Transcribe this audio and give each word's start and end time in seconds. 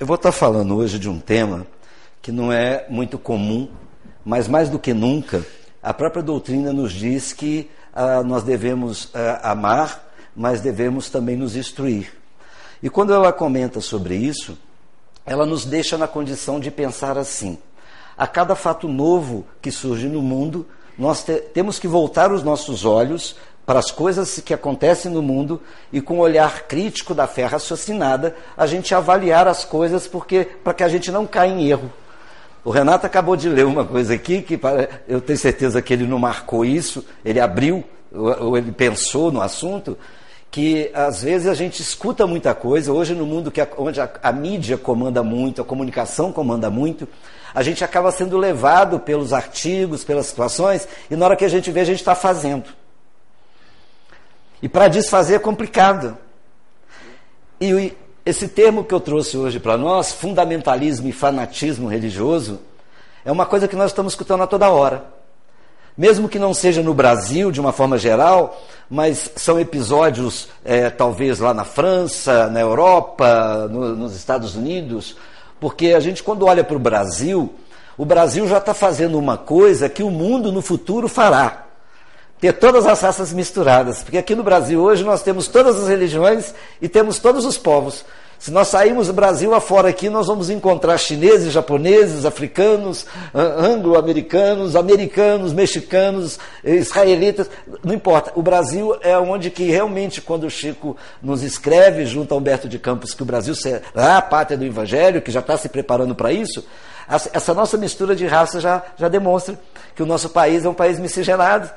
eu 0.00 0.06
vou 0.06 0.16
estar 0.16 0.32
falando 0.32 0.74
hoje 0.76 0.98
de 0.98 1.10
um 1.10 1.20
tema 1.20 1.66
que 2.22 2.32
não 2.32 2.50
é 2.50 2.86
muito 2.88 3.18
comum, 3.18 3.68
mas 4.24 4.48
mais 4.48 4.70
do 4.70 4.78
que 4.78 4.94
nunca, 4.94 5.44
a 5.82 5.92
própria 5.92 6.22
doutrina 6.22 6.72
nos 6.72 6.90
diz 6.90 7.34
que 7.34 7.70
ah, 7.92 8.22
nós 8.22 8.42
devemos 8.42 9.10
ah, 9.12 9.50
amar, 9.52 10.10
mas 10.34 10.62
devemos 10.62 11.10
também 11.10 11.36
nos 11.36 11.54
instruir. 11.54 12.14
E 12.82 12.88
quando 12.88 13.12
ela 13.12 13.30
comenta 13.30 13.78
sobre 13.82 14.16
isso, 14.16 14.56
ela 15.26 15.44
nos 15.44 15.66
deixa 15.66 15.98
na 15.98 16.08
condição 16.08 16.58
de 16.58 16.70
pensar 16.70 17.18
assim: 17.18 17.58
a 18.16 18.26
cada 18.26 18.54
fato 18.54 18.88
novo 18.88 19.44
que 19.60 19.70
surge 19.70 20.08
no 20.08 20.22
mundo, 20.22 20.66
nós 20.96 21.22
te 21.22 21.34
temos 21.36 21.78
que 21.78 21.86
voltar 21.86 22.32
os 22.32 22.42
nossos 22.42 22.86
olhos 22.86 23.36
para 23.64 23.78
as 23.78 23.90
coisas 23.90 24.40
que 24.40 24.52
acontecem 24.52 25.10
no 25.10 25.22
mundo 25.22 25.60
e 25.92 26.00
com 26.00 26.18
o 26.18 26.20
olhar 26.20 26.62
crítico 26.62 27.14
da 27.14 27.26
fé 27.26 27.44
raciocinada, 27.44 28.34
a 28.56 28.66
gente 28.66 28.94
avaliar 28.94 29.46
as 29.46 29.64
coisas 29.64 30.06
porque 30.06 30.44
para 30.44 30.74
que 30.74 30.82
a 30.82 30.88
gente 30.88 31.10
não 31.12 31.26
caia 31.26 31.50
em 31.50 31.68
erro. 31.68 31.92
O 32.64 32.70
Renato 32.70 33.06
acabou 33.06 33.36
de 33.36 33.48
ler 33.48 33.64
uma 33.64 33.84
coisa 33.84 34.14
aqui 34.14 34.42
que 34.42 34.60
eu 35.08 35.20
tenho 35.20 35.38
certeza 35.38 35.80
que 35.80 35.92
ele 35.92 36.06
não 36.06 36.18
marcou 36.18 36.64
isso, 36.64 37.04
ele 37.24 37.40
abriu 37.40 37.84
ou 38.12 38.58
ele 38.58 38.72
pensou 38.72 39.30
no 39.30 39.40
assunto, 39.40 39.96
que 40.50 40.90
às 40.92 41.22
vezes 41.22 41.46
a 41.46 41.54
gente 41.54 41.80
escuta 41.80 42.26
muita 42.26 42.54
coisa, 42.54 42.92
hoje 42.92 43.14
no 43.14 43.24
mundo 43.24 43.50
que 43.50 43.60
a, 43.60 43.68
onde 43.78 44.00
a, 44.00 44.10
a 44.22 44.32
mídia 44.32 44.76
comanda 44.76 45.22
muito, 45.22 45.62
a 45.62 45.64
comunicação 45.64 46.32
comanda 46.32 46.68
muito, 46.68 47.08
a 47.54 47.62
gente 47.62 47.84
acaba 47.84 48.10
sendo 48.10 48.36
levado 48.36 48.98
pelos 48.98 49.32
artigos, 49.32 50.04
pelas 50.04 50.26
situações, 50.26 50.88
e 51.10 51.16
na 51.16 51.24
hora 51.24 51.36
que 51.36 51.44
a 51.44 51.48
gente 51.48 51.70
vê, 51.70 51.80
a 51.80 51.84
gente 51.84 52.00
está 52.00 52.14
fazendo. 52.14 52.64
E 54.62 54.68
para 54.68 54.88
desfazer 54.88 55.36
é 55.36 55.38
complicado. 55.38 56.16
E 57.60 57.94
esse 58.24 58.48
termo 58.48 58.84
que 58.84 58.94
eu 58.94 59.00
trouxe 59.00 59.36
hoje 59.36 59.58
para 59.58 59.76
nós, 59.76 60.12
fundamentalismo 60.12 61.08
e 61.08 61.12
fanatismo 61.12 61.88
religioso, 61.88 62.60
é 63.24 63.32
uma 63.32 63.46
coisa 63.46 63.66
que 63.66 63.76
nós 63.76 63.90
estamos 63.90 64.12
escutando 64.12 64.42
a 64.42 64.46
toda 64.46 64.70
hora. 64.70 65.04
Mesmo 65.96 66.28
que 66.28 66.38
não 66.38 66.54
seja 66.54 66.82
no 66.82 66.94
Brasil, 66.94 67.50
de 67.50 67.60
uma 67.60 67.72
forma 67.72 67.98
geral, 67.98 68.58
mas 68.88 69.30
são 69.36 69.58
episódios, 69.58 70.48
é, 70.64 70.88
talvez 70.88 71.38
lá 71.38 71.52
na 71.52 71.64
França, 71.64 72.48
na 72.48 72.60
Europa, 72.60 73.68
no, 73.70 73.96
nos 73.96 74.14
Estados 74.14 74.54
Unidos, 74.54 75.16
porque 75.58 75.88
a 75.88 76.00
gente, 76.00 76.22
quando 76.22 76.46
olha 76.46 76.64
para 76.64 76.76
o 76.76 76.80
Brasil, 76.80 77.52
o 77.98 78.04
Brasil 78.04 78.48
já 78.48 78.58
está 78.58 78.72
fazendo 78.72 79.18
uma 79.18 79.36
coisa 79.36 79.88
que 79.88 80.02
o 80.02 80.10
mundo 80.10 80.50
no 80.50 80.62
futuro 80.62 81.08
fará 81.08 81.69
ter 82.40 82.54
todas 82.54 82.86
as 82.86 83.00
raças 83.00 83.32
misturadas, 83.32 84.02
porque 84.02 84.18
aqui 84.18 84.34
no 84.34 84.42
Brasil 84.42 84.80
hoje 84.80 85.04
nós 85.04 85.22
temos 85.22 85.46
todas 85.46 85.78
as 85.78 85.88
religiões 85.88 86.54
e 86.80 86.88
temos 86.88 87.18
todos 87.18 87.44
os 87.44 87.58
povos. 87.58 88.04
Se 88.38 88.50
nós 88.50 88.68
sairmos 88.68 89.08
do 89.08 89.12
Brasil 89.12 89.54
afora 89.54 89.90
aqui, 89.90 90.08
nós 90.08 90.28
vamos 90.28 90.48
encontrar 90.48 90.96
chineses, 90.96 91.52
japoneses, 91.52 92.24
africanos, 92.24 93.04
anglo-americanos, 93.34 94.74
americanos, 94.74 95.52
mexicanos, 95.52 96.38
israelitas, 96.64 97.50
não 97.84 97.92
importa. 97.92 98.32
O 98.34 98.40
Brasil 98.40 98.96
é 99.02 99.18
onde 99.18 99.50
que 99.50 99.64
realmente, 99.64 100.22
quando 100.22 100.44
o 100.44 100.50
Chico 100.50 100.96
nos 101.22 101.42
escreve, 101.42 102.06
junto 102.06 102.32
a 102.32 102.38
Humberto 102.38 102.66
de 102.66 102.78
Campos, 102.78 103.12
que 103.12 103.22
o 103.22 103.26
Brasil 103.26 103.54
será 103.54 104.16
a 104.16 104.22
pátria 104.22 104.56
do 104.56 104.64
Evangelho, 104.64 105.20
que 105.20 105.30
já 105.30 105.40
está 105.40 105.58
se 105.58 105.68
preparando 105.68 106.14
para 106.14 106.32
isso, 106.32 106.64
essa 107.34 107.52
nossa 107.52 107.76
mistura 107.76 108.16
de 108.16 108.26
raça 108.26 108.58
já, 108.58 108.82
já 108.96 109.08
demonstra 109.08 109.60
que 109.94 110.02
o 110.02 110.06
nosso 110.06 110.30
país 110.30 110.64
é 110.64 110.68
um 110.68 110.72
país 110.72 110.98
miscigenado 110.98 111.70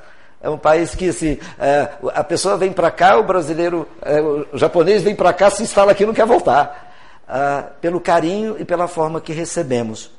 é 0.43 0.49
um 0.49 0.57
país 0.57 0.93
que 0.93 1.07
assim, 1.07 1.39
é, 1.57 1.89
a 2.13 2.23
pessoa 2.23 2.57
vem 2.57 2.73
para 2.73 2.91
cá, 2.91 3.17
o 3.17 3.23
brasileiro, 3.23 3.87
é, 4.01 4.21
o 4.21 4.57
japonês 4.57 5.01
vem 5.01 5.15
para 5.15 5.31
cá, 5.31 5.49
se 5.49 5.63
instala 5.63 5.93
aqui 5.93 6.05
não 6.05 6.13
quer 6.13 6.25
voltar. 6.25 6.91
Ah, 7.25 7.63
pelo 7.79 8.01
carinho 8.01 8.57
e 8.59 8.65
pela 8.65 8.85
forma 8.85 9.21
que 9.21 9.31
recebemos. 9.31 10.11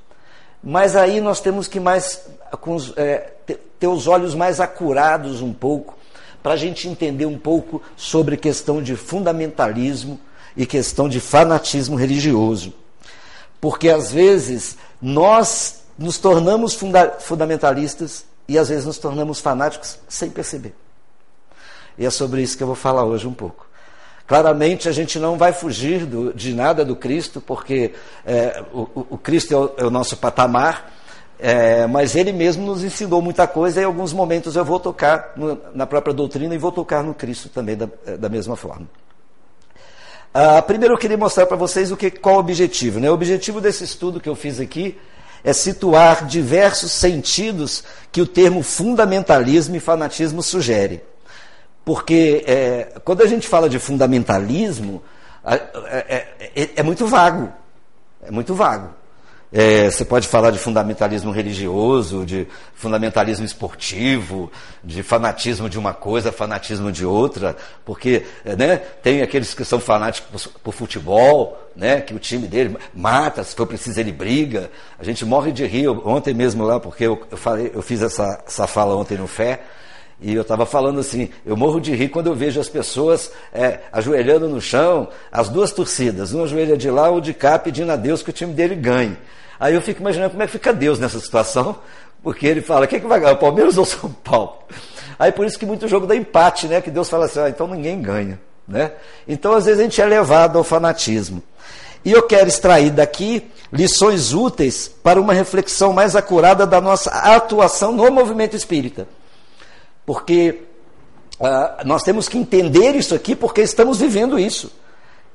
Mas 0.62 0.96
aí 0.96 1.20
nós 1.20 1.40
temos 1.40 1.68
que 1.68 1.78
mais 1.78 2.26
com 2.62 2.74
os, 2.74 2.96
é, 2.96 3.32
ter 3.78 3.86
os 3.86 4.06
olhos 4.08 4.34
mais 4.34 4.60
acurados 4.60 5.42
um 5.42 5.52
pouco, 5.52 5.94
para 6.42 6.54
a 6.54 6.56
gente 6.56 6.88
entender 6.88 7.26
um 7.26 7.38
pouco 7.38 7.82
sobre 7.94 8.38
questão 8.38 8.82
de 8.82 8.96
fundamentalismo 8.96 10.18
e 10.56 10.64
questão 10.64 11.06
de 11.06 11.20
fanatismo 11.20 11.96
religioso. 11.96 12.72
Porque 13.60 13.90
às 13.90 14.10
vezes 14.10 14.78
nós 15.00 15.82
nos 15.98 16.16
tornamos 16.16 16.74
funda 16.74 17.16
fundamentalistas 17.20 18.24
e 18.48 18.58
às 18.58 18.68
vezes 18.68 18.84
nos 18.84 18.98
tornamos 18.98 19.40
fanáticos 19.40 19.98
sem 20.08 20.30
perceber. 20.30 20.74
E 21.98 22.04
é 22.04 22.10
sobre 22.10 22.42
isso 22.42 22.56
que 22.56 22.62
eu 22.62 22.66
vou 22.66 22.76
falar 22.76 23.04
hoje 23.04 23.26
um 23.26 23.32
pouco. 23.32 23.66
Claramente 24.26 24.88
a 24.88 24.92
gente 24.92 25.18
não 25.18 25.36
vai 25.36 25.52
fugir 25.52 26.06
do, 26.06 26.32
de 26.32 26.54
nada 26.54 26.84
do 26.84 26.96
Cristo, 26.96 27.40
porque 27.40 27.92
é, 28.24 28.62
o, 28.72 29.06
o, 29.10 29.18
Cristo 29.18 29.52
é 29.52 29.56
o, 29.56 29.72
é 29.78 29.84
o, 29.84 29.90
nosso 29.90 30.16
patamar, 30.16 30.90
é, 31.38 31.86
mas 31.86 32.16
ele 32.16 32.32
mesmo 32.32 32.64
nos 32.64 32.82
ensinou 32.82 33.20
muita 33.20 33.46
coisa 33.46 33.80
e 33.80 33.82
em 33.82 33.86
alguns 33.86 34.12
momentos 34.12 34.56
eu 34.56 34.64
vou 34.64 34.80
tocar 34.80 35.32
no, 35.36 35.60
na 35.74 35.86
própria 35.86 36.14
doutrina 36.14 36.54
e 36.54 36.58
vou 36.58 36.72
tocar 36.72 37.02
no 37.02 37.12
Cristo 37.12 37.50
também 37.50 37.76
da, 37.76 37.88
da 38.18 38.28
mesma 38.30 38.56
forma. 38.56 38.88
Ah, 40.32 40.60
primeiro 40.62 40.94
eu 40.94 40.98
queria 40.98 41.16
mostrar 41.16 41.46
para 41.46 41.56
vocês 41.56 41.92
o 41.92 41.96
que, 41.96 42.10
qual 42.10 42.36
o 42.36 42.38
objetivo. 42.38 42.98
Né? 42.98 43.08
O 43.08 43.14
objetivo 43.14 43.60
desse 43.60 43.84
estudo 43.84 44.20
que 44.20 44.28
eu 44.28 44.34
fiz 44.34 44.58
aqui 44.58 44.98
é 45.44 45.52
situar 45.52 46.26
diversos 46.26 46.90
sentidos 46.90 47.84
que 48.10 48.22
o 48.22 48.26
termo 48.26 48.62
fundamentalismo 48.62 49.76
e 49.76 49.80
fanatismo 49.80 50.42
sugere. 50.42 51.04
Porque 51.84 52.42
é, 52.46 52.98
quando 53.04 53.22
a 53.22 53.26
gente 53.26 53.46
fala 53.46 53.68
de 53.68 53.78
fundamentalismo, 53.78 55.02
é, 55.44 55.54
é, 55.54 56.50
é, 56.56 56.70
é 56.76 56.82
muito 56.82 57.06
vago. 57.06 57.52
É 58.22 58.30
muito 58.30 58.54
vago. 58.54 58.88
É, 59.56 59.88
você 59.88 60.04
pode 60.04 60.26
falar 60.26 60.50
de 60.50 60.58
fundamentalismo 60.58 61.30
religioso, 61.30 62.26
de 62.26 62.44
fundamentalismo 62.74 63.46
esportivo, 63.46 64.50
de 64.82 65.00
fanatismo 65.00 65.70
de 65.70 65.78
uma 65.78 65.94
coisa, 65.94 66.32
fanatismo 66.32 66.90
de 66.90 67.06
outra, 67.06 67.56
porque 67.84 68.26
né, 68.58 68.78
tem 69.00 69.22
aqueles 69.22 69.54
que 69.54 69.64
são 69.64 69.78
fanáticos 69.78 70.48
por, 70.48 70.60
por, 70.60 70.74
futebol, 70.74 71.56
né, 71.76 72.00
que 72.00 72.12
o 72.12 72.18
time 72.18 72.48
dele 72.48 72.76
mata, 72.92 73.44
se 73.44 73.54
for 73.54 73.64
preciso 73.64 74.00
ele 74.00 74.10
briga. 74.10 74.72
A 74.98 75.04
gente 75.04 75.24
morre 75.24 75.52
de 75.52 75.64
rir. 75.64 75.86
Ontem 75.88 76.34
mesmo 76.34 76.64
lá, 76.64 76.80
porque 76.80 77.04
eu, 77.04 77.22
eu, 77.30 77.36
falei, 77.36 77.70
eu 77.72 77.80
fiz 77.80 78.02
essa, 78.02 78.42
essa 78.44 78.66
fala 78.66 78.96
ontem 78.96 79.16
no 79.16 79.28
Fé, 79.28 79.60
e 80.20 80.34
eu 80.34 80.42
estava 80.42 80.64
falando 80.64 81.00
assim, 81.00 81.28
eu 81.44 81.56
morro 81.56 81.80
de 81.80 81.94
rir 81.94 82.08
quando 82.08 82.28
eu 82.28 82.34
vejo 82.34 82.60
as 82.60 82.68
pessoas 82.68 83.30
é, 83.52 83.80
ajoelhando 83.92 84.48
no 84.48 84.60
chão, 84.60 85.08
as 85.30 85.48
duas 85.48 85.72
torcidas, 85.72 86.32
uma 86.32 86.44
ajoelha 86.44 86.76
de 86.76 86.90
lá 86.90 87.10
ou 87.10 87.20
de 87.20 87.34
cá, 87.34 87.58
pedindo 87.58 87.90
a 87.90 87.96
Deus 87.96 88.22
que 88.22 88.30
o 88.30 88.32
time 88.32 88.52
dele 88.52 88.74
ganhe. 88.74 89.16
Aí 89.58 89.74
eu 89.74 89.82
fico 89.82 90.00
imaginando 90.00 90.30
como 90.30 90.42
é 90.42 90.46
que 90.46 90.52
fica 90.52 90.72
Deus 90.72 90.98
nessa 90.98 91.18
situação, 91.20 91.76
porque 92.22 92.46
ele 92.46 92.62
fala, 92.62 92.86
quem 92.86 92.98
é 92.98 93.00
que 93.00 93.06
vai 93.06 93.20
ganhar, 93.20 93.32
o 93.32 93.38
Palmeiras 93.38 93.76
ou 93.76 93.84
São 93.84 94.10
Paulo? 94.10 94.58
Aí 95.18 95.30
por 95.30 95.46
isso 95.46 95.58
que 95.58 95.66
muito 95.66 95.86
jogo 95.88 96.06
dá 96.06 96.16
empate, 96.16 96.66
né? 96.66 96.80
Que 96.80 96.90
Deus 96.90 97.08
fala 97.08 97.26
assim, 97.26 97.40
ah, 97.40 97.48
então 97.48 97.66
ninguém 97.66 98.00
ganha. 98.00 98.40
Né? 98.66 98.92
Então 99.28 99.52
às 99.52 99.66
vezes 99.66 99.80
a 99.80 99.82
gente 99.82 100.00
é 100.00 100.06
levado 100.06 100.56
ao 100.56 100.64
fanatismo. 100.64 101.42
E 102.04 102.12
eu 102.12 102.22
quero 102.22 102.48
extrair 102.48 102.90
daqui 102.90 103.50
lições 103.72 104.32
úteis 104.32 104.88
para 105.02 105.20
uma 105.20 105.32
reflexão 105.32 105.92
mais 105.92 106.14
acurada 106.14 106.66
da 106.66 106.80
nossa 106.80 107.10
atuação 107.10 107.92
no 107.92 108.10
movimento 108.10 108.56
espírita. 108.56 109.06
Porque 110.04 110.62
uh, 111.40 111.86
nós 111.86 112.02
temos 112.02 112.28
que 112.28 112.38
entender 112.38 112.94
isso 112.94 113.14
aqui 113.14 113.34
porque 113.34 113.60
estamos 113.60 113.98
vivendo 113.98 114.38
isso. 114.38 114.70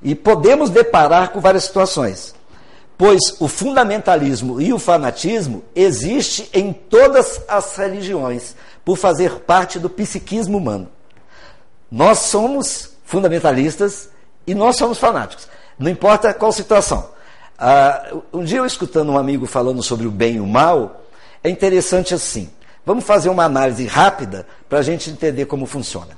E 0.01 0.15
podemos 0.15 0.69
deparar 0.69 1.31
com 1.31 1.39
várias 1.39 1.65
situações 1.65 2.33
pois 2.99 3.39
o 3.39 3.47
fundamentalismo 3.47 4.59
e 4.59 4.73
o 4.73 4.77
fanatismo 4.77 5.63
existe 5.73 6.49
em 6.51 6.73
todas 6.73 7.41
as 7.47 7.77
religiões, 7.77 8.57
por 8.83 8.97
fazer 8.97 9.39
parte 9.39 9.79
do 9.79 9.89
psiquismo 9.89 10.57
humano. 10.57 10.89
Nós 11.89 12.19
somos 12.19 12.97
fundamentalistas 13.05 14.09
e 14.45 14.53
nós 14.53 14.75
somos 14.75 14.97
fanáticos, 14.97 15.47
não 15.79 15.89
importa 15.89 16.33
qual 16.33 16.51
situação. 16.51 17.11
Uh, 17.57 18.21
um 18.33 18.43
dia 18.43 18.57
eu 18.57 18.65
escutando 18.65 19.13
um 19.13 19.17
amigo 19.17 19.45
falando 19.45 19.81
sobre 19.81 20.05
o 20.05 20.11
bem 20.11 20.35
e 20.35 20.41
o 20.41 20.45
mal, 20.45 21.05
é 21.41 21.49
interessante 21.49 22.13
assim. 22.13 22.49
Vamos 22.89 23.03
fazer 23.03 23.29
uma 23.29 23.43
análise 23.43 23.85
rápida 23.85 24.47
para 24.67 24.79
a 24.79 24.81
gente 24.81 25.11
entender 25.11 25.45
como 25.45 25.67
funciona. 25.67 26.17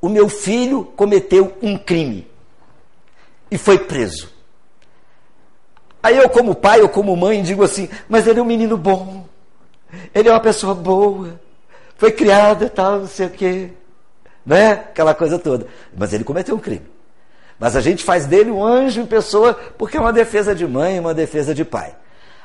O 0.00 0.08
meu 0.08 0.30
filho 0.30 0.82
cometeu 0.82 1.58
um 1.60 1.76
crime 1.76 2.26
e 3.50 3.58
foi 3.58 3.78
preso. 3.78 4.32
Aí 6.02 6.16
eu, 6.16 6.26
como 6.30 6.54
pai 6.54 6.80
ou 6.80 6.88
como 6.88 7.14
mãe, 7.14 7.42
digo 7.42 7.62
assim: 7.62 7.90
mas 8.08 8.26
ele 8.26 8.40
é 8.40 8.42
um 8.42 8.46
menino 8.46 8.78
bom, 8.78 9.26
ele 10.14 10.26
é 10.30 10.32
uma 10.32 10.40
pessoa 10.40 10.74
boa, 10.74 11.38
foi 11.98 12.12
criado 12.12 12.70
tal, 12.70 13.00
não 13.00 13.06
sei 13.06 13.26
o 13.26 13.30
quê, 13.30 13.70
né? 14.46 14.70
Aquela 14.70 15.14
coisa 15.14 15.38
toda. 15.38 15.66
Mas 15.94 16.14
ele 16.14 16.24
cometeu 16.24 16.54
um 16.56 16.60
crime. 16.60 16.86
Mas 17.58 17.76
a 17.76 17.82
gente 17.82 18.02
faz 18.02 18.24
dele 18.24 18.50
um 18.50 18.64
anjo 18.64 19.02
em 19.02 19.06
pessoa 19.06 19.52
porque 19.76 19.98
é 19.98 20.00
uma 20.00 20.14
defesa 20.14 20.54
de 20.54 20.66
mãe, 20.66 20.98
uma 20.98 21.12
defesa 21.12 21.54
de 21.54 21.62
pai. 21.62 21.94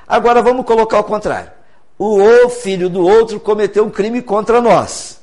Agora 0.06 0.42
vamos 0.42 0.66
colocar 0.66 1.00
o 1.00 1.06
contrário. 1.06 1.59
O 2.00 2.48
filho 2.50 2.90
do 2.90 3.06
outro 3.06 3.42
cometeu 3.42 3.84
um 3.84 3.90
crime 3.90 4.22
contra 4.22 4.62
nós. 4.62 5.20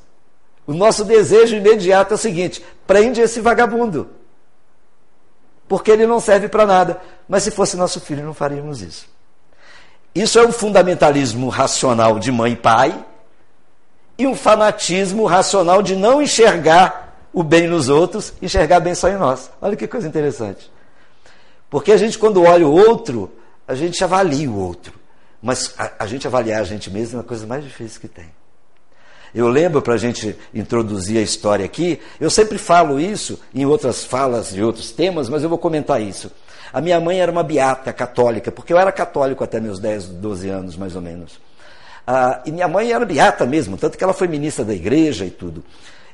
O 0.67 0.75
nosso 0.75 1.06
desejo 1.06 1.56
imediato 1.56 2.12
é 2.12 2.17
o 2.17 2.19
seguinte: 2.19 2.62
prende 2.87 3.23
esse 3.23 3.40
vagabundo. 3.40 4.11
porque 5.67 5.90
ele 5.90 6.06
não 6.06 6.20
serve 6.20 6.49
para 6.49 6.67
nada. 6.67 7.00
Mas 7.28 7.43
se 7.43 7.50
fosse 7.50 7.76
nosso 7.76 8.00
filho, 8.00 8.23
não 8.23 8.34
faríamos 8.34 8.82
isso. 8.82 9.08
Isso 10.14 10.38
é 10.38 10.46
um 10.46 10.52
fundamentalismo 10.52 11.49
racional 11.49 12.19
de 12.19 12.31
mãe 12.31 12.52
e 12.52 12.56
pai 12.56 13.05
e 14.19 14.26
um 14.26 14.34
fanatismo 14.34 15.26
racional 15.26 15.82
de 15.82 15.96
não 15.96 16.22
enxergar 16.22 17.29
o 17.32 17.43
bem 17.43 17.67
nos 17.67 17.88
outros, 17.88 18.32
enxergar 18.40 18.81
bem 18.81 18.94
só 18.94 19.08
em 19.08 19.17
nós. 19.17 19.50
Olha 19.61 19.76
que 19.76 19.87
coisa 19.87 20.06
interessante. 20.06 20.70
Porque 21.69 21.93
a 21.93 21.96
gente, 21.96 22.19
quando 22.19 22.43
olha 22.43 22.67
o 22.67 22.72
outro, 22.72 23.31
a 23.67 23.75
gente 23.75 24.02
avalia 24.02 24.49
o 24.49 24.58
outro. 24.58 25.06
Mas 25.42 25.74
a, 25.78 25.92
a 26.00 26.06
gente 26.06 26.26
avaliar 26.26 26.60
a 26.60 26.64
gente 26.64 26.90
mesmo 26.90 27.16
é 27.16 27.20
uma 27.20 27.26
coisa 27.26 27.46
mais 27.46 27.64
difícil 27.64 28.00
que 28.00 28.08
tem. 28.08 28.26
Eu 29.34 29.48
lembro, 29.48 29.82
para 29.82 29.94
a 29.94 29.98
gente 29.98 30.36
introduzir 30.54 31.18
a 31.18 31.22
história 31.22 31.64
aqui, 31.64 32.00
eu 32.18 32.30
sempre 32.30 32.56
falo 32.56 32.98
isso 32.98 33.38
em 33.54 33.66
outras 33.66 34.04
falas 34.04 34.50
de 34.50 34.62
outros 34.62 34.90
temas, 34.92 35.28
mas 35.28 35.42
eu 35.42 35.48
vou 35.48 35.58
comentar 35.58 36.00
isso. 36.00 36.30
A 36.72 36.80
minha 36.80 36.98
mãe 37.00 37.20
era 37.20 37.30
uma 37.30 37.42
beata 37.42 37.92
católica, 37.92 38.50
porque 38.50 38.72
eu 38.72 38.78
era 38.78 38.90
católico 38.90 39.44
até 39.44 39.60
meus 39.60 39.78
10, 39.78 40.06
12 40.08 40.48
anos, 40.48 40.76
mais 40.76 40.96
ou 40.96 41.02
menos. 41.02 41.38
Ah, 42.06 42.40
e 42.46 42.52
minha 42.52 42.68
mãe 42.68 42.92
era 42.92 43.04
beata 43.04 43.44
mesmo, 43.44 43.76
tanto 43.76 43.98
que 43.98 44.04
ela 44.04 44.14
foi 44.14 44.28
ministra 44.28 44.64
da 44.64 44.74
igreja 44.74 45.24
e 45.24 45.30
tudo. 45.30 45.62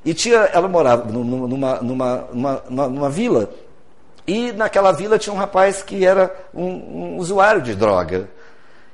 E 0.04 0.14
tinha, 0.14 0.38
ela 0.52 0.66
morava 0.66 1.10
numa, 1.10 1.80
numa, 1.80 2.28
numa, 2.32 2.62
numa 2.88 3.10
vila, 3.10 3.50
e 4.26 4.52
naquela 4.52 4.92
vila 4.92 5.18
tinha 5.18 5.34
um 5.34 5.38
rapaz 5.38 5.82
que 5.82 6.04
era 6.04 6.34
um, 6.54 6.64
um 6.64 7.16
usuário 7.18 7.60
de 7.60 7.74
droga. 7.74 8.28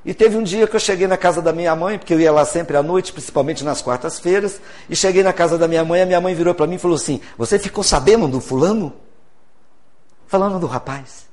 E 0.05 0.13
teve 0.13 0.37
um 0.37 0.43
dia 0.43 0.65
que 0.67 0.75
eu 0.75 0.79
cheguei 0.79 1.07
na 1.07 1.17
casa 1.17 1.41
da 1.41 1.51
minha 1.51 1.75
mãe, 1.75 1.97
porque 1.97 2.13
eu 2.13 2.19
ia 2.19 2.31
lá 2.31 2.45
sempre 2.45 2.77
à 2.77 2.83
noite, 2.83 3.11
principalmente 3.11 3.63
nas 3.63 3.81
quartas-feiras, 3.81 4.61
e 4.89 4.95
cheguei 4.95 5.23
na 5.23 5.33
casa 5.33 5.57
da 5.57 5.67
minha 5.67 5.83
mãe, 5.83 6.01
a 6.01 6.05
minha 6.05 6.21
mãe 6.21 6.33
virou 6.33 6.53
para 6.53 6.65
mim 6.67 6.75
e 6.75 6.79
falou 6.79 6.95
assim: 6.95 7.19
Você 7.37 7.59
ficou 7.59 7.83
sabendo 7.83 8.27
do 8.27 8.39
fulano? 8.39 8.93
Falando 10.27 10.59
do 10.59 10.67
rapaz. 10.67 11.27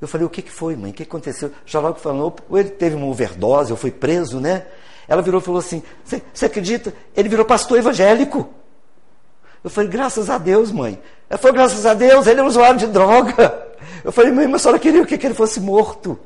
Eu 0.00 0.08
falei, 0.08 0.26
o 0.26 0.30
que, 0.30 0.42
que 0.42 0.50
foi, 0.50 0.74
mãe? 0.74 0.90
O 0.90 0.94
que 0.94 1.04
aconteceu? 1.04 1.52
Já 1.64 1.78
logo 1.78 2.00
falou, 2.00 2.34
ou 2.48 2.58
ele 2.58 2.70
teve 2.70 2.96
uma 2.96 3.06
overdose, 3.06 3.70
ou 3.70 3.78
foi 3.78 3.92
preso, 3.92 4.40
né? 4.40 4.66
Ela 5.06 5.22
virou 5.22 5.40
e 5.40 5.44
falou 5.44 5.60
assim: 5.60 5.82
Você 6.04 6.46
acredita? 6.46 6.92
Ele 7.16 7.28
virou 7.28 7.44
pastor 7.44 7.78
evangélico. 7.78 8.48
Eu 9.62 9.70
falei, 9.70 9.88
graças 9.88 10.28
a 10.28 10.38
Deus, 10.38 10.72
mãe. 10.72 11.00
Ela 11.30 11.38
falou, 11.38 11.54
graças 11.54 11.86
a 11.86 11.94
Deus, 11.94 12.26
ele 12.26 12.40
é 12.40 12.42
um 12.42 12.46
usuário 12.46 12.78
de 12.78 12.86
droga. 12.86 13.68
Eu 14.04 14.10
falei, 14.10 14.32
mãe, 14.32 14.48
mas 14.48 14.56
a 14.56 14.58
senhora 14.64 14.78
queria 14.80 15.02
o 15.02 15.06
que? 15.06 15.16
Que 15.16 15.26
ele 15.26 15.34
fosse 15.34 15.60
morto. 15.60 16.18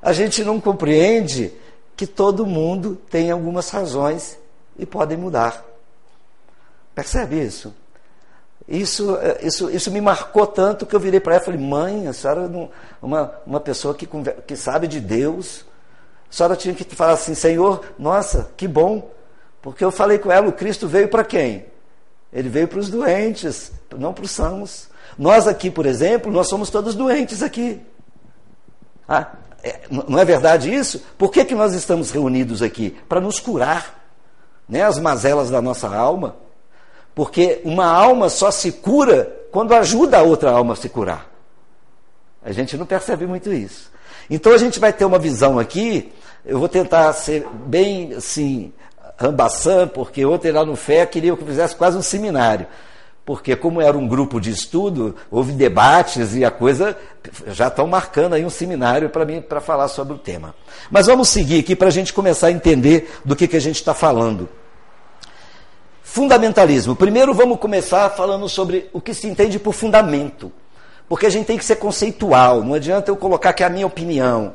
A 0.00 0.12
gente 0.12 0.44
não 0.44 0.60
compreende 0.60 1.52
que 1.96 2.06
todo 2.06 2.46
mundo 2.46 2.96
tem 3.10 3.30
algumas 3.30 3.70
razões 3.70 4.38
e 4.78 4.86
podem 4.86 5.18
mudar. 5.18 5.64
Percebe 6.94 7.40
isso? 7.40 7.74
Isso, 8.68 9.16
eh, 9.16 9.38
isso, 9.42 9.70
isso 9.70 9.90
me 9.90 10.00
marcou 10.00 10.46
tanto 10.46 10.84
que 10.84 10.94
eu 10.94 11.00
virei 11.00 11.18
para 11.18 11.34
ela 11.34 11.42
e 11.42 11.44
falei: 11.44 11.60
Mãe, 11.60 12.06
a 12.06 12.12
senhora 12.12 12.42
é 12.42 12.68
uma, 13.00 13.32
uma 13.46 13.60
pessoa 13.60 13.94
que, 13.94 14.06
que 14.46 14.56
sabe 14.56 14.86
de 14.86 15.00
Deus. 15.00 15.64
A 16.30 16.32
senhora 16.32 16.54
tinha 16.54 16.74
que 16.74 16.84
falar 16.94 17.12
assim: 17.12 17.34
Senhor, 17.34 17.84
nossa, 17.98 18.50
que 18.56 18.68
bom. 18.68 19.10
Porque 19.62 19.82
eu 19.82 19.90
falei 19.90 20.18
com 20.18 20.30
ela: 20.30 20.48
o 20.48 20.52
Cristo 20.52 20.86
veio 20.86 21.08
para 21.08 21.24
quem? 21.24 21.66
Ele 22.30 22.50
veio 22.50 22.68
para 22.68 22.78
os 22.78 22.90
doentes, 22.90 23.72
não 23.96 24.12
para 24.12 24.24
os 24.24 24.30
sãos. 24.30 24.88
Nós 25.18 25.48
aqui, 25.48 25.70
por 25.70 25.86
exemplo, 25.86 26.30
nós 26.30 26.48
somos 26.48 26.68
todos 26.68 26.94
doentes 26.94 27.42
aqui. 27.42 27.80
Ah, 29.08 29.32
não 29.90 30.18
é 30.18 30.24
verdade 30.24 30.72
isso? 30.72 31.02
Por 31.16 31.30
que, 31.30 31.44
que 31.44 31.54
nós 31.54 31.74
estamos 31.74 32.10
reunidos 32.10 32.62
aqui? 32.62 32.96
Para 33.08 33.20
nos 33.20 33.40
curar 33.40 33.98
né, 34.68 34.82
as 34.82 34.98
mazelas 34.98 35.50
da 35.50 35.60
nossa 35.60 35.88
alma. 35.88 36.36
Porque 37.14 37.60
uma 37.64 37.86
alma 37.86 38.28
só 38.28 38.50
se 38.50 38.70
cura 38.70 39.36
quando 39.50 39.74
ajuda 39.74 40.18
a 40.18 40.22
outra 40.22 40.50
alma 40.50 40.74
a 40.74 40.76
se 40.76 40.88
curar. 40.88 41.28
A 42.44 42.52
gente 42.52 42.76
não 42.76 42.86
percebe 42.86 43.26
muito 43.26 43.52
isso. 43.52 43.90
Então 44.30 44.52
a 44.52 44.58
gente 44.58 44.78
vai 44.78 44.92
ter 44.92 45.04
uma 45.04 45.18
visão 45.18 45.58
aqui, 45.58 46.12
eu 46.44 46.58
vou 46.58 46.68
tentar 46.68 47.12
ser 47.14 47.46
bem 47.66 48.12
assim, 48.14 48.72
rambaçã, 49.16 49.88
porque 49.88 50.24
ontem 50.24 50.52
lá 50.52 50.64
no 50.64 50.76
Fé 50.76 51.04
queria 51.06 51.34
que 51.34 51.42
eu 51.42 51.46
fizesse 51.46 51.74
quase 51.74 51.96
um 51.96 52.02
seminário. 52.02 52.66
Porque 53.28 53.54
como 53.54 53.78
era 53.78 53.94
um 53.94 54.08
grupo 54.08 54.40
de 54.40 54.50
estudo, 54.50 55.14
houve 55.30 55.52
debates 55.52 56.34
e 56.34 56.46
a 56.46 56.50
coisa 56.50 56.96
já 57.48 57.68
estão 57.68 57.86
marcando 57.86 58.32
aí 58.32 58.42
um 58.42 58.48
seminário 58.48 59.10
para 59.10 59.26
mim 59.26 59.42
para 59.42 59.60
falar 59.60 59.88
sobre 59.88 60.14
o 60.14 60.18
tema. 60.18 60.54
Mas 60.90 61.08
vamos 61.08 61.28
seguir 61.28 61.60
aqui 61.60 61.76
para 61.76 61.88
a 61.88 61.90
gente 61.90 62.10
começar 62.10 62.46
a 62.46 62.50
entender 62.50 63.12
do 63.26 63.36
que, 63.36 63.46
que 63.46 63.58
a 63.58 63.60
gente 63.60 63.76
está 63.76 63.92
falando. 63.92 64.48
Fundamentalismo. 66.02 66.96
Primeiro 66.96 67.34
vamos 67.34 67.58
começar 67.58 68.08
falando 68.08 68.48
sobre 68.48 68.88
o 68.94 68.98
que 68.98 69.12
se 69.12 69.26
entende 69.26 69.58
por 69.58 69.74
fundamento. 69.74 70.50
Porque 71.06 71.26
a 71.26 71.30
gente 71.30 71.44
tem 71.44 71.58
que 71.58 71.66
ser 71.66 71.76
conceitual, 71.76 72.64
não 72.64 72.72
adianta 72.72 73.10
eu 73.10 73.16
colocar 73.16 73.52
que 73.52 73.62
é 73.62 73.66
a 73.66 73.68
minha 73.68 73.86
opinião. 73.86 74.54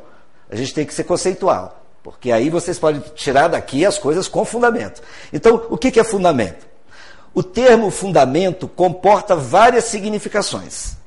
A 0.49 0.55
gente 0.55 0.73
tem 0.73 0.83
que 0.83 0.95
ser 0.95 1.03
conceitual. 1.03 1.79
Porque 2.01 2.31
aí 2.31 2.49
vocês 2.49 2.79
podem 2.79 3.03
tirar 3.13 3.49
daqui 3.49 3.85
as 3.85 3.99
coisas 3.99 4.27
com 4.27 4.43
fundamento. 4.43 4.99
Então, 5.31 5.63
o 5.69 5.77
que 5.77 5.99
é 5.99 6.03
fundamento? 6.03 6.72
O 7.33 7.41
termo 7.41 7.89
fundamento 7.89 8.67
comporta 8.67 9.35
várias 9.35 9.85
significações: 9.85 10.97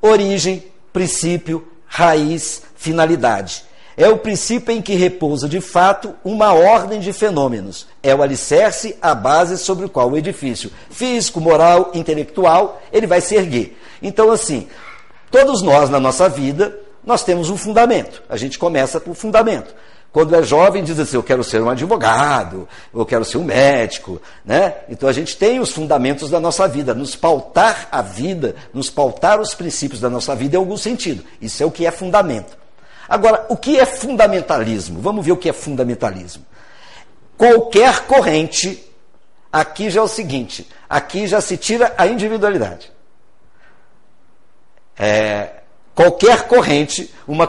origem, 0.00 0.64
princípio, 0.92 1.66
raiz, 1.86 2.62
finalidade. 2.74 3.64
É 3.96 4.08
o 4.08 4.18
princípio 4.18 4.74
em 4.74 4.80
que 4.80 4.94
repousa 4.94 5.48
de 5.48 5.60
fato 5.60 6.14
uma 6.24 6.54
ordem 6.54 6.98
de 6.98 7.12
fenômenos. 7.12 7.86
É 8.02 8.14
o 8.14 8.22
alicerce, 8.22 8.96
a 9.02 9.14
base 9.14 9.58
sobre 9.58 9.84
o 9.84 9.88
qual 9.88 10.10
o 10.10 10.16
edifício 10.16 10.70
físico, 10.90 11.40
moral, 11.40 11.90
intelectual, 11.94 12.80
ele 12.90 13.06
vai 13.06 13.20
se 13.20 13.34
erguer. 13.34 13.76
Então, 14.02 14.30
assim, 14.30 14.68
todos 15.30 15.60
nós 15.60 15.90
na 15.90 16.00
nossa 16.00 16.28
vida, 16.28 16.78
nós 17.04 17.22
temos 17.22 17.50
um 17.50 17.56
fundamento. 17.56 18.22
A 18.28 18.36
gente 18.36 18.58
começa 18.58 18.98
por 18.98 19.14
fundamento. 19.14 19.74
Quando 20.12 20.36
é 20.36 20.42
jovem, 20.42 20.84
diz 20.84 20.98
assim: 20.98 21.16
eu 21.16 21.22
quero 21.22 21.42
ser 21.42 21.62
um 21.62 21.70
advogado, 21.70 22.68
eu 22.94 23.06
quero 23.06 23.24
ser 23.24 23.38
um 23.38 23.44
médico. 23.44 24.20
Né? 24.44 24.74
Então 24.88 25.08
a 25.08 25.12
gente 25.12 25.36
tem 25.36 25.58
os 25.58 25.72
fundamentos 25.72 26.28
da 26.28 26.38
nossa 26.38 26.68
vida. 26.68 26.92
Nos 26.92 27.16
pautar 27.16 27.88
a 27.90 28.02
vida, 28.02 28.54
nos 28.74 28.90
pautar 28.90 29.40
os 29.40 29.54
princípios 29.54 30.00
da 30.00 30.10
nossa 30.10 30.36
vida 30.36 30.56
em 30.56 30.58
algum 30.58 30.76
sentido. 30.76 31.24
Isso 31.40 31.62
é 31.62 31.66
o 31.66 31.70
que 31.70 31.86
é 31.86 31.90
fundamento. 31.90 32.58
Agora, 33.08 33.46
o 33.48 33.56
que 33.56 33.78
é 33.78 33.86
fundamentalismo? 33.86 35.00
Vamos 35.00 35.24
ver 35.24 35.32
o 35.32 35.36
que 35.36 35.48
é 35.48 35.52
fundamentalismo. 35.52 36.44
Qualquer 37.36 38.00
corrente, 38.06 38.86
aqui 39.50 39.88
já 39.88 40.00
é 40.00 40.04
o 40.04 40.08
seguinte: 40.08 40.68
aqui 40.88 41.26
já 41.26 41.40
se 41.40 41.56
tira 41.56 41.94
a 41.96 42.06
individualidade. 42.06 42.92
É, 44.98 45.61
qualquer 45.94 46.46
corrente, 46.48 47.12
uma, 47.26 47.48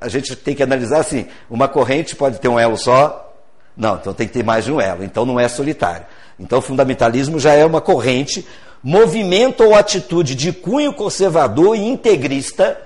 a 0.00 0.08
gente 0.08 0.34
tem 0.36 0.54
que 0.54 0.62
analisar 0.62 1.00
assim: 1.00 1.26
uma 1.50 1.68
corrente 1.68 2.16
pode 2.16 2.38
ter 2.38 2.48
um 2.48 2.58
elo 2.58 2.76
só? 2.76 3.32
Não, 3.76 3.96
então 3.96 4.14
tem 4.14 4.26
que 4.26 4.32
ter 4.32 4.44
mais 4.44 4.64
de 4.64 4.72
um 4.72 4.80
elo, 4.80 5.02
então 5.02 5.24
não 5.26 5.38
é 5.38 5.48
solitário. 5.48 6.06
Então, 6.38 6.58
o 6.58 6.62
fundamentalismo 6.62 7.38
já 7.38 7.54
é 7.54 7.64
uma 7.64 7.80
corrente, 7.80 8.46
movimento 8.82 9.62
ou 9.62 9.74
atitude 9.74 10.34
de 10.34 10.52
cunho 10.52 10.92
conservador 10.92 11.76
e 11.76 11.84
integrista 11.84 12.76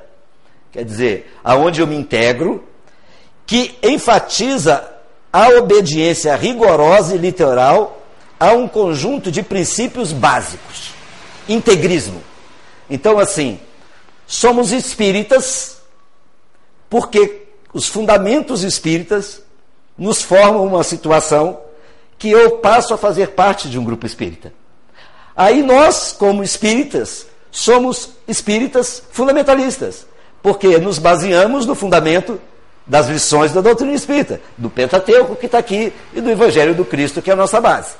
quer 0.72 0.84
dizer, 0.84 1.34
aonde 1.42 1.80
eu 1.80 1.86
me 1.86 1.96
integro, 1.96 2.64
que 3.46 3.76
enfatiza 3.82 4.88
a 5.32 5.48
obediência 5.50 6.34
rigorosa 6.36 7.14
e 7.14 7.18
literal 7.18 8.02
a 8.38 8.52
um 8.52 8.68
conjunto 8.68 9.30
de 9.30 9.42
princípios 9.42 10.12
básicos. 10.12 10.92
Integrismo. 11.48 12.22
Então, 12.88 13.18
assim, 13.18 13.58
somos 14.28 14.72
espíritas 14.72 15.78
porque 16.90 17.48
os 17.72 17.88
fundamentos 17.88 18.62
espíritas 18.62 19.42
nos 19.96 20.22
formam 20.22 20.64
uma 20.64 20.84
situação 20.84 21.58
que 22.18 22.30
eu 22.30 22.58
passo 22.58 22.92
a 22.92 22.98
fazer 22.98 23.28
parte 23.28 23.68
de 23.68 23.78
um 23.78 23.84
grupo 23.84 24.06
espírita. 24.06 24.52
Aí 25.34 25.62
nós, 25.62 26.12
como 26.12 26.44
espíritas, 26.44 27.26
somos 27.50 28.10
espíritas 28.28 29.02
fundamentalistas 29.10 30.06
porque 30.42 30.78
nos 30.78 30.98
baseamos 30.98 31.66
no 31.66 31.74
fundamento 31.74 32.40
das 32.86 33.08
lições 33.08 33.52
da 33.52 33.60
doutrina 33.60 33.92
espírita, 33.94 34.40
do 34.56 34.70
Pentateuco 34.70 35.36
que 35.36 35.46
está 35.46 35.58
aqui 35.58 35.92
e 36.14 36.20
do 36.20 36.30
Evangelho 36.30 36.74
do 36.74 36.84
Cristo, 36.84 37.22
que 37.22 37.30
é 37.30 37.32
a 37.32 37.36
nossa 37.36 37.60
base. 37.60 37.92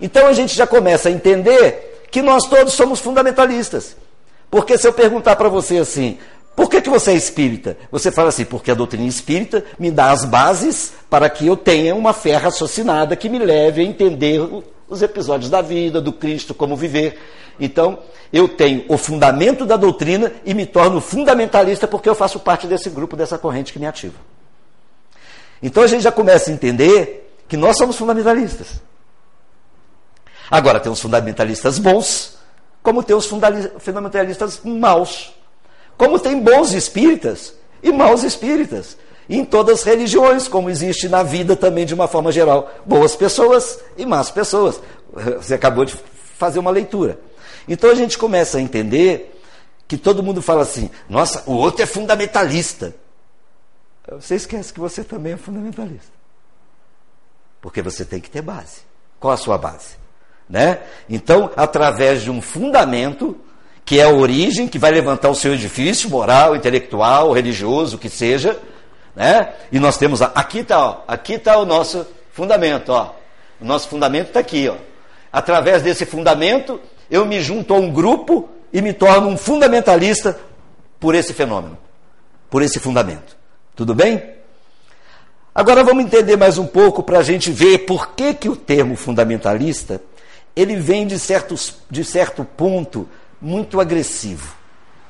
Então 0.00 0.26
a 0.26 0.32
gente 0.32 0.54
já 0.54 0.66
começa 0.66 1.08
a 1.08 1.12
entender 1.12 2.06
que 2.10 2.22
nós 2.22 2.46
todos 2.46 2.72
somos 2.72 3.00
fundamentalistas. 3.00 3.96
Porque 4.50 4.78
se 4.78 4.86
eu 4.86 4.92
perguntar 4.92 5.36
para 5.36 5.48
você 5.48 5.78
assim, 5.78 6.18
por 6.54 6.70
que, 6.70 6.80
que 6.80 6.88
você 6.88 7.10
é 7.10 7.14
espírita? 7.14 7.76
Você 7.90 8.10
fala 8.10 8.30
assim, 8.30 8.44
porque 8.44 8.70
a 8.70 8.74
doutrina 8.74 9.06
espírita 9.06 9.64
me 9.78 9.90
dá 9.90 10.10
as 10.10 10.24
bases 10.24 10.92
para 11.10 11.28
que 11.28 11.46
eu 11.46 11.56
tenha 11.56 11.94
uma 11.94 12.12
fé 12.12 12.36
raciocinada 12.36 13.14
que 13.14 13.28
me 13.28 13.38
leve 13.38 13.82
a 13.82 13.84
entender 13.84 14.40
os 14.88 15.02
episódios 15.02 15.50
da 15.50 15.60
vida, 15.60 16.00
do 16.00 16.12
Cristo, 16.12 16.54
como 16.54 16.76
viver. 16.76 17.18
Então, 17.58 17.98
eu 18.32 18.48
tenho 18.48 18.84
o 18.88 18.96
fundamento 18.96 19.66
da 19.66 19.76
doutrina 19.76 20.32
e 20.44 20.54
me 20.54 20.66
torno 20.66 21.00
fundamentalista 21.00 21.86
porque 21.86 22.08
eu 22.08 22.14
faço 22.14 22.40
parte 22.40 22.66
desse 22.66 22.88
grupo, 22.88 23.16
dessa 23.16 23.36
corrente 23.38 23.72
que 23.72 23.78
me 23.78 23.86
ativa. 23.86 24.16
Então 25.62 25.82
a 25.82 25.86
gente 25.86 26.02
já 26.02 26.12
começa 26.12 26.50
a 26.50 26.54
entender 26.54 27.34
que 27.48 27.56
nós 27.56 27.76
somos 27.76 27.96
fundamentalistas. 27.96 28.80
Agora, 30.50 30.78
tem 30.78 30.92
os 30.92 31.00
fundamentalistas 31.00 31.78
bons, 31.78 32.35
como 32.86 33.02
tem 33.02 33.16
os 33.16 33.26
fundamentalistas 33.26 34.60
maus, 34.62 35.34
como 35.98 36.20
tem 36.20 36.40
bons 36.40 36.72
espíritas 36.72 37.52
e 37.82 37.90
maus 37.90 38.22
espíritas. 38.22 38.96
em 39.28 39.44
todas 39.44 39.80
as 39.80 39.82
religiões, 39.82 40.46
como 40.46 40.70
existe 40.70 41.08
na 41.08 41.24
vida 41.24 41.56
também 41.56 41.84
de 41.84 41.92
uma 41.92 42.06
forma 42.06 42.30
geral, 42.30 42.70
boas 42.84 43.16
pessoas 43.16 43.80
e 43.96 44.06
más 44.06 44.30
pessoas. 44.30 44.80
Você 45.42 45.54
acabou 45.54 45.84
de 45.84 45.96
fazer 46.38 46.60
uma 46.60 46.70
leitura. 46.70 47.18
Então 47.66 47.90
a 47.90 47.94
gente 47.96 48.16
começa 48.16 48.58
a 48.58 48.60
entender 48.60 49.36
que 49.88 49.96
todo 49.96 50.22
mundo 50.22 50.40
fala 50.40 50.62
assim: 50.62 50.88
nossa, 51.08 51.42
o 51.44 51.54
outro 51.54 51.82
é 51.82 51.86
fundamentalista. 51.86 52.94
Você 54.12 54.36
esquece 54.36 54.72
que 54.72 54.78
você 54.78 55.02
também 55.02 55.32
é 55.32 55.36
fundamentalista. 55.36 56.12
Porque 57.60 57.82
você 57.82 58.04
tem 58.04 58.20
que 58.20 58.30
ter 58.30 58.42
base. 58.42 58.82
Qual 59.18 59.34
a 59.34 59.36
sua 59.36 59.58
base? 59.58 60.05
Né? 60.48 60.78
Então, 61.08 61.50
através 61.56 62.22
de 62.22 62.30
um 62.30 62.40
fundamento, 62.40 63.36
que 63.84 64.00
é 64.00 64.04
a 64.04 64.08
origem, 64.08 64.68
que 64.68 64.78
vai 64.78 64.90
levantar 64.90 65.28
o 65.28 65.34
seu 65.34 65.54
edifício 65.54 66.10
moral, 66.10 66.56
intelectual, 66.56 67.32
religioso, 67.32 67.96
o 67.96 67.98
que 67.98 68.08
seja, 68.08 68.58
né? 69.14 69.54
E 69.72 69.78
nós 69.78 69.96
temos, 69.96 70.20
aqui 70.20 70.58
está, 70.58 71.02
aqui 71.08 71.34
está 71.34 71.56
o 71.56 71.64
nosso 71.64 72.06
fundamento, 72.32 72.90
ó. 72.90 73.14
O 73.60 73.64
nosso 73.64 73.88
fundamento 73.88 74.28
está 74.28 74.40
aqui, 74.40 74.68
ó. 74.68 74.74
Através 75.32 75.82
desse 75.82 76.04
fundamento, 76.04 76.80
eu 77.10 77.24
me 77.24 77.40
junto 77.40 77.72
a 77.74 77.78
um 77.78 77.90
grupo 77.90 78.48
e 78.72 78.82
me 78.82 78.92
torno 78.92 79.28
um 79.28 79.36
fundamentalista 79.36 80.38
por 81.00 81.14
esse 81.14 81.32
fenômeno, 81.32 81.78
por 82.50 82.62
esse 82.62 82.78
fundamento. 82.78 83.36
Tudo 83.74 83.94
bem? 83.94 84.34
Agora 85.54 85.82
vamos 85.82 86.04
entender 86.04 86.36
mais 86.36 86.58
um 86.58 86.66
pouco 86.66 87.02
para 87.02 87.20
a 87.20 87.22
gente 87.22 87.50
ver 87.50 87.78
por 87.86 88.14
que, 88.14 88.34
que 88.34 88.48
o 88.48 88.56
termo 88.56 88.96
fundamentalista 88.96 90.02
ele 90.56 90.76
vem 90.76 91.06
de, 91.06 91.18
certos, 91.18 91.76
de 91.90 92.02
certo 92.02 92.42
ponto 92.44 93.06
muito 93.40 93.78
agressivo. 93.78 94.56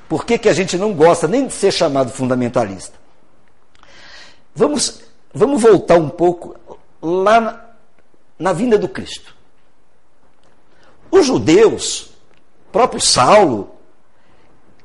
Por 0.09 0.26
que, 0.26 0.37
que 0.37 0.49
a 0.49 0.53
gente 0.53 0.76
não 0.76 0.93
gosta 0.93 1.29
nem 1.29 1.47
de 1.47 1.53
ser 1.53 1.73
chamado 1.73 2.11
fundamentalista? 2.11 2.99
Vamos, 4.55 5.03
vamos 5.33 5.62
voltar 5.62 5.97
um 5.97 6.09
pouco 6.09 6.57
lá 7.00 7.41
na, 7.41 7.61
na 8.38 8.53
vinda 8.53 8.76
do 8.76 8.88
Cristo. 8.88 9.35
Os 11.11 11.26
judeus, 11.26 12.11
próprio 12.73 13.00
Saulo, 13.00 13.71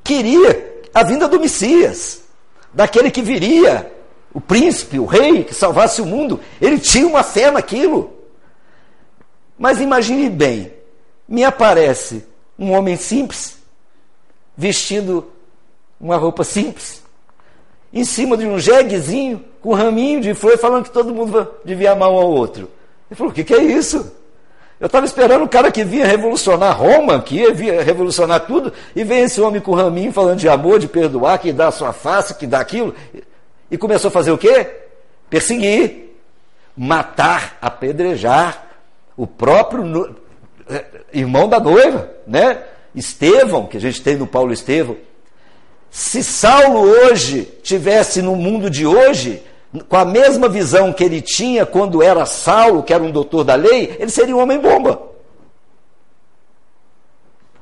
queria 0.03 0.84
a 0.94 1.03
vinda 1.03 1.27
do 1.27 1.39
Messias, 1.39 2.24
daquele 2.74 3.10
que 3.10 3.22
viria, 3.22 3.91
o 4.34 4.39
príncipe, 4.39 5.00
o 5.00 5.06
rei, 5.06 5.44
que 5.44 5.53
salvasse 5.53 6.01
o 6.01 6.06
mundo. 6.06 6.39
Ele 6.62 6.80
tinha 6.80 7.08
uma 7.08 7.24
fé 7.24 7.50
naquilo. 7.50 8.21
Mas 9.62 9.80
imagine 9.80 10.27
bem, 10.27 10.74
me 11.27 11.44
aparece 11.44 12.25
um 12.58 12.72
homem 12.72 12.96
simples, 12.96 13.58
vestindo 14.58 15.32
uma 16.00 16.18
roupa 16.18 16.44
simples, 16.44 17.03
em 17.94 18.03
cima 18.03 18.36
de 18.36 18.48
um 18.48 18.58
jeguezinho, 18.58 19.46
com 19.62 19.70
um 19.70 19.75
raminho 19.75 20.20
de 20.20 20.34
flor, 20.34 20.58
falando 20.58 20.86
que 20.86 20.89
todo 20.89 21.13
mundo 21.13 21.48
devia 21.63 21.91
amar 21.91 22.10
um 22.10 22.18
ao 22.18 22.32
outro. 22.32 22.72
Ele 23.08 23.15
falou: 23.15 23.32
o 23.32 23.36
que, 23.36 23.44
que 23.44 23.53
é 23.53 23.62
isso? 23.62 24.12
Eu 24.80 24.88
estava 24.88 25.06
esperando 25.06 25.44
o 25.44 25.48
cara 25.48 25.72
que 25.72 25.84
vinha 25.84 26.08
revolucionar 26.08 26.75
Roma, 26.75 27.22
que 27.22 27.36
ia 27.36 27.84
revolucionar 27.84 28.48
tudo, 28.48 28.74
e 28.96 29.03
vem 29.03 29.20
esse 29.20 29.39
homem 29.39 29.62
com 29.62 29.75
raminho 29.75 30.12
falando 30.12 30.39
de 30.39 30.50
amor, 30.50 30.80
de 30.80 30.88
perdoar, 30.88 31.38
que 31.38 31.53
dá 31.53 31.68
a 31.68 31.72
sua 31.72 31.94
face, 31.94 32.34
que 32.34 32.48
dá 32.48 32.60
aquilo. 32.60 32.96
E 33.70 33.77
começou 33.77 34.08
a 34.08 34.12
fazer 34.12 34.32
o 34.32 34.39
quê? 34.39 34.68
Perseguir, 35.30 36.15
matar, 36.75 37.60
apedrejar 37.62 38.71
o 39.15 39.27
próprio 39.27 40.15
eh, 40.70 40.86
irmão 41.13 41.48
da 41.48 41.60
noiva, 41.60 42.10
né? 42.25 42.63
Estevão, 42.94 43.65
que 43.65 43.77
a 43.77 43.82
gente 43.82 44.01
tem 44.01 44.15
no 44.15 44.27
Paulo 44.27 44.51
Estevão. 44.51 44.98
Se 45.89 46.24
Saulo 46.24 46.80
hoje 46.80 47.44
tivesse 47.62 48.22
no 48.22 48.36
mundo 48.36 48.70
de 48.70 48.86
hoje, 48.86 49.44
com 49.88 49.98
a 49.98 50.06
mesma 50.06 50.48
visão 50.48 50.94
que 50.94 51.03
ele 51.03 51.22
tinha 51.22 51.65
quando 51.65 52.01
era 52.01 52.25
Saulo, 52.25 52.84
que 52.84 52.94
era 52.94 53.03
um 53.03 53.12
doutor 53.12 53.44
da 53.44 53.56
lei, 53.56 53.96
ele 54.00 54.10
seria 54.12 54.36
um 54.36 54.39
homem 54.39 54.60
bomba. 54.60 55.01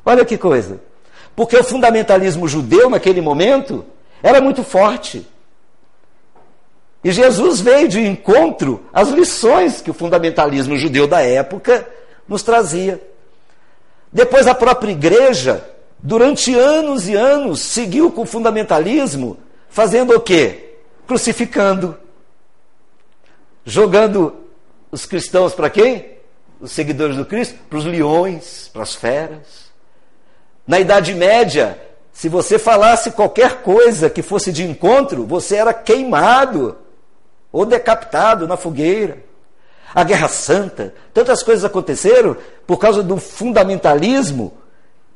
Olha 0.05 0.25
que 0.25 0.37
coisa. 0.37 0.79
Porque 1.35 1.57
o 1.57 1.63
fundamentalismo 1.63 2.47
judeu 2.47 2.89
naquele 2.89 3.21
momento 3.21 3.85
era 4.21 4.41
muito 4.41 4.63
forte. 4.63 5.27
E 7.03 7.11
Jesus 7.11 7.61
veio 7.61 7.87
de 7.87 8.01
encontro 8.01 8.83
às 8.91 9.09
lições 9.09 9.81
que 9.81 9.91
o 9.91 9.93
fundamentalismo 9.93 10.77
judeu 10.77 11.07
da 11.07 11.21
época 11.21 11.87
nos 12.27 12.43
trazia. 12.43 13.01
Depois 14.11 14.47
a 14.47 14.55
própria 14.55 14.91
igreja, 14.91 15.63
durante 15.99 16.53
anos 16.53 17.07
e 17.07 17.15
anos, 17.15 17.61
seguiu 17.61 18.11
com 18.11 18.23
o 18.23 18.25
fundamentalismo, 18.25 19.37
fazendo 19.69 20.15
o 20.15 20.19
quê? 20.19 20.69
crucificando, 21.09 21.97
jogando 23.65 24.43
os 24.91 25.07
cristãos 25.07 25.55
para 25.55 25.67
quem? 25.67 26.19
Os 26.61 26.71
seguidores 26.71 27.15
do 27.15 27.25
Cristo? 27.25 27.57
Para 27.67 27.79
os 27.79 27.85
leões, 27.85 28.69
para 28.71 28.83
as 28.83 28.93
feras. 28.93 29.71
Na 30.67 30.79
Idade 30.79 31.15
Média, 31.15 31.81
se 32.13 32.29
você 32.29 32.59
falasse 32.59 33.09
qualquer 33.09 33.63
coisa 33.63 34.07
que 34.07 34.21
fosse 34.21 34.51
de 34.51 34.63
encontro, 34.63 35.25
você 35.25 35.55
era 35.55 35.73
queimado 35.73 36.77
ou 37.51 37.65
decapitado 37.65 38.47
na 38.47 38.57
fogueira. 38.57 39.17
A 39.93 40.03
Guerra 40.03 40.27
Santa, 40.27 40.93
tantas 41.13 41.41
coisas 41.41 41.65
aconteceram 41.65 42.37
por 42.67 42.77
causa 42.77 43.01
do 43.01 43.17
fundamentalismo 43.17 44.53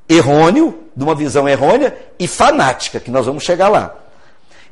errôneo, 0.10 0.80
de 0.96 1.04
uma 1.04 1.16
visão 1.16 1.48
errônea 1.48 1.96
e 2.20 2.28
fanática, 2.28 3.00
que 3.00 3.12
nós 3.12 3.26
vamos 3.26 3.44
chegar 3.44 3.70
lá. 3.70 3.96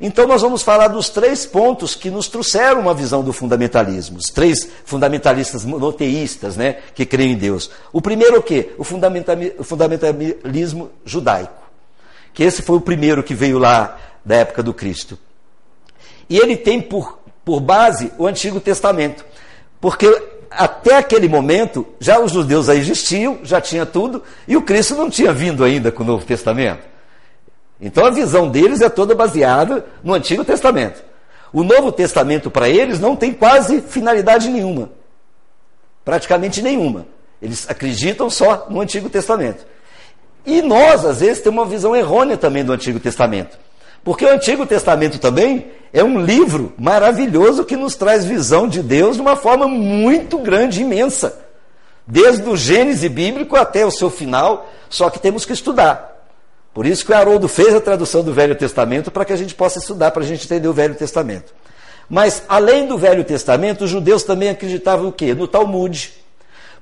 Então 0.00 0.26
nós 0.26 0.42
vamos 0.42 0.62
falar 0.62 0.88
dos 0.88 1.08
três 1.08 1.46
pontos 1.46 1.94
que 1.94 2.10
nos 2.10 2.26
trouxeram 2.26 2.80
uma 2.80 2.92
visão 2.92 3.22
do 3.22 3.32
fundamentalismo, 3.32 4.18
os 4.18 4.26
três 4.26 4.68
fundamentalistas 4.84 5.64
monoteístas, 5.64 6.56
né, 6.56 6.78
que 6.92 7.06
creem 7.06 7.32
em 7.32 7.36
Deus. 7.36 7.70
O 7.92 8.02
primeiro 8.02 8.40
o 8.40 8.42
quê? 8.42 8.72
O 8.76 8.82
fundamentalismo 8.82 10.90
judaico. 11.04 11.62
Que 12.34 12.42
esse 12.42 12.62
foi 12.62 12.78
o 12.78 12.80
primeiro 12.80 13.22
que 13.22 13.32
veio 13.32 13.60
lá 13.60 13.96
da 14.24 14.36
época 14.36 14.60
do 14.60 14.74
Cristo. 14.74 15.16
E 16.28 16.36
ele 16.36 16.56
tem 16.56 16.80
por, 16.80 17.21
por 17.44 17.60
base 17.60 18.12
o 18.18 18.26
Antigo 18.26 18.60
Testamento. 18.60 19.24
Porque 19.80 20.06
até 20.50 20.96
aquele 20.96 21.28
momento, 21.28 21.86
já 21.98 22.20
os 22.20 22.32
judeus 22.32 22.66
já 22.66 22.74
existiam, 22.74 23.38
já 23.42 23.60
tinha 23.60 23.86
tudo, 23.86 24.22
e 24.46 24.56
o 24.56 24.62
Cristo 24.62 24.94
não 24.94 25.08
tinha 25.08 25.32
vindo 25.32 25.64
ainda 25.64 25.90
com 25.90 26.02
o 26.02 26.06
Novo 26.06 26.24
Testamento. 26.24 26.86
Então 27.80 28.04
a 28.04 28.10
visão 28.10 28.48
deles 28.48 28.80
é 28.80 28.88
toda 28.88 29.14
baseada 29.14 29.84
no 30.04 30.14
Antigo 30.14 30.44
Testamento. 30.44 31.02
O 31.52 31.64
Novo 31.64 31.90
Testamento 31.90 32.50
para 32.50 32.68
eles 32.68 33.00
não 33.00 33.16
tem 33.16 33.32
quase 33.32 33.80
finalidade 33.80 34.48
nenhuma. 34.48 34.90
Praticamente 36.04 36.62
nenhuma. 36.62 37.06
Eles 37.40 37.68
acreditam 37.68 38.30
só 38.30 38.66
no 38.70 38.80
Antigo 38.80 39.10
Testamento. 39.10 39.66
E 40.46 40.62
nós, 40.62 41.04
às 41.04 41.20
vezes, 41.20 41.42
temos 41.42 41.62
uma 41.62 41.68
visão 41.68 41.94
errônea 41.94 42.36
também 42.36 42.64
do 42.64 42.72
Antigo 42.72 42.98
Testamento. 42.98 43.58
Porque 44.04 44.24
o 44.24 44.32
Antigo 44.32 44.66
Testamento 44.66 45.18
também 45.18 45.70
é 45.92 46.02
um 46.02 46.20
livro 46.20 46.72
maravilhoso 46.78 47.64
que 47.64 47.76
nos 47.76 47.94
traz 47.94 48.24
visão 48.24 48.66
de 48.66 48.82
Deus 48.82 49.16
de 49.16 49.22
uma 49.22 49.36
forma 49.36 49.68
muito 49.68 50.38
grande, 50.38 50.82
imensa. 50.82 51.38
Desde 52.06 52.48
o 52.48 52.56
Gênesis 52.56 53.10
bíblico 53.10 53.54
até 53.54 53.86
o 53.86 53.90
seu 53.90 54.10
final, 54.10 54.68
só 54.88 55.08
que 55.08 55.18
temos 55.18 55.44
que 55.44 55.52
estudar. 55.52 56.12
Por 56.74 56.86
isso 56.86 57.04
que 57.04 57.12
o 57.12 57.14
Haroldo 57.14 57.46
fez 57.48 57.74
a 57.74 57.80
tradução 57.80 58.22
do 58.22 58.32
Velho 58.32 58.56
Testamento 58.56 59.10
para 59.10 59.24
que 59.24 59.32
a 59.32 59.36
gente 59.36 59.54
possa 59.54 59.78
estudar, 59.78 60.10
para 60.10 60.22
a 60.22 60.26
gente 60.26 60.44
entender 60.46 60.66
o 60.66 60.72
Velho 60.72 60.94
Testamento. 60.94 61.52
Mas, 62.08 62.42
além 62.48 62.86
do 62.86 62.98
Velho 62.98 63.24
Testamento, 63.24 63.84
os 63.84 63.90
judeus 63.90 64.22
também 64.22 64.48
acreditavam 64.48 65.08
o 65.08 65.12
quê? 65.12 65.34
No 65.34 65.46
Talmud. 65.46 66.12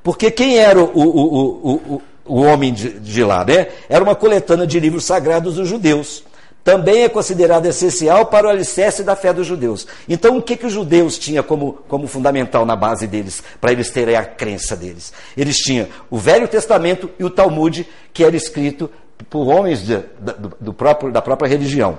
Porque 0.03 0.31
quem 0.31 0.59
era 0.59 0.81
o, 0.81 0.85
o, 0.85 1.73
o, 1.73 2.03
o 2.25 2.43
homem 2.43 2.73
de, 2.73 2.99
de, 3.01 3.23
lá? 3.23 3.45
Né? 3.45 3.69
Era 3.89 4.03
uma 4.03 4.15
coletânea 4.15 4.67
de 4.67 4.81
livros 4.81 5.05
sagrados 5.05 5.57
dos 5.57 5.69
judeus. 5.69 6.25
Também 6.63 7.05
é 7.05 7.09
considerado 7.09 7.67
essencial 7.67 8.27
para 8.27 8.47
o 8.47 8.51
alicerce 8.51 9.03
da 9.03 9.17
fé 9.17 9.33
dos 9.33 9.47
judeus. 9.47 9.87
Então, 10.09 10.37
o 10.37 10.43
que, 10.43 10.57
que 10.57 10.67
os 10.67 10.73
judeus 10.73 11.19
tinham 11.19 11.43
como, 11.43 11.79
como 11.89 12.07
fundamental 12.07 12.67
na 12.67 12.77
base 12.77 13.07
deles, 13.07 13.43
para 13.61 13.73
eles 13.73 13.91
terem 13.91 14.15
a 14.15 14.25
crença 14.25 14.77
deles? 14.77 15.13
Eles 15.37 15.57
tinham 15.57 15.87
o 16.11 16.19
Velho 16.19 16.47
Testamento 16.47 17.11
e 17.19 17.25
o 17.25 17.31
Talmud, 17.31 17.89
que 18.13 18.23
era 18.23 18.37
escrito 18.37 18.91
por 19.29 19.49
homens 19.49 19.85
de, 19.85 19.97
do, 20.19 20.53
do 20.61 20.73
próprio, 20.73 21.11
da 21.11 21.23
própria 21.23 21.49
religião. 21.49 21.99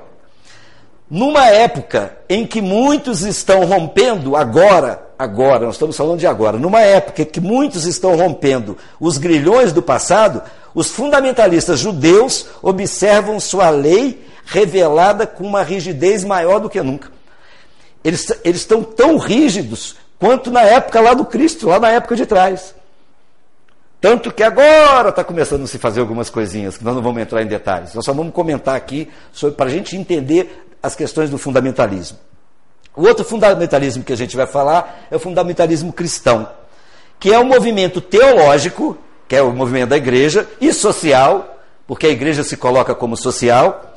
Numa 1.09 1.47
época 1.47 2.17
em 2.29 2.45
que 2.45 2.61
muitos 2.61 3.23
estão 3.23 3.65
rompendo 3.65 4.35
agora, 4.35 5.09
agora, 5.19 5.65
nós 5.65 5.75
estamos 5.75 5.97
falando 5.97 6.19
de 6.19 6.27
agora, 6.27 6.57
numa 6.57 6.79
época 6.79 7.23
em 7.23 7.25
que 7.25 7.41
muitos 7.41 7.85
estão 7.85 8.15
rompendo 8.15 8.77
os 8.99 9.17
grilhões 9.17 9.73
do 9.73 9.81
passado, 9.81 10.41
os 10.73 10.89
fundamentalistas 10.89 11.79
judeus 11.79 12.45
observam 12.61 13.39
sua 13.41 13.69
lei 13.69 14.30
revelada 14.45 15.25
com 15.27 15.45
uma 15.45 15.63
rigidez 15.63 16.23
maior 16.23 16.59
do 16.59 16.69
que 16.69 16.81
nunca. 16.81 17.09
Eles, 18.03 18.27
eles 18.43 18.61
estão 18.61 18.83
tão 18.83 19.17
rígidos 19.17 19.95
quanto 20.19 20.51
na 20.51 20.61
época 20.61 20.99
lá 20.99 21.13
do 21.13 21.25
Cristo, 21.25 21.67
lá 21.67 21.79
na 21.79 21.89
época 21.89 22.15
de 22.15 22.25
trás. 22.25 22.75
Tanto 23.99 24.33
que 24.33 24.41
agora 24.41 25.09
está 25.09 25.23
começando 25.23 25.63
a 25.63 25.67
se 25.67 25.77
fazer 25.77 25.99
algumas 25.99 26.29
coisinhas, 26.29 26.75
que 26.75 26.83
nós 26.83 26.95
não 26.95 27.03
vamos 27.03 27.21
entrar 27.21 27.43
em 27.43 27.45
detalhes. 27.45 27.93
Nós 27.93 28.03
só 28.03 28.11
vamos 28.11 28.33
comentar 28.33 28.75
aqui 28.75 29.07
para 29.55 29.67
a 29.67 29.69
gente 29.69 29.95
entender 29.95 30.65
as 30.81 30.95
questões 30.95 31.29
do 31.29 31.37
fundamentalismo. 31.37 32.17
O 32.95 33.03
outro 33.03 33.23
fundamentalismo 33.23 34.03
que 34.03 34.11
a 34.11 34.17
gente 34.17 34.35
vai 34.35 34.47
falar 34.47 35.05
é 35.11 35.15
o 35.15 35.19
fundamentalismo 35.19 35.93
cristão, 35.93 36.49
que 37.19 37.31
é 37.31 37.39
um 37.39 37.45
movimento 37.45 38.01
teológico, 38.01 38.97
que 39.27 39.35
é 39.35 39.41
o 39.41 39.53
movimento 39.53 39.89
da 39.89 39.97
igreja, 39.97 40.49
e 40.59 40.73
social, 40.73 41.59
porque 41.87 42.07
a 42.07 42.09
igreja 42.09 42.43
se 42.43 42.57
coloca 42.57 42.95
como 42.95 43.15
social, 43.15 43.90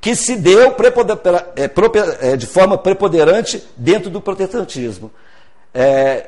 que 0.00 0.14
se 0.14 0.36
deu 0.36 0.74
é, 0.74 2.32
é, 2.32 2.36
de 2.36 2.46
forma 2.46 2.78
preponderante 2.78 3.62
dentro 3.76 4.08
do 4.08 4.20
protestantismo. 4.20 5.10
É, 5.72 6.26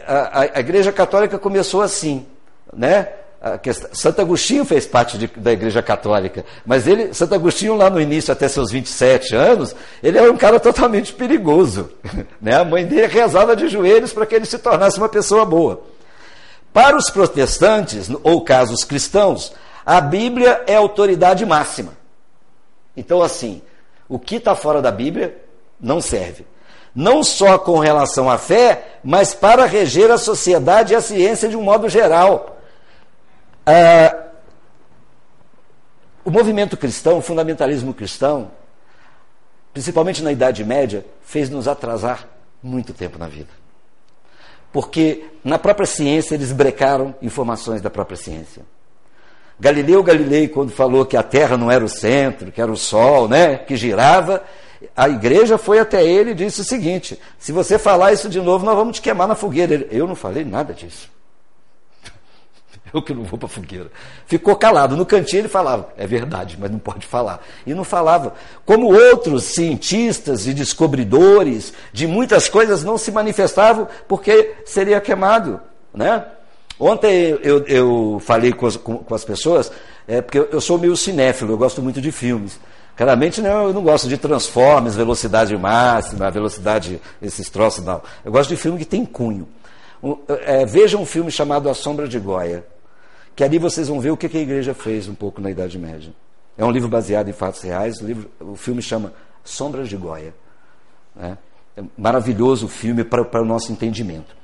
a, 0.54 0.60
igreja 0.60 0.92
católica 0.92 1.38
começou 1.38 1.82
assim, 1.82 2.26
né? 2.72 3.08
Santo 3.92 4.20
Agostinho 4.20 4.64
fez 4.64 4.86
parte 4.86 5.18
de, 5.18 5.26
da 5.26 5.50
Igreja 5.50 5.82
Católica, 5.82 6.44
mas 6.64 6.86
ele, 6.86 7.12
Santo 7.12 7.34
Agostinho, 7.34 7.74
lá 7.74 7.90
no 7.90 8.00
início, 8.00 8.30
até 8.30 8.46
seus 8.46 8.70
27 8.70 9.34
anos, 9.34 9.74
ele 10.00 10.16
era 10.16 10.30
um 10.30 10.36
cara 10.36 10.60
totalmente 10.60 11.12
perigoso. 11.12 11.90
Né? 12.40 12.56
A 12.56 12.64
mãe 12.64 12.84
dele 12.84 13.06
rezava 13.06 13.54
de 13.54 13.68
joelhos 13.68 14.12
para 14.12 14.26
que 14.26 14.34
ele 14.34 14.46
se 14.46 14.58
tornasse 14.58 14.98
uma 14.98 15.08
pessoa 15.08 15.44
boa. 15.44 15.82
Para 16.72 16.96
os 16.96 17.08
protestantes, 17.08 18.08
ou 18.22 18.42
casos 18.42 18.82
cristãos, 18.82 19.52
a 19.86 20.00
Bíblia 20.00 20.62
é 20.66 20.74
autoridade 20.74 21.46
máxima. 21.46 21.92
Então, 22.96 23.22
assim, 23.22 23.62
o 24.08 24.18
que 24.18 24.36
está 24.36 24.54
fora 24.54 24.82
da 24.82 24.90
Bíblia 24.90 25.42
não 25.80 26.00
serve. 26.00 26.46
Não 26.94 27.24
só 27.24 27.58
com 27.58 27.78
relação 27.78 28.28
à 28.28 28.36
fé, 28.36 28.98
mas 29.02 29.32
para 29.34 29.64
reger 29.64 30.10
a 30.10 30.18
sociedade 30.18 30.92
e 30.92 30.96
a 30.96 31.00
ciência 31.00 31.48
de 31.48 31.56
um 31.56 31.62
modo 31.62 31.88
geral. 31.88 32.58
Ah, 33.64 34.26
o 36.24 36.30
movimento 36.30 36.76
cristão, 36.76 37.18
o 37.18 37.22
fundamentalismo 37.22 37.94
cristão, 37.94 38.50
principalmente 39.72 40.22
na 40.22 40.30
Idade 40.30 40.64
Média, 40.64 41.04
fez 41.22 41.48
nos 41.48 41.66
atrasar 41.66 42.28
muito 42.62 42.92
tempo 42.92 43.18
na 43.18 43.26
vida. 43.26 43.50
Porque 44.72 45.24
na 45.42 45.58
própria 45.58 45.86
ciência 45.86 46.34
eles 46.34 46.52
brecaram 46.52 47.14
informações 47.20 47.82
da 47.82 47.90
própria 47.90 48.16
ciência. 48.16 48.62
Galileu 49.62 50.02
Galilei, 50.02 50.48
quando 50.48 50.72
falou 50.72 51.06
que 51.06 51.16
a 51.16 51.22
Terra 51.22 51.56
não 51.56 51.70
era 51.70 51.84
o 51.84 51.88
centro, 51.88 52.50
que 52.50 52.60
era 52.60 52.72
o 52.72 52.76
Sol, 52.76 53.28
né, 53.28 53.58
que 53.58 53.76
girava, 53.76 54.42
a 54.96 55.08
igreja 55.08 55.56
foi 55.56 55.78
até 55.78 56.04
ele 56.04 56.32
e 56.32 56.34
disse 56.34 56.62
o 56.62 56.64
seguinte: 56.64 57.16
se 57.38 57.52
você 57.52 57.78
falar 57.78 58.12
isso 58.12 58.28
de 58.28 58.40
novo, 58.40 58.66
nós 58.66 58.74
vamos 58.74 58.96
te 58.96 59.02
queimar 59.02 59.28
na 59.28 59.36
fogueira. 59.36 59.72
Ele, 59.72 59.86
eu 59.92 60.08
não 60.08 60.16
falei 60.16 60.44
nada 60.44 60.74
disso. 60.74 61.08
Eu 62.92 63.00
que 63.00 63.14
não 63.14 63.22
vou 63.22 63.38
para 63.38 63.46
a 63.46 63.50
fogueira. 63.50 63.88
Ficou 64.26 64.56
calado. 64.56 64.96
No 64.96 65.06
cantinho 65.06 65.42
ele 65.42 65.48
falava, 65.48 65.90
é 65.96 66.08
verdade, 66.08 66.58
mas 66.58 66.68
não 66.68 66.80
pode 66.80 67.06
falar. 67.06 67.40
E 67.64 67.72
não 67.72 67.84
falava. 67.84 68.34
Como 68.66 68.92
outros 68.92 69.44
cientistas 69.44 70.44
e 70.48 70.52
descobridores 70.52 71.72
de 71.92 72.08
muitas 72.08 72.48
coisas 72.48 72.82
não 72.82 72.98
se 72.98 73.12
manifestavam 73.12 73.86
porque 74.08 74.56
seria 74.66 75.00
queimado. 75.00 75.60
Né? 75.94 76.24
Ontem 76.84 77.38
eu, 77.42 77.64
eu 77.66 78.20
falei 78.24 78.52
com 78.52 78.66
as, 78.66 78.76
com, 78.76 78.98
com 78.98 79.14
as 79.14 79.24
pessoas, 79.24 79.70
é, 80.06 80.20
porque 80.20 80.38
eu, 80.38 80.60
sou 80.60 80.78
meio 80.78 80.96
cinéfilo, 80.96 81.52
eu 81.52 81.58
gosto 81.58 81.80
muito 81.80 82.00
de 82.00 82.10
filmes. 82.10 82.58
Claramente 82.96 83.40
não, 83.40 83.68
eu 83.68 83.72
não 83.72 83.82
gosto 83.82 84.08
de 84.08 84.16
Transformers, 84.18 84.94
velocidade 84.94 85.56
máxima, 85.56 86.30
velocidade, 86.30 87.00
esses 87.20 87.48
troços, 87.48 87.84
não. 87.84 88.02
Eu 88.24 88.32
gosto 88.32 88.50
de 88.50 88.56
filme 88.56 88.78
que 88.78 88.84
tem 88.84 89.04
cunho. 89.04 89.48
Um, 90.02 90.16
é, 90.44 90.66
veja 90.66 90.98
um 90.98 91.06
filme 91.06 91.30
chamado 91.30 91.68
A 91.70 91.74
Sombra 91.74 92.08
de 92.08 92.18
Goya 92.18 92.64
que 93.34 93.42
ali 93.42 93.58
vocês 93.58 93.88
vão 93.88 94.00
ver 94.00 94.10
o 94.10 94.16
que 94.16 94.26
a 94.36 94.40
igreja 94.40 94.74
fez 94.74 95.08
um 95.08 95.14
pouco 95.14 95.40
na 95.40 95.50
Idade 95.50 95.78
Média. 95.78 96.12
É 96.56 96.64
um 96.64 96.70
livro 96.70 96.88
baseado 96.88 97.28
em 97.28 97.32
fatos 97.32 97.62
reais, 97.62 98.00
o, 98.00 98.06
livro, 98.06 98.30
o 98.40 98.56
filme 98.56 98.82
chama 98.82 99.12
Sombras 99.42 99.88
de 99.88 99.96
Goya. 99.96 100.34
Né? 101.16 101.38
É 101.76 101.82
maravilhoso 101.96 102.66
o 102.66 102.68
filme 102.68 103.02
para 103.04 103.40
o 103.40 103.44
nosso 103.44 103.72
entendimento. 103.72 104.36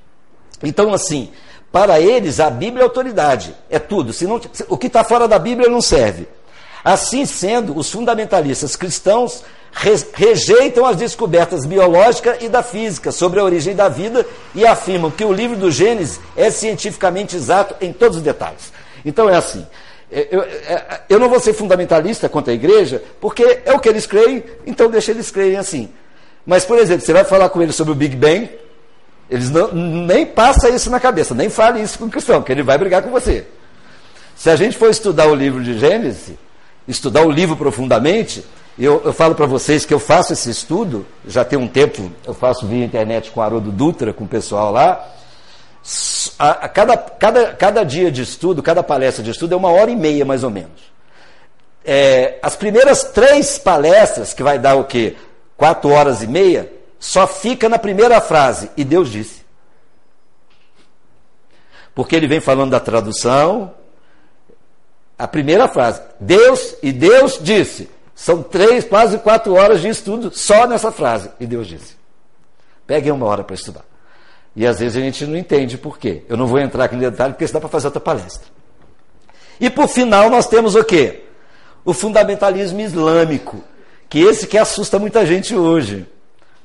Então, 0.62 0.92
assim, 0.92 1.30
para 1.70 2.00
eles 2.00 2.40
a 2.40 2.50
Bíblia 2.50 2.82
é 2.82 2.84
autoridade, 2.84 3.54
é 3.68 3.78
tudo. 3.78 4.12
Se 4.12 4.26
não, 4.26 4.40
o 4.68 4.78
que 4.78 4.86
está 4.86 5.04
fora 5.04 5.28
da 5.28 5.38
Bíblia 5.38 5.68
não 5.68 5.80
serve. 5.80 6.26
Assim 6.84 7.26
sendo, 7.26 7.76
os 7.76 7.90
fundamentalistas 7.90 8.74
cristãos 8.76 9.42
rejeitam 10.14 10.86
as 10.86 10.96
descobertas 10.96 11.66
biológicas 11.66 12.38
e 12.40 12.48
da 12.48 12.62
física 12.62 13.12
sobre 13.12 13.38
a 13.38 13.44
origem 13.44 13.74
da 13.74 13.88
vida 13.88 14.26
e 14.54 14.66
afirmam 14.66 15.10
que 15.10 15.24
o 15.24 15.32
livro 15.32 15.56
do 15.56 15.70
Gênesis 15.70 16.18
é 16.36 16.50
cientificamente 16.50 17.36
exato 17.36 17.76
em 17.80 17.92
todos 17.92 18.16
os 18.16 18.22
detalhes. 18.22 18.72
Então 19.04 19.28
é 19.28 19.36
assim. 19.36 19.66
É, 20.10 20.26
eu, 20.30 20.42
é, 20.42 21.00
eu 21.08 21.18
não 21.18 21.28
vou 21.28 21.38
ser 21.38 21.52
fundamentalista 21.52 22.28
contra 22.28 22.52
a 22.52 22.54
igreja, 22.54 23.02
porque 23.20 23.60
é 23.64 23.72
o 23.74 23.78
que 23.78 23.88
eles 23.88 24.06
creem, 24.06 24.42
então 24.66 24.90
deixa 24.90 25.10
eles 25.10 25.30
creem 25.30 25.56
assim. 25.56 25.90
Mas, 26.46 26.64
por 26.64 26.78
exemplo, 26.78 27.04
você 27.04 27.12
vai 27.12 27.24
falar 27.24 27.50
com 27.50 27.60
eles 27.60 27.76
sobre 27.76 27.92
o 27.92 27.96
Big 27.96 28.16
Bang, 28.16 28.48
eles 29.30 29.50
não, 29.50 29.72
nem 29.72 30.24
passa 30.24 30.70
isso 30.70 30.90
na 30.90 30.98
cabeça, 30.98 31.34
nem 31.34 31.50
fale 31.50 31.82
isso 31.82 31.98
com 31.98 32.06
o 32.06 32.10
cristão, 32.10 32.40
porque 32.40 32.52
ele 32.52 32.62
vai 32.62 32.78
brigar 32.78 33.02
com 33.02 33.10
você. 33.10 33.46
Se 34.34 34.48
a 34.48 34.56
gente 34.56 34.76
for 34.76 34.88
estudar 34.88 35.26
o 35.26 35.34
livro 35.34 35.62
de 35.62 35.78
Gênesis, 35.78 36.36
estudar 36.86 37.26
o 37.26 37.30
livro 37.30 37.56
profundamente, 37.56 38.44
eu, 38.78 39.02
eu 39.04 39.12
falo 39.12 39.34
para 39.34 39.44
vocês 39.44 39.84
que 39.84 39.92
eu 39.92 39.98
faço 39.98 40.32
esse 40.32 40.48
estudo, 40.48 41.04
já 41.26 41.44
tem 41.44 41.58
um 41.58 41.66
tempo, 41.66 42.10
eu 42.24 42.32
faço 42.32 42.66
via 42.66 42.84
internet 42.84 43.30
com 43.30 43.42
Haroldo 43.42 43.72
Dutra, 43.72 44.12
com 44.12 44.24
o 44.24 44.28
pessoal 44.28 44.72
lá. 44.72 45.06
A, 46.38 46.50
a 46.50 46.68
cada, 46.68 46.96
cada, 46.96 47.52
cada 47.54 47.84
dia 47.84 48.10
de 48.10 48.22
estudo, 48.22 48.62
cada 48.62 48.82
palestra 48.82 49.22
de 49.22 49.30
estudo 49.30 49.54
é 49.54 49.56
uma 49.56 49.70
hora 49.70 49.90
e 49.90 49.96
meia 49.96 50.24
mais 50.24 50.44
ou 50.44 50.50
menos. 50.50 50.92
É, 51.84 52.38
as 52.42 52.54
primeiras 52.54 53.02
três 53.02 53.58
palestras, 53.58 54.32
que 54.32 54.42
vai 54.42 54.58
dar 54.58 54.76
o 54.76 54.84
quê? 54.84 55.16
Quatro 55.56 55.90
horas 55.90 56.22
e 56.22 56.26
meia, 56.26 56.70
só 56.98 57.26
fica 57.26 57.68
na 57.68 57.78
primeira 57.78 58.20
frase, 58.20 58.70
e 58.76 58.84
Deus 58.84 59.10
disse. 59.10 59.46
Porque 61.94 62.14
ele 62.14 62.28
vem 62.28 62.40
falando 62.40 62.70
da 62.70 62.80
tradução, 62.80 63.74
a 65.18 65.26
primeira 65.26 65.66
frase, 65.68 66.00
Deus 66.20 66.76
e 66.82 66.92
Deus 66.92 67.38
disse. 67.42 67.90
São 68.14 68.42
três, 68.42 68.84
quase 68.84 69.18
quatro 69.18 69.54
horas 69.54 69.80
de 69.80 69.88
estudo 69.88 70.30
só 70.32 70.66
nessa 70.66 70.90
frase. 70.90 71.30
E 71.38 71.46
Deus 71.46 71.68
disse. 71.68 71.96
Peguem 72.86 73.12
uma 73.12 73.26
hora 73.26 73.44
para 73.44 73.54
estudar. 73.54 73.84
E 74.56 74.66
às 74.66 74.80
vezes 74.80 74.96
a 74.96 75.00
gente 75.00 75.24
não 75.24 75.36
entende 75.36 75.78
por 75.78 75.98
quê. 75.98 76.24
Eu 76.28 76.36
não 76.36 76.46
vou 76.46 76.58
entrar 76.58 76.84
aqui 76.84 76.96
no 76.96 77.00
detalhe, 77.00 77.32
porque 77.32 77.44
isso 77.44 77.54
dá 77.54 77.60
para 77.60 77.68
fazer 77.68 77.86
outra 77.86 78.00
palestra. 78.00 78.48
E 79.60 79.70
por 79.70 79.88
final 79.88 80.28
nós 80.30 80.48
temos 80.48 80.74
o 80.74 80.82
quê? 80.82 81.24
O 81.84 81.92
fundamentalismo 81.92 82.80
islâmico, 82.80 83.62
que 84.08 84.20
esse 84.20 84.46
que 84.46 84.58
assusta 84.58 84.98
muita 84.98 85.24
gente 85.24 85.54
hoje. 85.54 86.06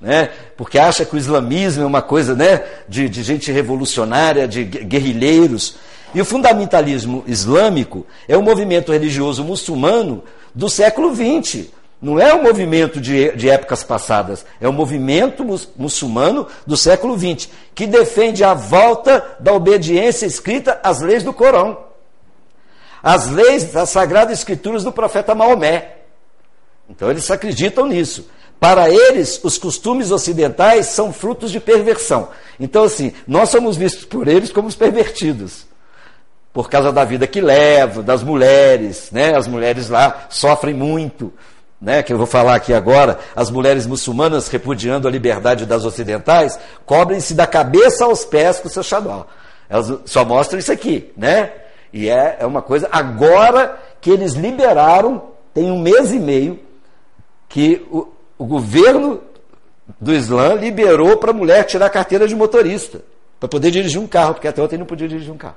Né? 0.04 0.30
Porque 0.58 0.78
acha 0.78 1.06
que 1.06 1.16
o 1.16 1.18
islamismo 1.18 1.82
é 1.82 1.86
uma 1.86 2.02
coisa 2.02 2.36
né, 2.36 2.62
de, 2.90 3.08
de 3.08 3.24
gente 3.24 3.50
revolucionária, 3.54 4.46
de 4.46 4.66
guerrilheiros. 4.66 5.78
E 6.14 6.20
o 6.20 6.26
fundamentalismo 6.26 7.24
islâmico 7.26 8.06
é 8.28 8.38
um 8.38 8.42
movimento 8.42 8.92
religioso 8.92 9.46
muçulmano 9.46 10.22
do 10.54 10.70
século 10.70 11.16
XX. 11.16 11.68
Não 12.02 12.20
é 12.20 12.34
um 12.34 12.44
movimento 12.44 13.00
de, 13.00 13.32
de 13.32 13.50
épocas 13.50 13.82
passadas, 13.82 14.46
é 14.60 14.68
um 14.68 14.74
movimento 14.74 15.46
muçulmano 15.78 16.48
do 16.68 16.76
século 16.76 17.18
XX, 17.18 17.48
que 17.74 17.88
defende 17.88 18.44
a 18.44 18.54
volta 18.54 19.38
da 19.40 19.54
obediência 19.54 20.26
escrita 20.26 20.82
às 20.84 21.00
leis 21.00 21.24
do 21.24 21.32
Corão, 21.32 21.78
às 23.02 23.30
leis 23.30 23.72
das 23.72 23.90
Sagradas 23.90 24.38
Escrituras 24.38 24.84
do 24.84 24.92
profeta 24.92 25.34
Maomé. 25.34 26.00
Então 26.90 27.10
eles 27.10 27.32
acreditam 27.32 27.88
nisso. 27.88 28.28
Para 28.64 28.90
eles, 28.90 29.42
os 29.44 29.58
costumes 29.58 30.10
ocidentais 30.10 30.86
são 30.86 31.12
frutos 31.12 31.52
de 31.52 31.60
perversão. 31.60 32.30
Então, 32.58 32.86
assim, 32.86 33.12
nós 33.28 33.50
somos 33.50 33.76
vistos 33.76 34.06
por 34.06 34.26
eles 34.26 34.54
como 34.54 34.70
os 34.70 34.76
pervertidos 34.76 35.66
por 36.54 36.70
causa 36.70 36.90
da 36.90 37.04
vida 37.04 37.28
que 37.28 37.42
leva, 37.42 38.02
das 38.02 38.24
mulheres, 38.24 39.10
né? 39.12 39.36
As 39.36 39.48
mulheres 39.48 39.90
lá 39.90 40.28
sofrem 40.30 40.74
muito, 40.74 41.34
né? 41.82 42.02
Que 42.02 42.14
eu 42.14 42.18
vou 42.18 42.26
falar 42.26 42.56
aqui 42.56 42.74
agora, 42.74 43.20
as 43.36 43.52
mulheres 43.52 43.86
muçulmanas 43.86 44.48
repudiando 44.48 45.10
a 45.10 45.12
liberdade 45.12 45.66
das 45.66 45.84
ocidentais, 45.84 46.58
cobrem-se 46.86 47.34
da 47.34 47.46
cabeça 47.46 48.06
aos 48.06 48.24
pés 48.24 48.62
com 48.62 48.70
o 48.70 48.72
seu 48.72 48.82
xadó. 48.82 49.28
Elas 49.68 49.94
só 50.06 50.24
mostram 50.24 50.60
isso 50.60 50.72
aqui, 50.72 51.12
né? 51.18 51.52
E 51.92 52.08
é, 52.08 52.38
é 52.40 52.46
uma 52.46 52.62
coisa, 52.62 52.88
agora 52.90 53.78
que 54.00 54.10
eles 54.10 54.36
liberaram, 54.36 55.22
tem 55.54 55.70
um 55.70 55.82
mês 55.82 56.14
e 56.14 56.20
meio, 56.20 56.60
que 57.50 57.86
o, 57.92 58.13
o 58.44 58.46
governo 58.46 59.22
do 60.02 60.14
Islã 60.14 60.56
liberou 60.56 61.16
para 61.16 61.32
a 61.32 61.34
mulher 61.34 61.64
tirar 61.64 61.86
a 61.86 61.90
carteira 61.90 62.28
de 62.28 62.36
motorista, 62.36 63.02
para 63.40 63.48
poder 63.48 63.72
dirigir 63.72 64.02
um 64.02 64.06
carro, 64.06 64.34
porque 64.34 64.50
até 64.50 64.62
ontem 64.62 64.78
não 64.78 64.86
podia 64.86 65.08
dirigir 65.08 65.32
um 65.32 65.38
carro. 65.38 65.56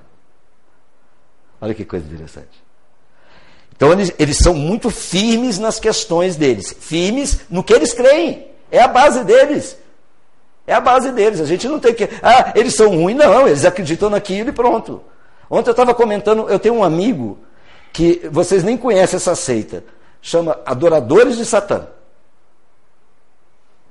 Olha 1.60 1.74
que 1.74 1.84
coisa 1.84 2.06
interessante. 2.06 2.64
Então 3.74 3.90
eles, 3.90 4.12
eles 4.20 4.38
são 4.38 4.54
muito 4.54 4.88
firmes 4.88 5.58
nas 5.58 5.80
questões 5.80 6.36
deles, 6.36 6.76
firmes 6.78 7.40
no 7.50 7.64
que 7.64 7.72
eles 7.72 7.92
creem. 7.92 8.46
É 8.70 8.80
a 8.80 8.86
base 8.86 9.24
deles. 9.24 9.76
É 10.64 10.72
a 10.72 10.80
base 10.80 11.10
deles. 11.10 11.40
A 11.40 11.44
gente 11.44 11.66
não 11.66 11.80
tem 11.80 11.92
que. 11.92 12.08
Ah, 12.22 12.52
eles 12.54 12.76
são 12.76 12.90
ruins, 12.90 13.16
não, 13.16 13.48
eles 13.48 13.64
acreditam 13.64 14.08
naquilo 14.08 14.50
e 14.50 14.52
pronto. 14.52 15.02
Ontem 15.50 15.70
eu 15.70 15.72
estava 15.72 15.92
comentando, 15.92 16.48
eu 16.48 16.58
tenho 16.60 16.76
um 16.76 16.84
amigo 16.84 17.36
que 17.92 18.28
vocês 18.30 18.62
nem 18.62 18.76
conhecem 18.76 19.16
essa 19.16 19.34
seita, 19.34 19.82
chama 20.22 20.60
Adoradores 20.64 21.36
de 21.36 21.44
Satã. 21.44 21.88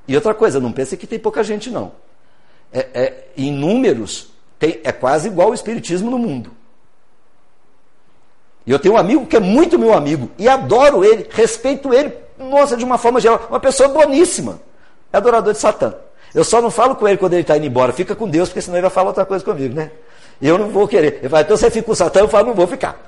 E 0.08 0.16
outra 0.16 0.34
coisa, 0.34 0.60
não 0.60 0.72
pense 0.72 0.96
que 0.96 1.08
tem 1.08 1.20
pouca 1.20 1.44
gente, 1.44 1.70
não. 1.70 1.92
É, 2.72 2.80
é, 2.94 3.28
em 3.38 3.52
números, 3.52 4.30
tem, 4.60 4.80
é 4.84 4.92
quase 4.92 5.28
igual 5.28 5.50
o 5.50 5.54
Espiritismo 5.54 6.12
no 6.12 6.18
mundo. 6.18 6.52
E 8.66 8.72
eu 8.72 8.80
tenho 8.80 8.96
um 8.96 8.98
amigo 8.98 9.26
que 9.26 9.36
é 9.36 9.40
muito 9.40 9.78
meu 9.78 9.94
amigo, 9.94 10.30
e 10.38 10.50
adoro 10.50 11.04
ele, 11.04 11.28
respeito 11.32 11.94
ele, 11.94 12.14
nossa, 12.38 12.76
de 12.76 12.84
uma 12.84 12.98
forma 12.98 13.20
geral, 13.20 13.48
uma 13.50 13.60
pessoa 13.60 13.90
boníssima. 13.90 14.60
É 15.14 15.18
adorador 15.18 15.54
de 15.54 15.60
Satã. 15.60 15.94
Eu 16.34 16.44
só 16.44 16.62
não 16.62 16.70
falo 16.70 16.96
com 16.96 17.08
ele 17.08 17.18
quando 17.18 17.34
ele 17.34 17.44
está 17.44 17.56
indo 17.56 17.66
embora, 17.66 17.94
fica 17.94 18.16
com 18.16 18.28
Deus, 18.28 18.50
porque 18.50 18.62
senão 18.62 18.76
ele 18.76 18.82
vai 18.82 18.92
falar 18.92 19.08
outra 19.08 19.26
coisa 19.26 19.46
comigo, 19.46 19.74
né? 19.74 19.92
Eu 20.42 20.58
não 20.58 20.70
vou 20.70 20.88
querer. 20.88 21.20
Ele 21.20 21.30
fala, 21.30 21.44
então 21.44 21.56
você 21.56 21.72
fica 21.72 21.86
com 21.86 21.96
Satã, 21.96 22.20
eu 22.20 22.28
falo, 22.28 22.48
não 22.48 22.54
vou 22.54 22.68
ficar. 22.68 23.00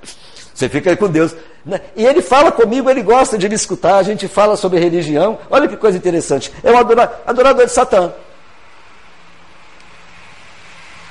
Você 0.58 0.68
fica 0.68 0.90
aí 0.90 0.98
com 0.98 1.08
Deus. 1.08 1.36
Né? 1.64 1.80
E 1.96 2.04
ele 2.04 2.20
fala 2.20 2.52
comigo, 2.52 2.90
ele 2.90 3.04
gosta 3.04 3.38
de 3.38 3.48
me 3.48 3.54
escutar, 3.54 3.98
a 3.98 4.02
gente 4.02 4.28
fala 4.28 4.58
sobre 4.58 4.80
religião. 4.80 5.38
Olha 5.52 5.68
que 5.68 5.78
coisa 5.78 5.96
interessante. 5.96 6.52
É 6.64 6.72
um 6.72 6.78
adorador 6.80 7.64
de 7.64 7.72
Satã. 7.72 8.12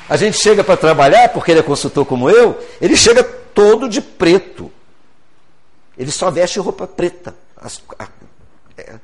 A 0.09 0.17
gente 0.17 0.37
chega 0.37 0.65
para 0.65 0.77
trabalhar, 0.77 1.29
porque 1.29 1.53
ele 1.53 1.61
é 1.61 1.63
consultor 1.63 2.05
como 2.05 2.29
eu, 2.29 2.59
ele 2.81 2.97
chega 2.97 3.23
todo 3.23 3.89
de 3.89 4.01
preto. 4.01 4.69
Ele 5.97 6.11
só 6.11 6.29
veste 6.29 6.59
roupa 6.59 6.85
preta. 6.85 7.33
As, 7.57 7.81
a, 8.01 8.09
é, 8.77 8.95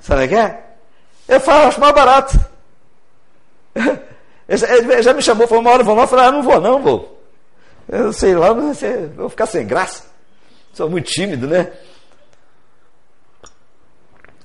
sabe 0.00 0.24
o 0.24 0.28
que 0.28 0.34
é? 0.34 0.60
Eu 1.28 1.40
falo, 1.40 1.68
acho 1.68 1.78
mais 1.80 1.94
barato. 1.94 2.36
Ele 4.48 5.02
já 5.02 5.12
me 5.12 5.22
chamou, 5.22 5.48
falou, 5.48 5.60
uma 5.60 5.72
hora, 5.72 5.82
vou 5.82 5.96
lá, 5.96 6.02
eu 6.02 6.06
falei, 6.06 6.26
ah, 6.26 6.30
não 6.30 6.42
vou, 6.42 6.60
não 6.60 6.80
vou. 6.80 7.15
Eu 7.88 8.12
sei 8.12 8.34
lá, 8.34 8.52
vou 8.52 9.28
ficar 9.28 9.46
sem 9.46 9.66
graça. 9.66 10.04
Sou 10.72 10.90
muito 10.90 11.10
tímido, 11.10 11.46
né? 11.46 11.70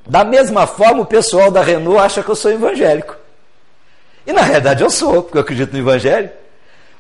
Da 0.06 0.24
mesma 0.24 0.68
forma, 0.68 1.02
o 1.02 1.06
pessoal 1.06 1.52
da 1.52 1.62
Renault 1.62 2.00
acha 2.00 2.24
que 2.24 2.30
eu 2.30 2.36
sou 2.36 2.52
evangélico. 2.52 3.16
E 4.26 4.34
na 4.34 4.42
realidade 4.42 4.84
eu 4.84 4.90
sou, 4.90 5.24
porque 5.24 5.38
eu 5.38 5.42
acredito 5.42 5.74
no 5.74 5.80
Evangelho. 5.80 6.30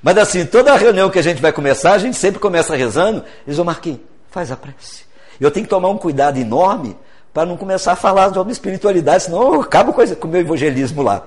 Mas 0.01 0.17
assim, 0.17 0.45
toda 0.45 0.75
reunião 0.75 1.09
que 1.09 1.19
a 1.19 1.21
gente 1.21 1.41
vai 1.41 1.53
começar, 1.53 1.93
a 1.93 1.97
gente 1.97 2.17
sempre 2.17 2.39
começa 2.39 2.75
rezando. 2.75 3.23
Diz, 3.45 3.59
ô 3.59 3.63
Marquinhos, 3.63 3.99
faz 4.31 4.51
a 4.51 4.57
prece. 4.57 5.05
Eu 5.39 5.51
tenho 5.51 5.65
que 5.65 5.69
tomar 5.69 5.89
um 5.89 5.97
cuidado 5.97 6.37
enorme 6.39 6.97
para 7.33 7.45
não 7.45 7.55
começar 7.55 7.93
a 7.93 7.95
falar 7.95 8.33
sobre 8.33 8.51
espiritualidade, 8.51 9.23
senão 9.23 9.53
eu 9.53 9.61
acabo 9.61 9.93
com 9.93 10.27
o 10.27 10.31
meu 10.31 10.41
evangelismo 10.41 11.01
lá. 11.01 11.23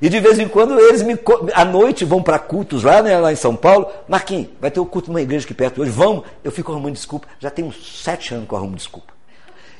E 0.00 0.08
de 0.08 0.20
vez 0.20 0.38
em 0.38 0.46
quando 0.46 0.78
eles 0.78 1.02
me, 1.02 1.18
à 1.54 1.64
noite 1.64 2.04
vão 2.04 2.22
para 2.22 2.38
cultos 2.38 2.84
lá, 2.84 3.02
né, 3.02 3.18
lá 3.18 3.32
em 3.32 3.36
São 3.36 3.56
Paulo. 3.56 3.90
Marquinhos, 4.06 4.48
vai 4.60 4.70
ter 4.70 4.78
um 4.78 4.84
culto 4.84 5.08
numa 5.08 5.20
igreja 5.20 5.44
aqui 5.44 5.54
perto 5.54 5.82
hoje, 5.82 5.90
vamos. 5.90 6.24
Eu 6.44 6.52
fico 6.52 6.70
arrumando 6.70 6.94
desculpa. 6.94 7.26
Já 7.40 7.52
uns 7.58 8.02
sete 8.02 8.34
anos 8.34 8.46
que 8.46 8.54
eu 8.54 8.58
arrumo 8.58 8.76
desculpa. 8.76 9.12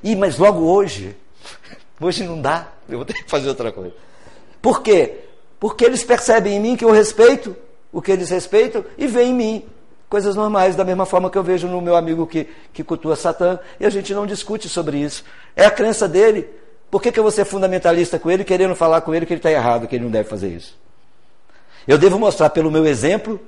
Ih, 0.02 0.16
mas 0.16 0.38
logo 0.38 0.64
hoje, 0.64 1.16
hoje 2.00 2.24
não 2.24 2.40
dá, 2.40 2.68
eu 2.88 2.96
vou 2.96 3.04
ter 3.04 3.14
que 3.14 3.30
fazer 3.30 3.48
outra 3.48 3.70
coisa. 3.70 3.94
Por 4.60 4.82
quê? 4.82 5.20
Porque 5.60 5.84
eles 5.84 6.02
percebem 6.02 6.56
em 6.56 6.60
mim 6.60 6.76
que 6.76 6.84
eu 6.84 6.90
respeito 6.90 7.56
o 7.92 8.02
que 8.02 8.12
eles 8.12 8.30
respeitam 8.30 8.84
e 8.96 9.06
veem 9.06 9.30
em 9.30 9.34
mim 9.34 9.64
coisas 10.08 10.34
normais, 10.34 10.74
da 10.74 10.84
mesma 10.84 11.04
forma 11.04 11.30
que 11.30 11.36
eu 11.36 11.42
vejo 11.42 11.68
no 11.68 11.80
meu 11.80 11.94
amigo 11.94 12.26
que, 12.26 12.48
que 12.72 12.82
cultua 12.82 13.14
Satã, 13.14 13.58
e 13.78 13.84
a 13.84 13.90
gente 13.90 14.14
não 14.14 14.26
discute 14.26 14.68
sobre 14.68 14.98
isso. 14.98 15.22
É 15.54 15.66
a 15.66 15.70
crença 15.70 16.08
dele. 16.08 16.48
Por 16.90 17.02
que, 17.02 17.12
que 17.12 17.18
eu 17.18 17.22
vou 17.22 17.32
ser 17.32 17.44
fundamentalista 17.44 18.18
com 18.18 18.30
ele, 18.30 18.44
querendo 18.44 18.74
falar 18.74 19.02
com 19.02 19.14
ele 19.14 19.26
que 19.26 19.32
ele 19.32 19.38
está 19.38 19.50
errado, 19.50 19.86
que 19.86 19.96
ele 19.96 20.04
não 20.04 20.10
deve 20.10 20.28
fazer 20.28 20.48
isso? 20.48 20.78
Eu 21.86 21.98
devo 21.98 22.18
mostrar 22.18 22.50
pelo 22.50 22.70
meu 22.70 22.86
exemplo 22.86 23.40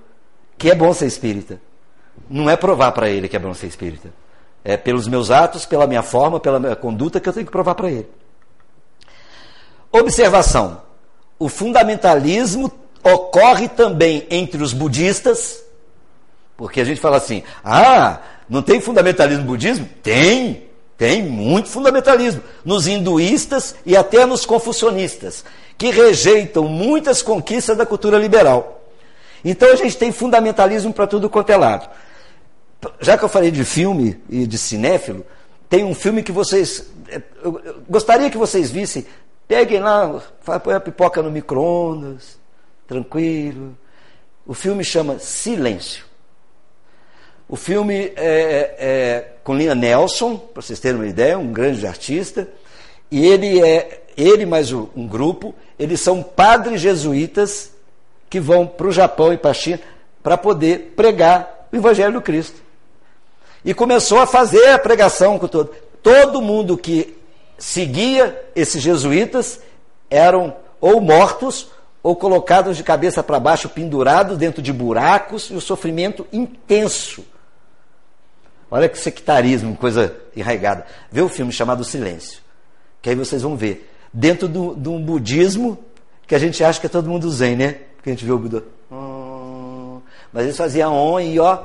que 0.59 0.71
é 0.71 0.75
bom 0.75 0.93
ser 0.93 1.07
espírita. 1.07 1.61
Não 2.29 2.51
é 2.51 2.57
provar 2.57 2.93
para 2.93 3.09
ele 3.09 3.29
que 3.29 3.37
é 3.37 3.39
bom 3.39 3.55
ser 3.55 3.67
espírita. 3.67 4.13
É 4.63 4.77
pelos 4.77 5.09
meus 5.09 5.31
atos, 5.31 5.65
pela 5.65 5.87
minha 5.87 6.03
forma, 6.03 6.39
pela 6.39 6.61
minha 6.61 6.77
conduta 6.77 7.19
que 7.19 7.29
eu 7.29 7.33
tenho 7.33 7.47
que 7.47 7.53
provar 7.53 7.75
para 7.75 7.91
ele. 7.91 8.09
Observação 9.91 10.83
o 11.41 11.49
fundamentalismo 11.49 12.71
ocorre 13.03 13.67
também 13.67 14.27
entre 14.31 14.63
os 14.63 14.75
budistas, 14.75 15.65
porque 16.55 16.83
a 16.83 16.85
gente 16.85 17.01
fala 17.01 17.17
assim: 17.17 17.43
ah, 17.65 18.21
não 18.47 18.63
tem 18.63 18.79
fundamentalismo 18.79 19.47
budismo? 19.47 19.89
Tem, 20.03 20.69
tem 21.01 21.23
muito 21.23 21.71
fundamentalismo. 21.71 22.43
Nos 22.63 22.87
hinduístas 22.87 23.75
e 23.87 23.97
até 23.97 24.27
nos 24.27 24.45
confucionistas, 24.45 25.43
que 25.79 25.91
rejeitam 25.91 26.65
muitas 26.65 27.23
conquistas 27.23 27.75
da 27.75 27.87
cultura 27.87 28.19
liberal. 28.19 28.85
Então 29.43 29.73
a 29.73 29.77
gente 29.77 29.97
tem 29.97 30.13
fundamentalismo 30.13 30.93
para 30.93 31.07
tudo 31.07 31.31
quanto 31.31 31.49
é 31.49 31.57
lado. 31.57 31.89
Já 33.01 33.17
que 33.17 33.25
eu 33.25 33.31
falei 33.31 33.51
de 33.51 33.65
filme 33.65 34.21
e 34.29 34.47
de 34.47 34.59
cinéfilo, 34.59 35.25
tem 35.71 35.87
um 35.87 35.95
filme 35.95 36.23
que 36.23 36.33
vocês. 36.33 36.85
Eu 37.43 37.81
gostaria 37.89 38.29
que 38.29 38.37
vocês 38.37 38.71
vissem 38.71 39.07
Peguem 39.49 39.81
lá, 39.81 40.23
põe 40.63 40.75
a 40.75 40.81
pipoca 40.81 41.23
no 41.23 41.31
micro-ondas, 41.31 42.39
tranquilo. 42.87 43.75
O 44.47 44.53
filme 44.53 44.85
chama 44.85 45.19
Silêncio. 45.19 46.05
O 47.49 47.57
filme 47.57 48.13
é, 48.15 48.15
é, 48.17 48.77
é 48.79 49.33
com 49.43 49.57
Liam 49.57 49.75
Nelson, 49.75 50.37
para 50.37 50.63
vocês 50.63 50.81
terem 50.81 50.99
uma 50.99 51.07
ideia, 51.07 51.39
um 51.39 51.53
grande 51.53 51.87
artista. 51.87 52.49
E 53.11 53.27
ele 53.27 53.61
é, 53.61 54.03
ele 54.17 54.47
mais 54.47 54.73
um 54.73 55.07
grupo, 55.07 55.55
eles 55.79 56.01
são 56.01 56.23
padres 56.23 56.81
jesuítas 56.81 57.73
que 58.29 58.39
vão 58.39 58.67
para 58.67 58.87
o 58.87 58.93
Japão 58.93 59.33
e 59.33 59.37
para 59.37 59.51
a 59.51 59.55
China 59.55 59.81
para 60.23 60.37
poder 60.37 60.93
pregar 60.95 61.67
o 61.73 61.77
Evangelho 61.77 62.13
do 62.13 62.23
Cristo. 62.23 62.61
E 63.65 63.75
começou 63.75 64.21
a 64.21 64.27
fazer 64.27 64.71
a 64.71 64.79
pregação 64.79 65.39
com 65.39 65.49
todo. 65.49 65.75
Todo 66.03 66.41
mundo 66.41 66.77
que 66.79 67.17
seguia 67.59 68.41
esses 68.55 68.83
jesuítas 68.83 69.61
eram 70.09 70.57
ou 70.81 71.01
mortos 71.01 71.69
ou 72.03 72.17
colocados 72.17 72.77
de 72.77 72.83
cabeça 72.83 73.23
para 73.23 73.39
baixo, 73.39 73.69
pendurados 73.69 74.39
dentro 74.39 74.63
de 74.63 74.73
buracos 74.73 75.51
e 75.51 75.55
o 75.55 75.61
sofrimento 75.61 76.27
intenso. 76.33 77.23
Olha 78.71 78.89
que 78.89 78.99
sectarismo, 78.99 79.77
coisa 79.77 80.17
enraigada. 80.37 80.87
Vê 81.11 81.21
o 81.21 81.29
filme 81.29 81.53
chamado 81.53 81.83
Silêncio, 81.83 82.41
que 83.03 83.11
aí 83.11 83.17
vocês 83.17 83.43
vão 83.43 83.57
ver. 83.57 83.91
Dentro 84.13 84.49
de 84.49 84.89
um 84.89 85.03
budismo 85.03 85.79
que 86.27 86.35
a 86.35 86.39
gente 86.39 86.63
acha 86.63 86.81
que 86.81 86.87
é 86.87 86.89
todo 86.89 87.09
mundo 87.09 87.31
zen, 87.31 87.57
né? 87.57 87.73
Porque 87.97 88.11
a 88.11 88.13
gente 88.13 88.25
vê 88.25 88.33
o 88.33 88.39
Buda. 88.39 88.65
Hum, 88.91 90.01
mas 90.33 90.45
eles 90.45 90.57
faziam 90.57 90.95
on 90.95 91.21
e 91.21 91.39
ó. 91.41 91.65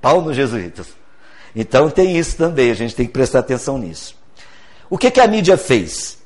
Pau 0.00 0.22
nos 0.22 0.36
jesuítas. 0.36 0.88
Então 1.54 1.90
tem 1.90 2.16
isso 2.16 2.36
também, 2.36 2.70
a 2.70 2.74
gente 2.74 2.94
tem 2.94 3.06
que 3.06 3.12
prestar 3.12 3.40
atenção 3.40 3.78
nisso. 3.78 4.16
O 4.88 4.96
que, 4.96 5.10
que 5.10 5.20
a 5.20 5.26
mídia 5.26 5.56
fez? 5.56 6.18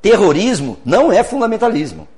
Terrorismo 0.00 0.78
não 0.84 1.12
é 1.12 1.22
fundamentalismo. 1.22 2.08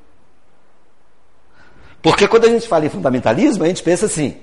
Porque 2.03 2.29
quando 2.29 2.45
a 2.45 2.49
gente 2.49 2.69
fala 2.69 2.85
em 2.85 2.91
fundamentalismo, 2.91 3.65
a 3.65 3.69
gente 3.69 3.83
pensa 3.83 4.07
assim: 4.07 4.41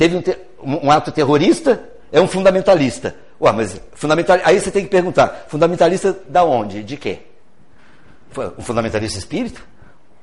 teve 0.00 0.16
um, 0.62 0.86
um 0.86 0.90
ato 0.90 1.12
terrorista, 1.12 1.84
é 2.10 2.18
um 2.18 2.26
fundamentalista. 2.26 3.14
Ué, 3.38 3.52
mas 3.52 3.78
fundamental... 3.92 4.38
aí 4.44 4.58
você 4.58 4.70
tem 4.70 4.84
que 4.84 4.90
perguntar: 4.90 5.44
fundamentalista 5.46 6.16
da 6.26 6.42
onde? 6.42 6.82
De 6.82 6.96
quê? 6.96 7.18
Um 8.56 8.62
fundamentalista 8.62 9.18
espírita? 9.18 9.60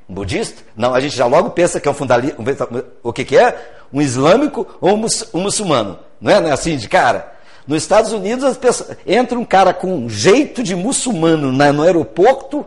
Um 0.10 0.16
budista? 0.16 0.64
Não, 0.76 0.96
a 0.96 1.00
gente 1.00 1.16
já 1.16 1.28
logo 1.28 1.52
pensa 1.52 1.80
que 1.80 1.88
é 1.88 1.92
um 1.92 1.94
fundamentalista. 1.94 2.68
O 3.04 3.14
que, 3.14 3.24
que 3.24 3.38
é? 3.38 3.56
Um 3.94 4.02
islâmico 4.02 4.66
ou 4.82 4.96
um 4.96 5.42
muçulmano? 5.42 6.00
Não 6.20 6.32
é, 6.32 6.42
não 6.42 6.50
é 6.50 6.54
assim 6.54 6.76
de 6.76 6.90
cara? 6.90 7.34
Nos 7.68 7.84
Estados 7.84 8.12
Unidos, 8.12 8.46
as 8.46 8.58
pessoas, 8.58 8.98
entra 9.06 9.38
um 9.38 9.46
cara 9.46 9.76
com 9.76 9.94
um 9.94 10.10
jeito 10.10 10.64
de 10.64 10.76
muçulmano 10.76 11.52
na, 11.52 11.72
no 11.72 11.84
aeroporto, 11.84 12.66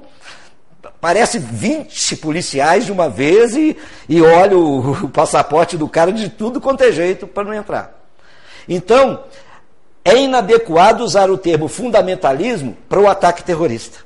parece 1.00 1.38
20 1.38 2.16
policiais 2.16 2.84
de 2.84 2.92
uma 2.92 3.08
vez 3.08 3.56
e, 3.56 3.76
e 4.08 4.20
olha 4.20 4.56
o, 4.56 5.04
o 5.04 5.08
passaporte 5.08 5.76
do 5.76 5.88
cara 5.88 6.12
de 6.12 6.28
tudo 6.28 6.60
quanto 6.60 6.82
é 6.82 6.92
jeito 6.92 7.26
para 7.26 7.44
não 7.44 7.54
entrar. 7.54 7.98
Então, 8.68 9.24
é 10.04 10.16
inadequado 10.16 11.02
usar 11.02 11.30
o 11.30 11.38
termo 11.38 11.68
fundamentalismo 11.68 12.76
para 12.88 13.00
o 13.00 13.08
ataque 13.08 13.42
terrorista. 13.42 13.98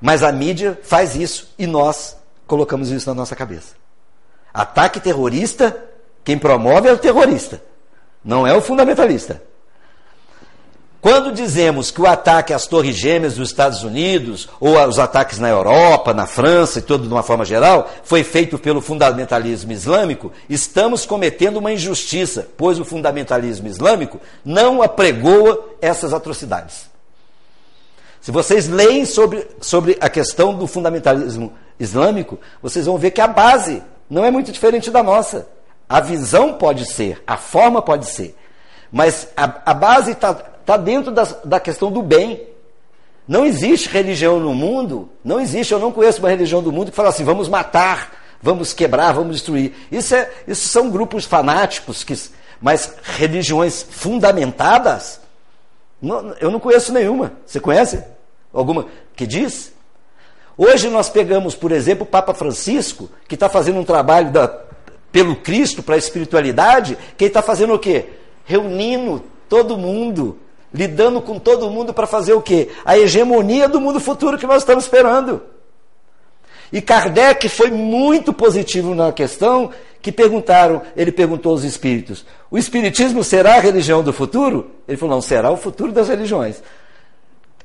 Mas 0.00 0.22
a 0.22 0.32
mídia 0.32 0.78
faz 0.82 1.14
isso 1.14 1.54
e 1.58 1.66
nós 1.66 2.16
colocamos 2.46 2.90
isso 2.90 3.08
na 3.08 3.14
nossa 3.14 3.36
cabeça. 3.36 3.74
Ataque 4.52 5.00
terrorista, 5.00 5.76
quem 6.24 6.36
promove 6.36 6.88
é 6.88 6.92
o 6.92 6.98
terrorista, 6.98 7.62
não 8.24 8.46
é 8.46 8.54
o 8.54 8.60
fundamentalista. 8.60 9.42
Quando 11.02 11.32
dizemos 11.32 11.90
que 11.90 12.00
o 12.00 12.06
ataque 12.06 12.54
às 12.54 12.68
Torres 12.68 12.94
Gêmeas 12.94 13.34
dos 13.34 13.48
Estados 13.48 13.82
Unidos, 13.82 14.48
ou 14.60 14.80
os 14.86 15.00
ataques 15.00 15.40
na 15.40 15.48
Europa, 15.48 16.14
na 16.14 16.28
França 16.28 16.78
e 16.78 16.82
tudo 16.82 17.08
de 17.08 17.12
uma 17.12 17.24
forma 17.24 17.44
geral, 17.44 17.90
foi 18.04 18.22
feito 18.22 18.56
pelo 18.56 18.80
fundamentalismo 18.80 19.72
islâmico, 19.72 20.30
estamos 20.48 21.04
cometendo 21.04 21.56
uma 21.56 21.72
injustiça, 21.72 22.46
pois 22.56 22.78
o 22.78 22.84
fundamentalismo 22.84 23.66
islâmico 23.66 24.20
não 24.44 24.80
apregoa 24.80 25.70
essas 25.80 26.14
atrocidades. 26.14 26.88
Se 28.20 28.30
vocês 28.30 28.68
leem 28.68 29.04
sobre, 29.04 29.44
sobre 29.60 29.98
a 30.00 30.08
questão 30.08 30.54
do 30.54 30.68
fundamentalismo 30.68 31.52
islâmico, 31.80 32.38
vocês 32.62 32.86
vão 32.86 32.96
ver 32.96 33.10
que 33.10 33.20
a 33.20 33.26
base 33.26 33.82
não 34.08 34.24
é 34.24 34.30
muito 34.30 34.52
diferente 34.52 34.88
da 34.88 35.02
nossa. 35.02 35.48
A 35.88 35.98
visão 35.98 36.54
pode 36.54 36.86
ser, 36.86 37.20
a 37.26 37.36
forma 37.36 37.82
pode 37.82 38.06
ser, 38.06 38.36
mas 38.92 39.26
a, 39.36 39.52
a 39.66 39.74
base 39.74 40.12
está 40.12 40.51
tá 40.64 40.76
dentro 40.76 41.10
da, 41.12 41.24
da 41.44 41.60
questão 41.60 41.90
do 41.90 42.02
bem. 42.02 42.48
Não 43.26 43.46
existe 43.46 43.88
religião 43.88 44.40
no 44.40 44.54
mundo, 44.54 45.08
não 45.24 45.40
existe, 45.40 45.72
eu 45.72 45.78
não 45.78 45.92
conheço 45.92 46.18
uma 46.18 46.28
religião 46.28 46.62
do 46.62 46.72
mundo 46.72 46.90
que 46.90 46.96
fala 46.96 47.08
assim, 47.10 47.24
vamos 47.24 47.48
matar, 47.48 48.12
vamos 48.42 48.72
quebrar, 48.72 49.12
vamos 49.12 49.36
destruir. 49.36 49.72
Isso, 49.90 50.14
é, 50.14 50.28
isso 50.46 50.68
são 50.68 50.90
grupos 50.90 51.24
fanáticos, 51.24 52.02
que, 52.02 52.14
mas 52.60 52.94
religiões 53.02 53.86
fundamentadas, 53.88 55.20
não, 56.00 56.34
eu 56.40 56.50
não 56.50 56.58
conheço 56.58 56.92
nenhuma. 56.92 57.32
Você 57.46 57.60
conhece? 57.60 58.02
Alguma 58.52 58.86
que 59.14 59.26
diz? 59.26 59.72
Hoje 60.58 60.88
nós 60.88 61.08
pegamos, 61.08 61.54
por 61.54 61.70
exemplo, 61.70 62.02
o 62.02 62.06
Papa 62.06 62.34
Francisco, 62.34 63.08
que 63.28 63.34
está 63.34 63.48
fazendo 63.48 63.78
um 63.78 63.84
trabalho 63.84 64.30
da, 64.30 64.48
pelo 65.12 65.36
Cristo 65.36 65.82
para 65.82 65.94
a 65.94 65.98
espiritualidade, 65.98 66.98
que 67.16 67.24
ele 67.24 67.30
está 67.30 67.40
fazendo 67.40 67.74
o 67.74 67.78
quê? 67.78 68.10
Reunindo 68.44 69.22
todo 69.48 69.78
mundo, 69.78 70.38
lidando 70.72 71.20
com 71.20 71.38
todo 71.38 71.70
mundo 71.70 71.92
para 71.92 72.06
fazer 72.06 72.32
o 72.32 72.42
quê? 72.42 72.70
A 72.84 72.98
hegemonia 72.98 73.68
do 73.68 73.80
mundo 73.80 74.00
futuro 74.00 74.38
que 74.38 74.46
nós 74.46 74.62
estamos 74.62 74.84
esperando. 74.84 75.42
E 76.72 76.80
Kardec 76.80 77.48
foi 77.48 77.70
muito 77.70 78.32
positivo 78.32 78.94
na 78.94 79.12
questão 79.12 79.70
que 80.00 80.10
perguntaram, 80.10 80.82
ele 80.96 81.12
perguntou 81.12 81.52
aos 81.52 81.64
espíritos: 81.64 82.24
o 82.50 82.56
espiritismo 82.56 83.22
será 83.22 83.56
a 83.56 83.60
religião 83.60 84.02
do 84.02 84.12
futuro? 84.12 84.70
Ele 84.88 84.96
falou: 84.96 85.16
não, 85.16 85.22
será 85.22 85.50
o 85.50 85.56
futuro 85.56 85.92
das 85.92 86.08
religiões. 86.08 86.62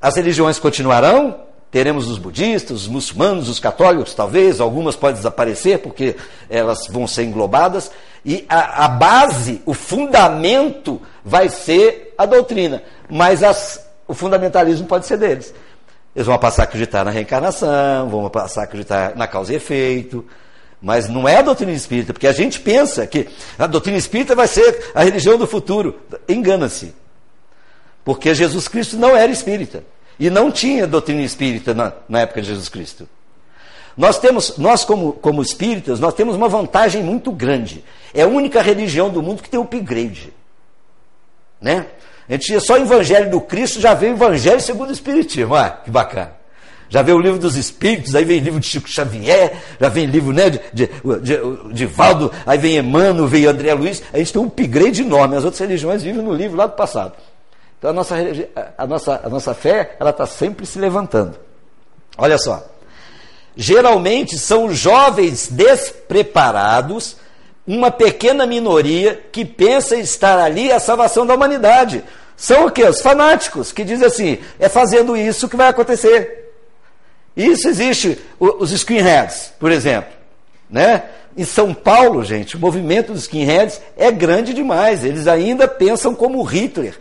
As 0.00 0.14
religiões 0.16 0.58
continuarão? 0.58 1.48
Teremos 1.70 2.08
os 2.08 2.16
budistas, 2.16 2.82
os 2.82 2.88
muçulmanos, 2.88 3.48
os 3.48 3.60
católicos, 3.60 4.14
talvez, 4.14 4.58
algumas 4.58 4.96
podem 4.96 5.16
desaparecer 5.16 5.80
porque 5.80 6.16
elas 6.48 6.86
vão 6.88 7.06
ser 7.06 7.24
englobadas, 7.24 7.90
e 8.24 8.46
a, 8.48 8.86
a 8.86 8.88
base, 8.88 9.60
o 9.66 9.74
fundamento 9.74 11.00
vai 11.22 11.50
ser 11.50 12.14
a 12.16 12.24
doutrina, 12.24 12.82
mas 13.08 13.42
as, 13.42 13.86
o 14.06 14.14
fundamentalismo 14.14 14.86
pode 14.86 15.06
ser 15.06 15.16
deles. 15.16 15.54
Eles 16.14 16.26
vão 16.26 16.38
passar 16.38 16.62
a 16.62 16.64
acreditar 16.64 17.04
na 17.04 17.10
reencarnação, 17.10 18.08
vão 18.08 18.28
passar 18.28 18.62
a 18.62 18.64
acreditar 18.64 19.16
na 19.16 19.26
causa 19.26 19.52
e 19.52 19.56
efeito, 19.56 20.24
mas 20.80 21.08
não 21.08 21.28
é 21.28 21.36
a 21.36 21.42
doutrina 21.42 21.72
espírita, 21.72 22.12
porque 22.12 22.26
a 22.26 22.32
gente 22.32 22.60
pensa 22.60 23.06
que 23.06 23.28
a 23.58 23.66
doutrina 23.66 23.98
espírita 23.98 24.34
vai 24.34 24.46
ser 24.46 24.90
a 24.94 25.02
religião 25.02 25.36
do 25.36 25.46
futuro. 25.46 26.00
Engana-se. 26.28 26.94
Porque 28.04 28.34
Jesus 28.34 28.68
Cristo 28.68 28.96
não 28.96 29.16
era 29.16 29.30
espírita. 29.30 29.84
E 30.18 30.30
não 30.30 30.50
tinha 30.50 30.86
doutrina 30.86 31.22
espírita 31.22 31.74
na, 31.74 31.92
na 32.08 32.20
época 32.20 32.40
de 32.40 32.48
Jesus 32.48 32.68
Cristo. 32.68 33.08
Nós 33.96 34.18
temos, 34.18 34.56
nós 34.56 34.84
como, 34.84 35.12
como 35.12 35.42
espíritas, 35.42 35.98
nós 35.98 36.14
temos 36.14 36.36
uma 36.36 36.48
vantagem 36.48 37.02
muito 37.02 37.32
grande. 37.32 37.84
É 38.14 38.22
a 38.22 38.28
única 38.28 38.62
religião 38.62 39.10
do 39.10 39.20
mundo 39.20 39.42
que 39.42 39.50
tem 39.50 39.60
upgrade. 39.60 40.32
Né? 41.60 41.86
A 42.28 42.32
gente 42.32 42.46
tinha 42.46 42.60
só 42.60 42.74
o 42.74 42.82
Evangelho 42.82 43.30
do 43.30 43.40
Cristo, 43.40 43.80
já 43.80 43.94
veio 43.94 44.12
o 44.12 44.16
Evangelho 44.16 44.60
segundo 44.60 44.90
o 44.90 44.92
Espiritismo. 44.92 45.54
Ah, 45.54 45.70
que 45.70 45.90
bacana. 45.90 46.32
Já 46.90 47.02
veio 47.02 47.18
o 47.18 47.20
livro 47.20 47.38
dos 47.38 47.56
Espíritos, 47.56 48.14
aí 48.14 48.24
vem 48.24 48.40
livro 48.40 48.60
de 48.60 48.66
Chico 48.66 48.88
Xavier, 48.88 49.62
já 49.78 49.88
vem 49.88 50.06
livro 50.06 50.32
né, 50.32 50.48
de, 50.48 50.60
de, 50.72 50.86
de, 51.20 51.74
de 51.74 51.86
Valdo, 51.86 52.32
aí 52.46 52.56
vem 52.56 52.78
Emmanuel, 52.78 53.26
veio 53.26 53.50
André 53.50 53.74
Luiz. 53.74 54.02
A 54.12 54.18
gente 54.18 54.32
tem 54.32 54.40
um 54.40 54.46
upgrade 54.46 55.02
enorme. 55.02 55.36
As 55.36 55.44
outras 55.44 55.60
religiões 55.60 56.02
vivem 56.02 56.22
no 56.22 56.32
livro 56.32 56.56
lá 56.56 56.66
do 56.66 56.72
passado. 56.72 57.12
Então 57.78 57.90
a 57.90 57.92
nossa, 57.92 58.16
a 58.76 58.86
nossa, 58.86 59.20
a 59.22 59.28
nossa 59.28 59.54
fé, 59.54 59.96
ela 60.00 60.10
está 60.10 60.26
sempre 60.26 60.64
se 60.64 60.78
levantando. 60.78 61.38
Olha 62.16 62.38
só. 62.38 62.66
Geralmente 63.54 64.38
são 64.38 64.72
jovens 64.72 65.48
despreparados, 65.48 67.16
uma 67.68 67.90
pequena 67.90 68.46
minoria 68.46 69.20
que 69.30 69.44
pensa 69.44 69.94
estar 69.96 70.38
ali 70.38 70.72
a 70.72 70.80
salvação 70.80 71.26
da 71.26 71.34
humanidade. 71.34 72.02
São 72.34 72.66
o 72.66 72.70
que? 72.70 72.82
Os 72.82 73.02
fanáticos, 73.02 73.72
que 73.72 73.84
dizem 73.84 74.06
assim: 74.06 74.38
é 74.58 74.70
fazendo 74.70 75.14
isso 75.14 75.48
que 75.48 75.56
vai 75.56 75.68
acontecer. 75.68 76.50
Isso 77.36 77.68
existe, 77.68 78.18
os 78.40 78.72
skinheads, 78.72 79.52
por 79.60 79.70
exemplo. 79.70 80.10
Né? 80.68 81.04
Em 81.36 81.44
São 81.44 81.72
Paulo, 81.74 82.24
gente, 82.24 82.56
o 82.56 82.58
movimento 82.58 83.12
dos 83.12 83.22
skinheads 83.22 83.80
é 83.96 84.10
grande 84.10 84.54
demais. 84.54 85.04
Eles 85.04 85.28
ainda 85.28 85.68
pensam 85.68 86.14
como 86.14 86.42
Hitler 86.42 86.96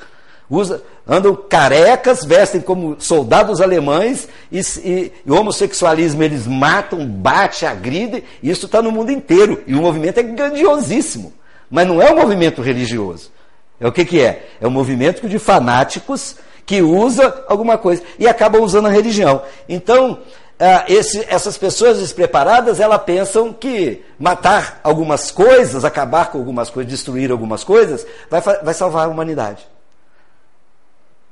usa, 0.49 0.81
andam 1.07 1.35
carecas, 1.35 2.23
vestem 2.23 2.61
como 2.61 2.95
soldados 2.99 3.61
alemães 3.61 4.27
e, 4.51 4.59
e, 4.59 5.11
e 5.25 5.31
homossexualismo 5.31 6.23
eles 6.23 6.47
matam, 6.47 7.05
bate, 7.05 7.65
agridem, 7.65 8.23
isso 8.41 8.65
está 8.65 8.81
no 8.81 8.91
mundo 8.91 9.11
inteiro. 9.11 9.63
E 9.67 9.73
o 9.73 9.81
movimento 9.81 10.19
é 10.19 10.23
grandiosíssimo. 10.23 11.33
Mas 11.69 11.87
não 11.87 12.01
é 12.01 12.11
um 12.11 12.15
movimento 12.15 12.61
religioso. 12.61 13.31
É 13.79 13.87
o 13.87 13.91
que, 13.91 14.05
que 14.05 14.21
é? 14.21 14.47
É 14.59 14.67
um 14.67 14.71
movimento 14.71 15.27
de 15.27 15.37
fanáticos 15.37 16.37
que 16.65 16.81
usa 16.81 17.45
alguma 17.47 17.77
coisa 17.77 18.01
e 18.17 18.27
acaba 18.27 18.59
usando 18.59 18.87
a 18.87 18.91
religião. 18.91 19.41
Então, 19.69 20.19
ah, 20.59 20.85
esse, 20.87 21.23
essas 21.29 21.57
pessoas 21.57 21.99
despreparadas, 21.99 22.79
elas 22.79 23.01
pensam 23.03 23.53
que 23.53 24.03
matar 24.17 24.79
algumas 24.83 25.29
coisas, 25.29 25.85
acabar 25.85 26.31
com 26.31 26.39
algumas 26.39 26.69
coisas, 26.69 26.91
destruir 26.91 27.31
algumas 27.31 27.63
coisas, 27.63 28.05
vai, 28.29 28.41
vai 28.41 28.73
salvar 28.73 29.05
a 29.05 29.09
humanidade. 29.09 29.67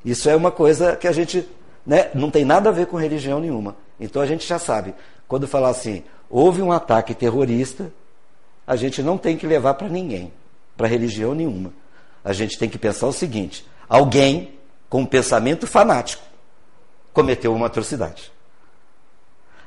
Isso 0.06 0.30
é 0.30 0.36
uma 0.36 0.52
coisa 0.52 0.96
que 0.96 1.08
a 1.08 1.12
gente 1.12 1.50
né, 1.86 2.12
não 2.13 2.30
tem 2.30 2.46
nada 2.46 2.70
a 2.70 2.72
ver 2.72 2.86
com 2.86 2.96
religião 2.96 3.39
nenhuma. 3.39 3.76
Então 4.00 4.22
a 4.22 4.26
gente 4.28 4.48
já 4.48 4.60
sabe, 4.60 4.94
quando 5.28 5.48
falar 5.48 5.70
assim, 5.70 6.04
houve 6.30 6.62
um 6.62 6.72
ataque 6.72 7.15
terrorista, 7.15 7.91
a 8.68 8.76
gente 8.76 9.02
não 9.02 9.18
tem 9.18 9.36
que 9.36 9.48
levar 9.48 9.74
para 9.74 9.89
ninguém, 9.89 10.32
para 10.78 10.88
religião 10.88 11.34
nenhuma. 11.34 11.74
A 12.24 12.34
gente 12.34 12.58
tem 12.58 12.70
que 12.70 12.78
pensar 12.78 13.08
o 13.08 13.13
seguinte: 13.13 13.65
alguém 13.89 14.54
com 14.89 15.02
um 15.02 15.06
pensamento 15.06 15.65
fanático 15.65 16.24
cometeu 17.12 17.54
uma 17.54 17.65
atrocidade. 17.65 18.32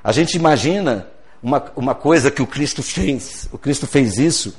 A 0.02 0.12
gente 0.12 0.36
imagina 0.36 1.08
uma, 1.42 1.72
uma 1.74 1.94
coisa 1.94 2.30
que 2.30 2.42
o 2.42 2.46
Cristo 2.46 2.82
fez. 2.82 3.48
O 3.52 3.58
Cristo 3.58 3.86
fez 3.86 4.18
isso 4.18 4.56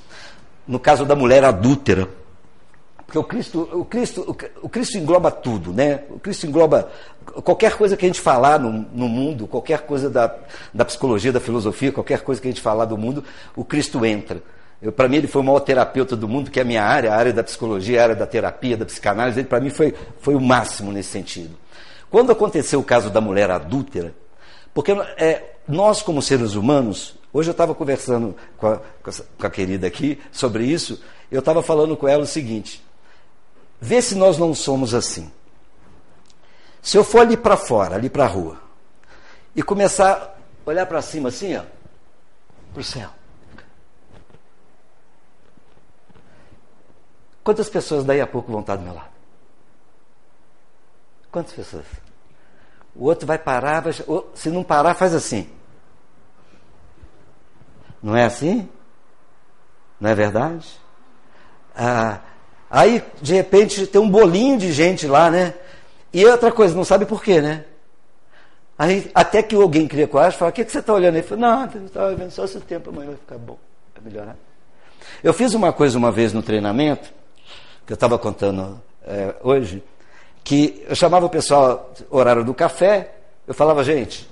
no 0.68 0.80
caso 0.80 1.06
da 1.06 1.15
mulher 1.15 1.44
adúltera. 1.44 2.10
Porque 3.10 3.17
o 3.17 3.24
Cristo, 3.24 3.67
o 3.74 3.84
Cristo, 3.84 4.38
o 4.62 4.69
Cristo 4.69 5.00
engloba 5.00 5.32
tudo, 5.32 5.74
né? 5.74 6.04
O 6.12 6.19
Cristo 6.19 6.45
engloba 6.45 6.91
qualquer 7.43 7.76
coisa 7.76 7.98
que 7.98 8.06
a 8.06 8.08
gente 8.08 8.22
falar 8.22 8.60
no, 8.60 8.72
no 8.72 9.10
mundo, 9.10 9.48
qualquer 9.48 9.82
coisa 9.82 10.12
da, 10.12 10.32
da 10.72 10.86
psicologia, 10.86 11.32
da 11.32 11.39
filosofia, 11.39 11.91
qualquer 11.91 12.22
coisa 12.22 12.39
que 12.39 12.48
a 12.48 12.52
gente 12.52 12.62
falar 12.62 12.86
do 12.86 12.95
mundo, 12.95 13.24
o 13.56 13.65
Cristo 13.65 14.06
entra. 14.06 14.43
Para 14.95 15.08
mim, 15.10 15.17
ele 15.17 15.28
foi 15.28 15.41
o 15.41 15.43
maior 15.43 15.62
terapeuta 15.62 16.15
do 16.15 16.28
mundo, 16.28 16.52
que 16.52 16.60
é 16.60 16.62
a 16.62 16.65
minha 16.65 16.84
área, 16.84 17.12
a 17.12 17.15
área 17.15 17.34
da 17.34 17.43
psicologia, 17.43 18.00
a 18.00 18.04
área 18.04 18.15
da 18.15 18.28
terapia, 18.28 18.78
da 18.78 18.86
psicanálise. 18.86 19.39
Ele, 19.39 19.48
para 19.48 19.60
mim, 19.60 19.72
foi, 19.72 19.95
foi 20.22 20.36
o 20.36 20.39
máximo 20.39 20.91
nesse 20.91 21.10
sentido. 21.10 21.58
Quando 22.12 22.32
aconteceu 22.32 22.80
o 22.80 22.84
caso 22.84 23.10
da 23.10 23.19
mulher 23.19 23.50
adúltera, 23.50 24.13
porque 24.72 24.91
é, 25.17 25.56
nós, 25.67 26.04
como 26.04 26.22
seres 26.22 26.54
humanos, 26.54 27.15
hoje 27.34 27.50
eu 27.50 27.54
estava 27.54 27.74
conversando 27.74 28.36
com 28.56 28.67
a, 28.67 28.80
com 29.36 29.48
a 29.48 29.50
querida 29.50 29.88
aqui 29.88 30.19
sobre 30.32 30.63
isso, 30.63 31.02
eu 31.32 31.39
estava 31.39 31.63
falando 31.63 31.98
com 31.98 32.08
ela 32.08 32.22
o 32.22 32.28
seguinte: 32.28 32.88
Vê 33.82 34.02
se 34.02 34.15
nós 34.15 34.38
não 34.38 34.54
somos 34.54 34.94
assim. 34.94 35.32
Se 36.82 36.98
eu 36.98 37.04
for 37.04 37.22
ali 37.22 37.38
para 37.38 37.58
fora, 37.58 37.96
ali 37.96 38.10
para 38.10 38.26
a 38.26 38.28
rua, 38.28 38.60
e 39.56 39.63
começar 39.63 40.38
a 40.65 40.70
olhar 40.70 40.86
para 40.86 41.02
cima 41.02 41.30
assim, 41.30 41.56
ó, 41.56 41.63
para 42.74 42.82
o 42.82 42.84
céu. 42.84 43.10
Quantas 47.44 47.70
pessoas 47.70 48.04
daí 48.04 48.22
a 48.22 48.28
pouco 48.28 48.52
vão 48.52 48.62
estar 48.62 48.76
do 48.76 48.84
meu 48.84 48.94
lado? 48.94 49.10
Quantas 51.32 51.54
pessoas? 51.54 51.86
O 52.96 53.06
outro 53.06 53.26
vai 53.26 53.38
parar, 53.38 53.82
vai, 53.82 53.94
se 54.34 54.50
não 54.50 54.63
parar, 54.63 54.94
faz 54.94 55.13
assim. 55.13 55.50
Não 58.02 58.15
é 58.15 58.26
assim? 58.26 58.70
Não 60.00 60.10
é 60.10 60.15
verdade? 60.15 60.80
Ah, 61.76 62.20
Aí, 62.70 63.04
de 63.22 63.34
repente, 63.34 63.88
tem 63.88 64.00
um 64.00 64.10
bolinho 64.10 64.58
de 64.58 64.72
gente 64.72 65.08
lá, 65.08 65.32
né? 65.32 65.54
E 66.14 66.26
outra 66.26 66.52
coisa, 66.52 66.76
não 66.76 66.84
sabe 66.84 67.06
por 67.06 67.24
quê, 67.24 67.42
né? 67.42 67.66
Aí, 68.78 69.10
até 69.14 69.44
que 69.44 69.56
alguém 69.56 69.88
cria 69.88 70.08
coragem 70.08 70.38
fala: 70.38 70.52
O 70.52 70.54
que, 70.54 70.64
que 70.64 70.72
você 70.72 70.80
está 70.80 70.94
olhando 70.94 71.16
aí? 71.16 71.22
Fala, 71.22 71.42
não, 71.42 71.70
eu 71.74 71.86
estava 71.86 72.16
vendo 72.16 72.32
só 72.32 72.46
esse 72.46 72.60
tempo, 72.62 72.90
amanhã 72.90 73.08
vai 73.08 73.18
ficar 73.18 73.38
bom, 73.38 73.58
vai 73.94 74.12
melhorar. 74.12 74.36
Eu 75.24 75.34
fiz 75.34 75.54
uma 75.54 75.74
coisa 75.74 75.98
uma 75.98 76.12
vez 76.12 76.32
no 76.32 76.42
treinamento, 76.42 77.10
que 77.86 77.92
eu 77.92 77.96
estava 77.96 78.18
contando 78.18 78.80
é, 79.06 79.36
hoje, 79.44 79.84
que 80.44 80.86
eu 80.88 80.96
chamava 80.96 81.26
o 81.26 81.30
pessoal, 81.30 81.92
horário 82.10 82.44
do 82.44 82.54
café, 82.54 83.16
eu 83.48 83.54
falava, 83.54 83.84
gente, 83.84 84.30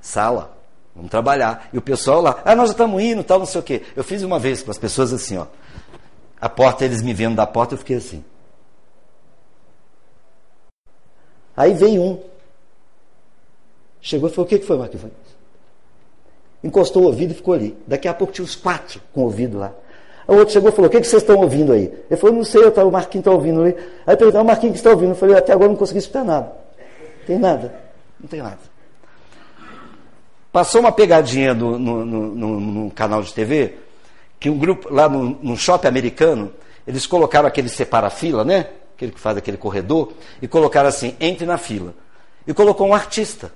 sala, 0.00 0.56
vamos 0.94 1.10
trabalhar. 1.10 1.68
E 1.72 1.78
o 1.78 1.82
pessoal 1.82 2.22
lá, 2.22 2.40
ah, 2.44 2.54
nós 2.54 2.68
já 2.68 2.72
estamos 2.72 3.02
indo, 3.02 3.22
tal, 3.22 3.40
não 3.40 3.46
sei 3.46 3.60
o 3.60 3.64
quê. 3.64 3.82
Eu 3.94 4.02
fiz 4.02 4.22
uma 4.22 4.38
vez 4.38 4.62
com 4.62 4.70
as 4.70 4.78
pessoas 4.78 5.12
assim, 5.12 5.36
ó. 5.36 5.46
A 6.40 6.48
porta, 6.48 6.84
eles 6.84 7.02
me 7.02 7.12
vendo 7.12 7.36
da 7.36 7.46
porta, 7.46 7.74
eu 7.74 7.78
fiquei 7.78 7.96
assim. 7.96 8.24
Aí 11.56 11.74
veio 11.74 12.02
um. 12.02 12.22
Chegou 14.00 14.28
e 14.28 14.32
falou: 14.32 14.46
O 14.46 14.48
que 14.48 14.58
foi, 14.60 14.76
Marquinhos? 14.78 15.10
encostou 16.62 17.02
o 17.02 17.06
ouvido 17.06 17.32
e 17.32 17.34
ficou 17.34 17.54
ali. 17.54 17.76
Daqui 17.86 18.08
a 18.08 18.14
pouco 18.14 18.32
tinha 18.32 18.44
os 18.44 18.54
quatro 18.54 19.00
com 19.12 19.22
o 19.22 19.24
ouvido 19.24 19.58
lá. 19.58 19.72
O 20.26 20.34
outro 20.34 20.52
chegou 20.52 20.68
e 20.68 20.72
falou: 20.72 20.88
O 20.88 20.90
que, 20.90 21.00
que 21.00 21.06
vocês 21.06 21.22
estão 21.22 21.36
ouvindo 21.36 21.72
aí? 21.72 21.92
Ele 22.10 22.20
falou: 22.20 22.36
Não 22.36 22.44
sei, 22.44 22.62
o 22.62 22.90
Marquinhos 22.90 23.22
está 23.22 23.30
ouvindo 23.30 23.62
ali. 23.62 23.76
Aí 24.06 24.16
perguntou: 24.16 24.42
O 24.42 24.44
Marquinhos 24.44 24.74
que 24.74 24.78
está 24.78 24.90
ouvindo? 24.90 25.10
Eu 25.10 25.16
falei: 25.16 25.36
Até 25.36 25.52
agora 25.52 25.68
não 25.68 25.76
consegui 25.76 25.98
escutar 25.98 26.24
nada. 26.24 26.52
Não 27.18 27.26
tem 27.26 27.38
nada. 27.38 27.74
Não 28.20 28.28
tem 28.28 28.42
nada. 28.42 28.58
Passou 30.52 30.80
uma 30.80 30.92
pegadinha 30.92 31.54
no, 31.54 31.78
no, 31.78 32.04
no, 32.04 32.60
no 32.60 32.90
canal 32.90 33.22
de 33.22 33.32
TV, 33.32 33.74
que 34.38 34.48
um 34.48 34.58
grupo, 34.58 34.92
lá 34.92 35.08
no 35.08 35.56
shopping 35.56 35.88
americano, 35.88 36.52
eles 36.86 37.06
colocaram 37.06 37.46
aquele 37.48 37.68
separa-fila, 37.68 38.44
né? 38.44 38.68
Aquele 38.94 39.12
que 39.12 39.20
faz 39.20 39.36
aquele 39.36 39.56
corredor, 39.56 40.12
e 40.40 40.48
colocaram 40.48 40.88
assim: 40.88 41.16
entre 41.20 41.46
na 41.46 41.58
fila. 41.58 41.94
E 42.46 42.54
colocou 42.54 42.88
um 42.88 42.94
artista 42.94 43.52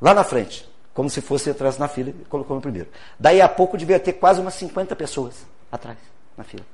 lá 0.00 0.14
na 0.14 0.24
frente, 0.24 0.68
como 0.94 1.08
se 1.10 1.20
fosse 1.20 1.50
atrás 1.50 1.78
na 1.78 1.86
fila, 1.86 2.10
e 2.10 2.24
colocou 2.28 2.56
no 2.56 2.62
primeiro. 2.62 2.88
Daí 3.18 3.40
a 3.40 3.48
pouco 3.48 3.76
devia 3.76 4.00
ter 4.00 4.14
quase 4.14 4.40
umas 4.40 4.54
50 4.54 4.96
pessoas 4.96 5.46
atrás, 5.70 5.98
na 6.36 6.44
fila. 6.44 6.64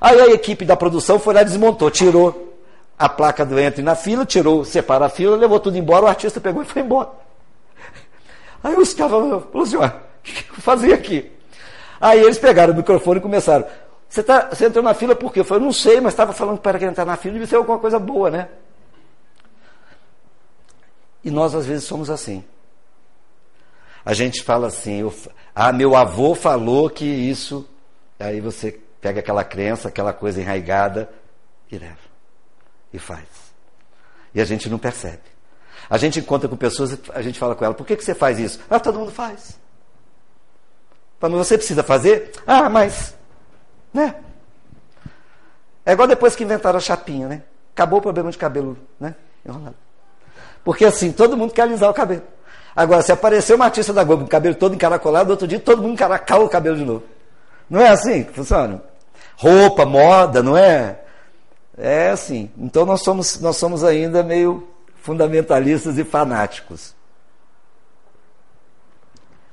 Aí 0.00 0.20
a 0.20 0.26
equipe 0.28 0.64
da 0.64 0.76
produção 0.76 1.18
foi 1.18 1.34
lá 1.34 1.42
e 1.42 1.44
desmontou, 1.44 1.90
tirou 1.90 2.56
a 2.98 3.08
placa 3.08 3.44
do 3.44 3.58
entre 3.58 3.82
na 3.82 3.94
fila, 3.94 4.24
tirou, 4.24 4.64
separa 4.64 5.06
a 5.06 5.08
fila, 5.08 5.36
levou 5.36 5.60
tudo 5.60 5.76
embora, 5.76 6.06
o 6.06 6.08
artista 6.08 6.40
pegou 6.40 6.62
e 6.62 6.66
foi 6.66 6.82
embora. 6.82 7.10
Aí 8.62 8.74
os 8.74 8.92
caras 8.92 9.12
falaram 9.12 9.38
o 9.38 10.00
que 10.22 10.50
eu 10.50 10.56
fazia 10.56 10.94
aqui? 10.94 11.37
Aí 12.00 12.20
eles 12.20 12.38
pegaram 12.38 12.72
o 12.72 12.76
microfone 12.76 13.18
e 13.18 13.22
começaram. 13.22 13.66
Você, 14.08 14.22
tá, 14.22 14.48
você 14.48 14.66
entrou 14.66 14.82
na 14.82 14.94
fila 14.94 15.14
por 15.14 15.32
quê? 15.32 15.40
Eu 15.40 15.44
falei, 15.44 15.64
não 15.64 15.72
sei, 15.72 16.00
mas 16.00 16.12
estava 16.12 16.32
falando 16.32 16.58
para 16.58 16.78
quem 16.78 16.88
entrar 16.88 17.04
na 17.04 17.16
fila 17.16 17.34
devia 17.34 17.46
ser 17.46 17.56
alguma 17.56 17.78
coisa 17.78 17.98
boa, 17.98 18.30
né? 18.30 18.48
E 21.22 21.30
nós 21.30 21.54
às 21.54 21.66
vezes 21.66 21.84
somos 21.84 22.08
assim. 22.08 22.44
A 24.04 24.14
gente 24.14 24.42
fala 24.42 24.68
assim, 24.68 25.00
eu, 25.00 25.12
ah, 25.54 25.72
meu 25.72 25.94
avô 25.94 26.34
falou 26.34 26.88
que 26.88 27.04
isso. 27.04 27.68
Aí 28.18 28.40
você 28.40 28.80
pega 29.00 29.20
aquela 29.20 29.44
crença, 29.44 29.88
aquela 29.88 30.12
coisa 30.12 30.40
enraigada 30.40 31.10
e 31.70 31.76
leva. 31.76 31.98
E 32.92 32.98
faz. 32.98 33.26
E 34.34 34.40
a 34.40 34.44
gente 34.44 34.70
não 34.70 34.78
percebe. 34.78 35.22
A 35.90 35.98
gente 35.98 36.18
encontra 36.18 36.48
com 36.48 36.56
pessoas, 36.56 36.98
a 37.12 37.20
gente 37.20 37.38
fala 37.38 37.54
com 37.54 37.64
ela, 37.64 37.74
por 37.74 37.86
que, 37.86 37.96
que 37.96 38.04
você 38.04 38.14
faz 38.14 38.38
isso? 38.38 38.60
Ah, 38.70 38.80
todo 38.80 38.98
mundo 38.98 39.10
faz. 39.10 39.58
Mas 41.20 41.32
você 41.32 41.56
precisa 41.58 41.82
fazer? 41.82 42.32
Ah, 42.46 42.68
mas. 42.68 43.14
Né? 43.92 44.14
É 45.84 45.92
igual 45.92 46.06
depois 46.06 46.36
que 46.36 46.44
inventaram 46.44 46.76
a 46.76 46.80
chapinha, 46.80 47.26
né? 47.28 47.42
Acabou 47.74 47.98
o 47.98 48.02
problema 48.02 48.30
de 48.30 48.38
cabelo, 48.38 48.76
né? 49.00 49.14
Enrolado. 49.44 49.74
Porque 50.62 50.84
assim, 50.84 51.12
todo 51.12 51.36
mundo 51.36 51.52
quer 51.52 51.62
alisar 51.62 51.90
o 51.90 51.94
cabelo. 51.94 52.22
Agora, 52.76 53.02
se 53.02 53.10
aparecer 53.10 53.54
uma 53.54 53.64
artista 53.64 53.92
da 53.92 54.04
Globo 54.04 54.22
com 54.22 54.26
o 54.26 54.30
cabelo 54.30 54.54
todo 54.54 54.74
encaracolado, 54.74 55.30
outro 55.30 55.48
dia 55.48 55.58
todo 55.58 55.82
mundo 55.82 55.94
encaracola 55.94 56.44
o 56.44 56.48
cabelo 56.48 56.76
de 56.76 56.84
novo. 56.84 57.02
Não 57.68 57.80
é 57.80 57.88
assim 57.88 58.24
que 58.24 58.32
funciona? 58.32 58.82
Roupa, 59.36 59.84
moda, 59.84 60.42
não 60.42 60.56
é? 60.56 61.00
É 61.76 62.10
assim. 62.10 62.50
Então 62.56 62.84
nós 62.84 63.02
somos, 63.02 63.40
nós 63.40 63.56
somos 63.56 63.82
ainda 63.82 64.22
meio 64.22 64.68
fundamentalistas 65.02 65.98
e 65.98 66.04
fanáticos. 66.04 66.94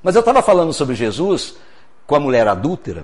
Mas 0.05 0.13
eu 0.13 0.19
estava 0.19 0.43
falando 0.43 0.71
sobre 0.71 0.93
Jesus 0.93 1.55
com 2.05 2.15
a 2.15 2.19
mulher 2.19 2.47
adúltera. 2.47 3.03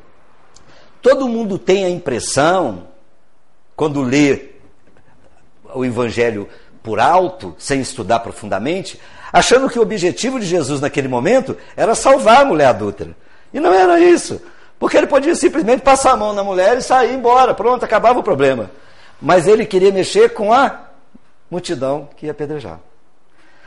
Todo 1.01 1.27
mundo 1.27 1.57
tem 1.57 1.83
a 1.83 1.89
impressão, 1.89 2.89
quando 3.75 4.03
lê 4.03 4.51
o 5.73 5.83
Evangelho 5.83 6.47
por 6.83 6.99
alto, 6.99 7.55
sem 7.57 7.81
estudar 7.81 8.19
profundamente, 8.19 9.01
achando 9.33 9.67
que 9.67 9.79
o 9.79 9.81
objetivo 9.81 10.39
de 10.39 10.45
Jesus 10.45 10.79
naquele 10.79 11.07
momento 11.07 11.57
era 11.75 11.95
salvar 11.95 12.43
a 12.43 12.45
mulher 12.45 12.67
adúltera. 12.67 13.17
E 13.51 13.59
não 13.59 13.73
era 13.73 13.99
isso. 13.99 14.39
Porque 14.77 14.95
ele 14.95 15.07
podia 15.07 15.33
simplesmente 15.33 15.81
passar 15.81 16.11
a 16.11 16.17
mão 16.17 16.33
na 16.33 16.43
mulher 16.43 16.77
e 16.77 16.83
sair 16.83 17.15
embora, 17.15 17.55
pronto, 17.55 17.83
acabava 17.83 18.19
o 18.19 18.23
problema. 18.23 18.69
Mas 19.19 19.47
ele 19.47 19.65
queria 19.65 19.91
mexer 19.91 20.35
com 20.35 20.53
a 20.53 20.81
multidão 21.49 22.09
que 22.15 22.27
ia 22.27 22.31
apedrejar. 22.31 22.79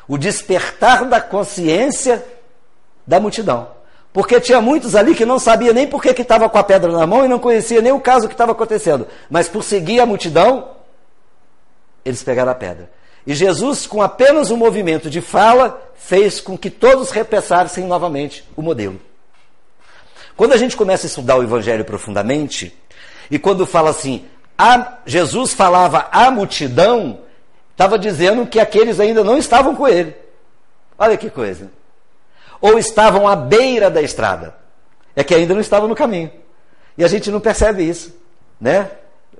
O 0.07 0.16
despertar 0.16 1.05
da 1.07 1.20
consciência 1.20 2.25
da 3.07 3.21
multidão. 3.21 3.69
Porque 4.12 4.40
tinha 4.40 4.61
muitos 4.61 4.95
ali 4.95 5.14
que 5.14 5.25
não 5.25 5.38
sabia 5.38 5.73
nem 5.73 5.87
por 5.87 6.01
que 6.01 6.11
estava 6.23 6.49
com 6.49 6.59
a 6.59 6.62
pedra 6.62 6.93
na 6.93 7.07
mão 7.07 7.25
e 7.25 7.29
não 7.29 7.38
conhecia 7.38 7.81
nem 7.81 7.93
o 7.93 8.01
caso 8.01 8.29
que 8.29 8.35
estava 8.35 8.53
acontecendo. 8.53 9.07
Mas 9.29 9.49
por 9.49 9.64
seguir 9.64 10.01
a 10.01 10.07
multidão, 10.07 10.71
eles 12.05 12.23
pegaram 12.23 12.53
a 12.53 12.55
pedra. 12.55 12.90
E 13.27 13.35
Jesus, 13.35 13.87
com 13.87 14.03
apenas 14.03 14.51
um 14.51 14.57
movimento 14.57 15.11
de 15.11 15.21
fala, 15.21 15.83
fez 15.95 16.40
com 16.40 16.57
que 16.57 16.71
todos 16.71 17.11
repensassem 17.11 17.87
novamente 17.87 18.45
o 18.55 18.62
modelo. 18.62 19.01
Quando 20.37 20.53
a 20.53 20.57
gente 20.57 20.77
começa 20.77 21.07
a 21.07 21.09
estudar 21.09 21.37
o 21.37 21.43
Evangelho 21.43 21.85
profundamente, 21.85 22.77
e 23.31 23.38
quando 23.38 23.67
fala 23.67 23.90
assim, 23.90 24.27
a, 24.57 24.99
Jesus 25.07 25.55
falava 25.55 26.09
à 26.12 26.31
multidão, 26.31 27.19
Estava 27.75 27.99
dizendo 27.99 28.47
que 28.47 28.61
aqueles 28.61 29.01
ainda 29.01 29.25
não 29.25 29.37
estavam 29.37 29.75
com 29.75 29.87
ele. 29.87 30.14
Olha 30.97 31.17
que 31.17 31.29
coisa. 31.29 31.71
Ou 32.64 32.79
estavam 32.79 33.29
à 33.29 33.37
beira 33.37 33.90
da 33.90 34.00
estrada. 34.00 34.55
É 35.14 35.22
que 35.22 35.35
ainda 35.35 35.53
não 35.53 35.61
estavam 35.61 35.87
no 35.87 35.94
caminho. 35.94 36.31
E 36.96 37.05
a 37.05 37.09
gente 37.09 37.31
não 37.31 37.38
percebe 37.38 37.87
isso, 37.87 38.16
né? 38.59 38.90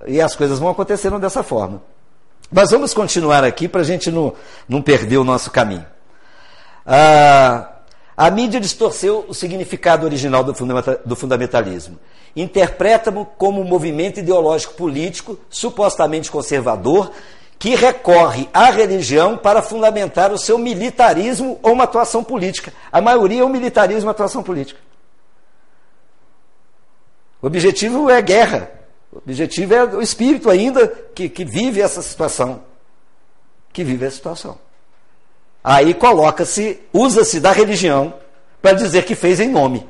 E 0.06 0.20
as 0.20 0.37
coisas 0.37 0.58
vão 0.58 0.68
acontecendo 0.68 1.18
dessa 1.18 1.42
forma. 1.42 1.82
Mas 2.52 2.70
vamos 2.70 2.92
continuar 2.92 3.42
aqui 3.42 3.66
para 3.66 3.80
a 3.80 3.84
gente 3.84 4.10
não, 4.10 4.34
não 4.68 4.82
perder 4.82 5.16
o 5.16 5.24
nosso 5.24 5.50
caminho. 5.50 5.87
Ah, 6.84 7.70
a 8.14 8.30
mídia 8.30 8.60
distorceu 8.60 9.24
o 9.26 9.32
significado 9.32 10.04
original 10.04 10.44
do 10.44 11.16
fundamentalismo. 11.16 11.98
Interpreta-o 12.37 13.24
como 13.24 13.58
um 13.58 13.64
movimento 13.64 14.20
ideológico 14.20 14.74
político 14.74 15.38
supostamente 15.48 16.30
conservador 16.30 17.10
que 17.64 17.74
recorre 17.74 18.46
à 18.53 18.68
religião 18.68 19.38
para 19.38 19.62
fundamentar 19.62 20.31
o 20.31 20.37
seu 20.37 20.59
militarismo 20.59 21.59
ou 21.62 21.72
uma 21.72 21.85
atuação 21.85 22.22
política. 22.22 22.74
A 22.92 23.00
maioria 23.00 23.40
é 23.40 23.44
um 23.44 23.48
militarismo 23.48 24.07
e 24.07 24.12
atuação 24.12 24.42
política. 24.42 24.79
O 27.40 27.46
objetivo 27.46 28.11
é 28.11 28.20
guerra. 28.20 28.70
O 29.11 29.16
objetivo 29.16 29.72
é 29.72 29.83
o 29.83 30.03
espírito 30.03 30.50
ainda 30.50 30.87
que, 31.14 31.27
que 31.27 31.42
vive 31.42 31.81
essa 31.81 32.03
situação. 32.03 32.62
Que 33.72 33.83
vive 33.83 34.05
essa 34.05 34.16
situação. 34.16 34.59
Aí 35.64 35.94
coloca-se, 35.94 36.83
usa-se 36.92 37.40
da 37.40 37.50
religião 37.50 38.12
para 38.61 38.74
dizer 38.74 39.07
que 39.07 39.14
fez 39.14 39.40
em 39.40 39.48
nome. 39.48 39.88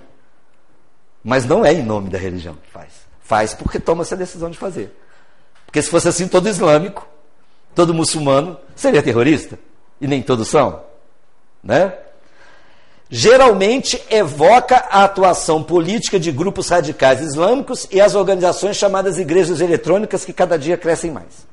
Mas 1.25 1.45
não 1.45 1.67
é 1.67 1.73
em 1.73 1.83
nome 1.83 2.09
da 2.09 2.19
religião 2.19 2.55
que 2.55 2.71
faz. 2.71 2.93
Faz 3.21 3.53
porque 3.53 3.81
toma 3.81 4.03
essa 4.03 4.17
decisão 4.17 4.49
de 4.49 4.57
fazer. 4.57 4.97
Porque 5.67 5.83
se 5.83 5.91
fosse 5.91 6.07
assim 6.07 6.29
todo 6.29 6.49
islâmico, 6.49 7.13
todo 7.75 7.95
muçulmano 7.95 8.59
seria 8.75 9.03
terrorista. 9.03 9.59
E 10.01 10.07
nem 10.07 10.23
todos 10.23 10.49
são. 10.49 10.83
Né? 11.63 11.95
Geralmente 13.11 14.03
evoca 14.11 14.77
a 14.91 15.05
atuação 15.05 15.63
política 15.63 16.19
de 16.19 16.33
grupos 16.33 16.69
radicais 16.69 17.21
islâmicos 17.21 17.87
e 17.91 18.01
as 18.01 18.15
organizações 18.15 18.77
chamadas 18.77 19.19
igrejas 19.19 19.61
eletrônicas 19.61 20.25
que 20.25 20.33
cada 20.33 20.59
dia 20.59 20.77
crescem 20.77 21.11
mais. 21.11 21.47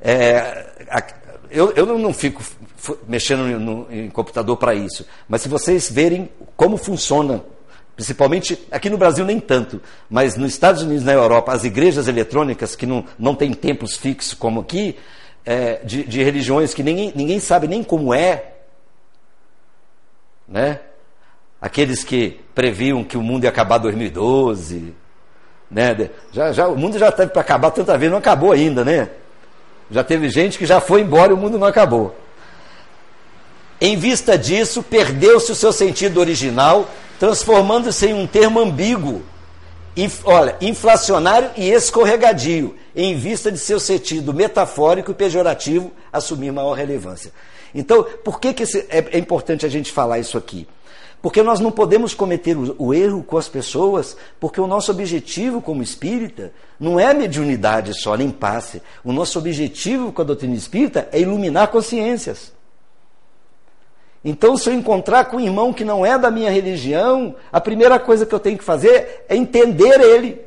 É, 0.00 0.66
eu, 1.50 1.72
eu, 1.72 1.98
não 1.98 2.14
fico 2.14 2.42
mexendo 3.06 3.42
no, 3.58 3.86
em 3.90 4.08
computador 4.08 4.56
para 4.56 4.74
isso, 4.74 5.04
mas 5.28 5.42
se 5.42 5.48
vocês 5.48 5.90
verem 5.90 6.30
como 6.56 6.76
funciona 6.76 7.42
Principalmente 7.98 8.56
aqui 8.70 8.88
no 8.88 8.96
Brasil 8.96 9.24
nem 9.24 9.40
tanto, 9.40 9.82
mas 10.08 10.36
nos 10.36 10.52
Estados 10.52 10.82
Unidos 10.82 11.02
na 11.02 11.12
Europa, 11.12 11.50
as 11.50 11.64
igrejas 11.64 12.06
eletrônicas, 12.06 12.76
que 12.76 12.86
não, 12.86 13.04
não 13.18 13.34
têm 13.34 13.52
templos 13.52 13.96
fixos 13.96 14.34
como 14.34 14.60
aqui, 14.60 14.96
é, 15.44 15.80
de, 15.84 16.04
de, 16.04 16.22
religiões 16.22 16.72
que 16.72 16.84
ninguém, 16.84 17.12
ninguém 17.16 17.40
sabe 17.40 17.66
nem 17.66 17.82
como 17.82 18.14
é, 18.14 18.52
né? 20.46 20.78
aqueles 21.60 22.04
que 22.04 22.38
previam 22.54 23.02
que 23.02 23.18
o 23.18 23.20
mundo 23.20 23.42
ia 23.42 23.50
acabar 23.50 23.80
em 23.80 23.82
2012, 23.82 24.94
né? 25.68 26.10
já, 26.30 26.52
já, 26.52 26.68
o 26.68 26.76
mundo 26.76 27.00
já 27.00 27.10
teve 27.10 27.32
para 27.32 27.40
acabar 27.40 27.72
tanta 27.72 27.98
vez, 27.98 28.12
não 28.12 28.18
acabou 28.18 28.52
ainda, 28.52 28.84
né? 28.84 29.10
Já 29.90 30.04
teve 30.04 30.30
gente 30.30 30.56
que 30.56 30.66
já 30.66 30.80
foi 30.80 31.00
embora 31.00 31.32
e 31.32 31.34
o 31.34 31.36
mundo 31.36 31.58
não 31.58 31.66
acabou. 31.66 32.14
Em 33.80 33.96
vista 33.96 34.36
disso, 34.36 34.82
perdeu-se 34.82 35.52
o 35.52 35.54
seu 35.54 35.72
sentido 35.72 36.18
original 36.18 36.88
transformando-se 37.18 38.06
em 38.06 38.14
um 38.14 38.26
termo 38.26 38.60
ambíguo, 38.60 39.22
inf, 39.96 40.20
olha, 40.24 40.56
inflacionário 40.60 41.50
e 41.56 41.68
escorregadio, 41.68 42.76
em 42.94 43.16
vista 43.16 43.50
de 43.50 43.58
seu 43.58 43.80
sentido 43.80 44.32
metafórico 44.32 45.10
e 45.10 45.14
pejorativo 45.14 45.90
assumir 46.12 46.52
maior 46.52 46.74
relevância. 46.74 47.32
Então, 47.74 48.04
por 48.24 48.40
que, 48.40 48.54
que 48.54 48.62
é, 48.88 49.04
é, 49.10 49.18
importante 49.18 49.66
a 49.66 49.68
gente 49.68 49.92
falar 49.92 50.18
isso 50.18 50.38
aqui? 50.38 50.66
Porque 51.20 51.42
nós 51.42 51.58
não 51.58 51.72
podemos 51.72 52.14
cometer 52.14 52.56
o, 52.56 52.74
o 52.78 52.94
erro 52.94 53.24
com 53.24 53.36
as 53.36 53.48
pessoas, 53.48 54.16
porque 54.38 54.60
o 54.60 54.68
nosso 54.68 54.92
objetivo 54.92 55.60
como 55.60 55.82
espírita 55.82 56.52
não 56.78 56.98
é 56.98 57.12
mediunidade 57.12 58.00
só, 58.00 58.16
nem 58.16 58.30
passe. 58.30 58.80
O 59.04 59.12
nosso 59.12 59.38
objetivo 59.38 60.12
com 60.12 60.22
a 60.22 60.24
doutrina 60.24 60.54
espírita 60.54 61.08
é 61.10 61.20
iluminar 61.20 61.68
consciências. 61.68 62.52
Então, 64.24 64.56
se 64.56 64.68
eu 64.68 64.74
encontrar 64.74 65.26
com 65.26 65.36
um 65.36 65.40
irmão 65.40 65.72
que 65.72 65.84
não 65.84 66.04
é 66.04 66.18
da 66.18 66.30
minha 66.30 66.50
religião, 66.50 67.36
a 67.52 67.60
primeira 67.60 67.98
coisa 67.98 68.26
que 68.26 68.34
eu 68.34 68.40
tenho 68.40 68.58
que 68.58 68.64
fazer 68.64 69.24
é 69.28 69.36
entender 69.36 70.00
ele 70.00 70.40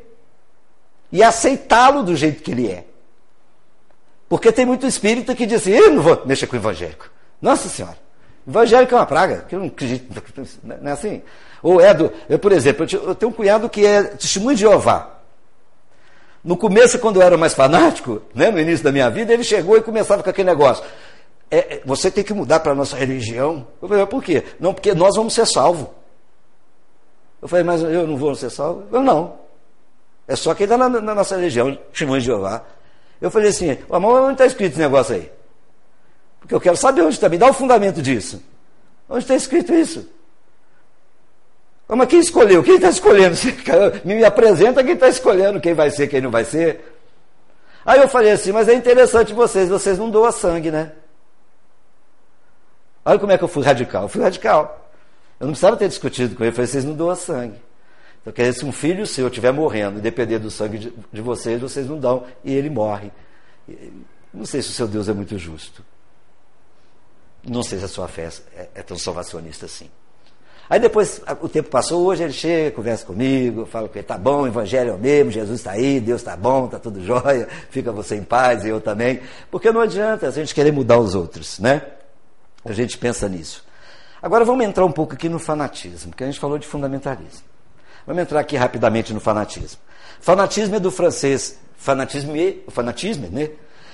e 1.12 1.24
aceitá-lo 1.24 2.04
do 2.04 2.16
jeito 2.16 2.44
que 2.44 2.52
ele 2.52 2.70
é. 2.70 2.86
Porque 4.28 4.52
tem 4.52 4.66
muito 4.66 4.86
espírita 4.86 5.36
que 5.36 5.46
diz 5.46 5.62
assim: 5.62 5.72
eu 5.72 5.94
não 5.94 6.02
vou 6.02 6.22
mexer 6.26 6.48
com 6.48 6.56
o 6.56 6.60
evangélico. 6.60 7.10
Nossa 7.42 7.68
Senhora, 7.68 7.98
evangélico 8.48 8.94
é 8.94 8.98
uma 8.98 9.06
praga, 9.06 9.46
que 9.48 9.56
eu 9.56 9.60
não 9.60 9.68
acredito. 9.68 10.24
Não 10.64 10.90
é 10.90 10.94
assim? 10.94 11.22
Ou 11.62 11.82
é 11.82 11.94
do. 11.94 12.12
Eu, 12.30 12.40
por 12.40 12.52
exemplo, 12.52 12.86
eu 12.92 13.16
tenho 13.16 13.32
um 13.32 13.36
cunhado 13.36 13.70
que 13.70 13.86
é 13.86 14.04
testemunho 14.04 14.56
de 14.56 14.62
Jeová. 14.62 15.18
No 16.44 16.58
começo, 16.58 16.98
quando 16.98 17.18
eu 17.18 17.22
era 17.22 17.38
mais 17.38 17.54
fanático, 17.54 18.22
né, 18.34 18.50
no 18.50 18.60
início 18.60 18.84
da 18.84 18.92
minha 18.92 19.10
vida, 19.10 19.32
ele 19.32 19.44
chegou 19.44 19.78
e 19.78 19.82
começava 19.82 20.24
com 20.24 20.30
aquele 20.30 20.50
negócio. 20.50 20.84
É, 21.52 21.58
é, 21.58 21.82
você 21.86 22.10
tem 22.10 22.24
que 22.24 22.34
mudar 22.34 22.62
para 22.62 22.72
a 22.72 22.76
nossa 22.76 22.96
religião. 22.96 23.68
Eu 23.82 23.90
falei, 23.90 24.06
por 24.06 24.24
quê? 24.24 24.44
Não, 24.58 24.74
porque 24.74 24.96
nós 24.96 25.18
vamos 25.18 25.34
ser 25.34 25.46
salvos. 25.46 25.88
Eu 27.42 27.48
falei, 27.48 27.66
mas 27.66 27.82
eu 27.82 28.08
não 28.08 28.16
vou 28.16 28.34
ser 28.34 28.50
salvo? 28.50 28.86
Eu 28.90 29.02
não. 29.02 29.38
É 30.26 30.36
só 30.36 30.56
quem 30.56 30.64
está 30.64 30.78
na, 30.78 30.88
na, 30.88 31.14
nossa 31.14 31.36
religião, 31.36 31.76
testemunho 31.92 32.22
de 32.22 32.28
Jeová. 32.28 32.64
Eu 33.20 33.30
falei 33.30 33.50
assim, 33.50 33.78
mas 33.90 34.04
onde 34.04 34.32
está 34.32 34.46
escrito 34.46 34.72
esse 34.72 34.80
negócio 34.80 35.16
aí? 35.16 35.30
Porque 36.40 36.56
eu 36.56 36.62
quero 36.62 36.78
saber 36.78 37.02
onde 37.02 37.16
está, 37.16 37.28
me 37.28 37.38
dá 37.38 37.50
o 37.50 37.54
fundamento 37.54 38.02
disso. 38.02 38.42
Onde 39.10 39.24
está 39.24 39.36
escrito 39.36 39.74
isso? 39.74 40.08
Mas 41.90 42.08
quem 42.08 42.22
escolheu? 42.22 42.64
Quem 42.64 42.76
está 42.76 42.90
escolhendo? 42.90 43.36
Me 44.06 44.24
apresenta 44.24 44.82
quem 44.82 44.94
está 44.94 45.10
escolhendo 45.10 45.60
quem 45.60 45.74
vai 45.74 45.92
ser, 45.92 46.08
quem 46.08 46.22
não 46.22 46.32
vai 46.32 46.46
ser. 46.46 46.80
Aí 47.86 48.00
eu 48.00 48.08
falei 48.08 48.32
assim, 48.32 48.54
mas 48.54 48.70
é 48.70 48.74
interessante 48.74 49.34
vocês, 49.34 49.68
vocês 49.68 50.00
não 50.00 50.10
doam 50.10 50.32
sangue, 50.32 50.72
né? 50.72 50.94
Olha 53.04 53.20
como 53.20 53.32
é 53.32 53.38
que 53.38 53.44
eu 53.44 53.48
fui 53.48 53.64
radical. 53.64 54.04
Eu 54.04 54.10
fui 54.10 54.22
radical. 54.22 54.90
Eu 55.40 55.48
não 55.48 55.54
precisava 55.54 55.76
ter 55.76 55.88
discutido 55.88 56.36
com 56.36 56.44
ele. 56.44 56.52
Eu 56.52 56.56
falei, 56.56 56.68
vocês 56.68 56.86
não 56.86 56.94
doam 56.94 57.16
sangue. 57.16 57.60
Então, 58.22 58.32
quer 58.32 58.44
dizer, 58.44 58.60
se 58.60 58.66
um 58.66 58.72
filho 58.72 59.08
seu 59.08 59.28
estiver 59.28 59.52
morrendo 59.52 59.98
e 59.98 60.02
depender 60.02 60.38
do 60.38 60.52
sangue 60.52 60.78
de, 60.78 60.94
de, 61.12 61.22
vocês, 61.22 61.60
vocês 61.60 61.88
não 61.88 61.98
dão. 61.98 62.26
E 62.44 62.54
ele 62.54 62.70
morre. 62.70 63.12
Não 64.34 64.46
sei 64.46 64.62
se 64.62 64.70
o 64.70 64.72
seu 64.72 64.88
Deus 64.88 65.10
é 65.10 65.14
muito 65.14 65.38
justo. 65.38 65.84
Não 67.44 67.64
sei 67.64 67.80
se 67.80 67.86
a 67.86 67.88
sua 67.88 68.08
fé 68.08 68.30
é, 68.56 68.70
é 68.76 68.84
tão 68.84 68.98
salvacionista 68.98 69.66
assim. 69.66 69.90
Aí 70.70 70.80
depois 70.80 71.22
o 71.42 71.50
tempo 71.50 71.70
passou, 71.70 72.06
hoje 72.06 72.24
ele 72.24 72.32
chega, 72.32 72.72
conversa 72.74 73.06
comigo, 73.06 73.66
fala 73.66 73.90
que 73.90 74.02
tá 74.02 74.18
bom, 74.18 74.44
o 74.44 74.48
evangelho 74.48 74.92
é 74.92 74.94
o 74.94 74.98
mesmo, 74.98 75.30
Jesus 75.30 75.60
está 75.60 75.72
aí, 75.72 76.00
Deus 76.00 76.22
está 76.22 76.38
bom, 76.38 76.64
está 76.64 76.80
tudo 76.80 77.04
jóia, 77.04 77.46
fica 77.70 77.92
você 77.92 78.16
em 78.16 78.24
paz 78.24 78.64
e 78.64 78.70
eu 78.70 78.80
também. 78.80 79.20
Porque 79.50 79.70
não 79.70 79.82
adianta 79.82 80.28
a 80.28 80.32
gente 80.32 80.56
querer 80.56 80.72
mudar 80.72 80.98
os 80.98 81.14
outros, 81.14 81.60
né? 81.60 81.82
A 82.64 82.72
gente 82.72 82.98
pensa 82.98 83.28
nisso. 83.28 83.66
Agora 84.22 84.46
vamos 84.46 84.64
entrar 84.66 84.86
um 84.86 84.92
pouco 84.92 85.14
aqui 85.14 85.28
no 85.28 85.40
fanatismo, 85.40 86.12
porque 86.12 86.24
a 86.24 86.28
gente 86.28 86.40
falou 86.40 86.58
de 86.58 86.68
fundamentalismo. 86.68 87.44
Vamos 88.06 88.22
entrar 88.22 88.40
aqui 88.40 88.56
rapidamente 88.56 89.14
no 89.14 89.20
fanatismo. 89.20 89.80
Fanatismo 90.20 90.76
é 90.76 90.80
do 90.80 90.92
francês 90.92 91.60
fanatisme, 91.76 92.64
fanatismo, 92.70 93.28
né? 93.32 93.50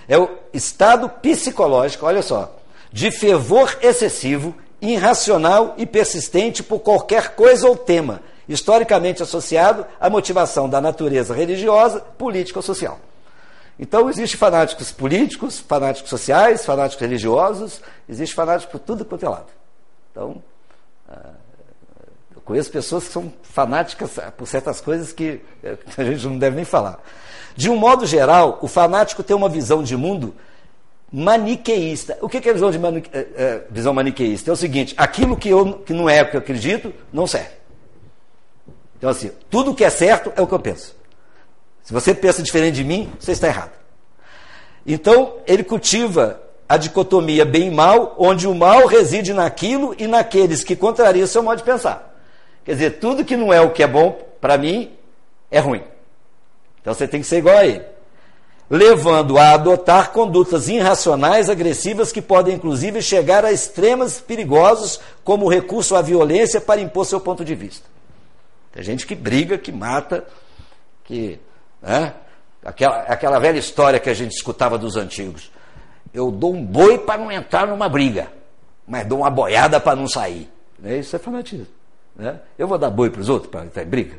É 0.08 0.18
o 0.18 0.30
estado 0.54 1.10
psicológico, 1.10 2.06
olha 2.06 2.22
só, 2.22 2.58
de 2.92 3.12
fervor 3.12 3.78
excessivo, 3.82 4.54
irracional 4.82 5.74
e 5.78 5.86
persistente 5.86 6.62
por 6.62 6.80
qualquer 6.80 7.36
coisa 7.36 7.68
ou 7.68 7.76
tema, 7.76 8.22
historicamente 8.48 9.24
associado 9.24 9.86
à 10.00 10.10
motivação 10.10 10.70
da 10.70 10.82
natureza 10.82 11.34
religiosa, 11.34 12.02
política 12.18 12.60
ou 12.60 12.64
social. 12.64 13.00
Então, 13.80 14.10
existem 14.10 14.40
fanáticos 14.40 14.92
políticos, 14.92 15.60
fanáticos 15.60 16.10
sociais, 16.10 16.66
fanáticos 16.66 17.02
religiosos, 17.02 17.82
existe 18.10 18.34
fanático 18.34 18.72
por 18.72 18.80
tudo 18.80 19.06
quanto 19.06 19.26
é 19.26 19.30
lado. 19.30 19.48
Então, 20.12 20.42
ah, 21.08 21.34
eu 22.36 22.42
conheço 22.42 22.72
pessoas 22.72 23.06
que 23.06 23.14
são 23.14 23.32
fanáticas 23.44 24.18
por 24.36 24.48
certas 24.48 24.82
coisas 24.82 25.14
que 25.14 25.42
eh, 25.64 25.78
a 25.96 26.04
gente 26.04 26.26
não 26.26 26.40
deve 26.40 26.56
nem 26.56 26.66
falar. 26.66 27.00
De 27.56 27.70
um 27.70 27.76
modo 27.76 28.06
geral, 28.06 28.58
o 28.62 28.68
fanático 28.68 29.22
tem 29.22 29.36
uma 29.36 29.50
visão 29.50 29.84
de 29.84 29.96
mundo 29.96 30.34
maniqueísta. 31.12 32.18
O 32.22 32.28
que 32.28 32.38
é 32.38 32.50
a 32.50 32.54
visão, 32.54 32.72
de 32.72 32.80
manique, 32.80 33.10
é, 33.14 33.20
é, 33.20 33.64
visão 33.70 33.94
maniqueísta? 33.94 34.50
É 34.50 34.54
o 34.54 34.58
seguinte: 34.58 34.96
aquilo 34.98 35.38
que, 35.38 35.50
eu, 35.50 35.74
que 35.80 35.94
não 35.94 36.10
é 36.10 36.24
o 36.24 36.30
que 36.30 36.36
eu 36.36 36.40
acredito, 36.40 36.92
não 37.14 37.28
serve. 37.28 37.56
Então, 38.98 39.12
assim, 39.12 39.32
tudo 39.50 39.76
que 39.76 39.84
é 39.84 39.90
certo 39.90 40.34
é 40.36 40.42
o 40.42 40.48
que 40.48 40.54
eu 40.54 40.60
penso. 40.60 40.97
Se 41.88 41.94
você 41.94 42.14
pensa 42.14 42.44
diferente 42.44 42.76
de 42.76 42.84
mim, 42.84 43.10
você 43.18 43.32
está 43.32 43.48
errado. 43.48 43.72
Então, 44.86 45.36
ele 45.48 45.64
cultiva 45.64 46.38
a 46.68 46.76
dicotomia 46.76 47.46
bem 47.46 47.68
e 47.68 47.72
mal, 47.72 48.14
onde 48.18 48.46
o 48.46 48.54
mal 48.54 48.88
reside 48.88 49.32
naquilo 49.32 49.96
e 49.98 50.06
naqueles 50.06 50.66
que 50.66 50.76
contrariam 50.76 51.26
seu 51.26 51.42
modo 51.42 51.60
de 51.60 51.64
pensar. 51.64 52.14
Quer 52.66 52.74
dizer, 52.74 53.00
tudo 53.00 53.24
que 53.24 53.38
não 53.38 53.54
é 53.54 53.62
o 53.62 53.72
que 53.72 53.82
é 53.82 53.88
bom 53.88 54.20
para 54.42 54.58
mim 54.58 54.92
é 55.50 55.60
ruim. 55.60 55.82
Então 56.82 56.94
você 56.94 57.08
tem 57.08 57.22
que 57.22 57.28
ser 57.28 57.38
igual 57.38 57.56
a 57.56 57.66
ele. 57.66 57.86
Levando 58.70 59.38
a 59.38 59.52
adotar 59.52 60.12
condutas 60.12 60.68
irracionais, 60.68 61.50
agressivas, 61.50 62.12
que 62.12 62.22
podem 62.22 62.56
inclusive 62.56 63.02
chegar 63.02 63.46
a 63.46 63.54
extremos 63.54 64.20
perigosos, 64.20 65.00
como 65.24 65.48
recurso 65.48 65.96
à 65.96 66.02
violência 66.02 66.60
para 66.60 66.82
impor 66.82 67.06
seu 67.06 67.22
ponto 67.22 67.46
de 67.46 67.56
vista. 67.56 67.88
Tem 68.74 68.84
gente 68.84 69.08
que 69.08 69.16
briga, 69.16 69.58
que 69.58 69.72
mata, 69.72 70.28
que 71.06 71.40
né? 71.82 72.14
Aquela, 72.64 72.98
aquela 73.04 73.40
velha 73.40 73.58
história 73.58 74.00
que 74.00 74.10
a 74.10 74.14
gente 74.14 74.32
escutava 74.32 74.78
dos 74.78 74.96
antigos. 74.98 75.52
Eu 76.14 76.32
dou 76.32 76.54
um 76.54 76.66
boi 76.66 76.98
para 76.98 77.18
não 77.18 77.32
entrar 77.32 77.68
numa 77.68 77.88
briga, 77.88 78.28
mas 78.88 79.06
dou 79.06 79.20
uma 79.20 79.30
boiada 79.30 79.80
para 79.80 79.96
não 79.96 80.08
sair. 80.08 80.52
Né? 80.80 80.98
Isso 80.98 81.16
é 81.16 81.20
fanatismo. 81.20 81.68
Né? 82.16 82.40
Eu 82.58 82.68
vou 82.68 82.78
dar 82.78 82.90
boi 82.90 83.10
para 83.10 83.22
os 83.22 83.30
outros 83.30 83.52
para 83.52 83.66
entrar 83.66 83.84
em 83.84 83.88
briga? 83.88 84.18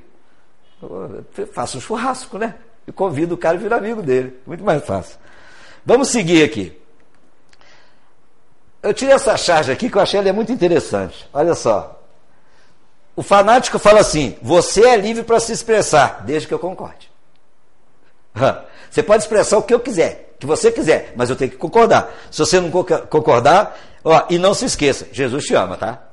Eu 0.81 1.25
faço 1.53 1.79
um 1.79 1.81
churrasco, 1.81 2.39
né? 2.39 2.55
E 2.87 2.93
convido 2.93 3.35
o 3.35 3.39
cara 3.39 3.57
a 3.57 3.61
virar 3.61 3.77
amigo 3.79 4.01
dele. 4.01 4.39
Muito 4.47 4.65
mais 4.65 4.85
fácil. 4.85 5.19
Vamos 5.85 6.09
seguir 6.09 6.43
aqui. 6.45 6.79
Eu 8.83 8.95
tirei 8.95 9.15
essa 9.15 9.37
charge 9.37 9.73
aqui 9.73 9.91
que 9.91 9.97
eu 9.97 10.03
achei 10.03 10.21
ela 10.21 10.33
muito 10.33 10.53
interessante. 10.53 11.29
Olha 11.33 11.55
só. 11.55 12.01
O 13.17 13.23
fanático 13.23 13.79
fala 13.79 14.01
assim: 14.01 14.39
você 14.41 14.87
é 14.87 14.97
livre 14.97 15.25
para 15.25 15.41
se 15.41 15.53
expressar, 15.53 16.23
desde 16.25 16.47
que 16.47 16.55
eu 16.55 16.59
concorde. 16.59 17.11
Você 18.91 19.03
pode 19.03 19.23
expressar 19.23 19.59
o 19.59 19.63
que 19.63 19.75
eu 19.75 19.81
quiser, 19.81 20.35
que 20.39 20.47
você 20.47 20.71
quiser, 20.71 21.13
mas 21.17 21.31
eu 21.31 21.37
tenho 21.37 21.51
que 21.51 21.57
concordar. 21.57 22.15
Se 22.31 22.39
você 22.39 22.61
não 22.61 22.71
concordar, 22.71 23.77
ó, 24.05 24.25
e 24.31 24.39
não 24.39 24.55
se 24.55 24.65
esqueça, 24.65 25.09
Jesus 25.13 25.45
te 25.45 25.55
ama, 25.55 25.77
tá? 25.77 26.05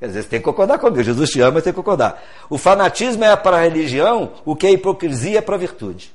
Às 0.00 0.12
vezes 0.12 0.28
tem 0.28 0.38
que 0.38 0.44
concordar 0.44 0.78
comigo, 0.78 1.02
Jesus 1.02 1.30
te 1.30 1.40
ama, 1.40 1.62
tem 1.62 1.72
que 1.72 1.76
concordar. 1.76 2.22
O 2.50 2.58
fanatismo 2.58 3.24
é 3.24 3.34
para 3.36 3.56
a 3.56 3.60
religião 3.60 4.32
o 4.44 4.54
que 4.54 4.66
a 4.66 4.70
hipocrisia 4.70 5.38
é 5.38 5.40
para 5.40 5.54
a 5.54 5.58
virtude. 5.58 6.14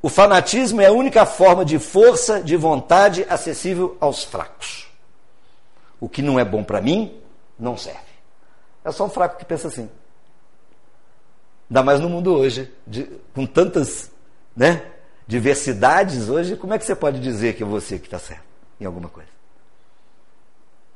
O 0.00 0.08
fanatismo 0.08 0.80
é 0.80 0.86
a 0.86 0.92
única 0.92 1.24
forma 1.24 1.64
de 1.64 1.78
força, 1.78 2.42
de 2.42 2.56
vontade 2.56 3.26
acessível 3.28 3.96
aos 3.98 4.22
fracos. 4.22 4.86
O 5.98 6.08
que 6.08 6.20
não 6.20 6.38
é 6.38 6.44
bom 6.44 6.62
para 6.62 6.80
mim, 6.80 7.18
não 7.58 7.76
serve. 7.76 7.98
É 8.84 8.92
só 8.92 9.06
um 9.06 9.08
fraco 9.08 9.38
que 9.38 9.44
pensa 9.46 9.68
assim. 9.68 9.90
Ainda 11.74 11.82
mais 11.82 11.98
no 11.98 12.08
mundo 12.08 12.32
hoje, 12.32 12.72
de, 12.86 13.02
com 13.34 13.44
tantas 13.44 14.08
né, 14.56 14.80
diversidades 15.26 16.28
hoje, 16.28 16.54
como 16.54 16.72
é 16.72 16.78
que 16.78 16.84
você 16.84 16.94
pode 16.94 17.18
dizer 17.18 17.56
que 17.56 17.64
é 17.64 17.66
você 17.66 17.98
que 17.98 18.06
está 18.06 18.16
certo 18.16 18.44
em 18.80 18.84
alguma 18.84 19.08
coisa? 19.08 19.28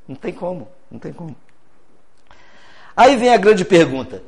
Não 0.07 0.15
tem 0.15 0.33
como, 0.33 0.69
não 0.89 1.01
tem 1.01 1.13
como. 1.13 1.35
Aí 2.97 3.17
vem 3.17 3.35
a 3.35 3.37
grande 3.37 3.65
pergunta: 3.65 4.23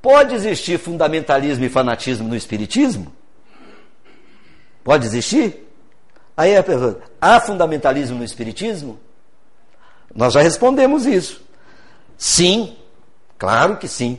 pode 0.00 0.34
existir 0.34 0.78
fundamentalismo 0.78 1.66
e 1.66 1.68
fanatismo 1.68 2.26
no 2.28 2.34
Espiritismo? 2.34 3.12
Pode 4.82 5.04
existir? 5.04 5.68
Aí 6.34 6.56
a 6.56 6.62
pergunta: 6.62 7.02
há 7.20 7.38
fundamentalismo 7.40 8.16
no 8.16 8.24
Espiritismo? 8.24 8.98
Nós 10.14 10.32
já 10.32 10.40
respondemos 10.40 11.04
isso. 11.04 11.44
Sim, 12.16 12.74
claro 13.36 13.76
que 13.76 13.86
sim. 13.86 14.18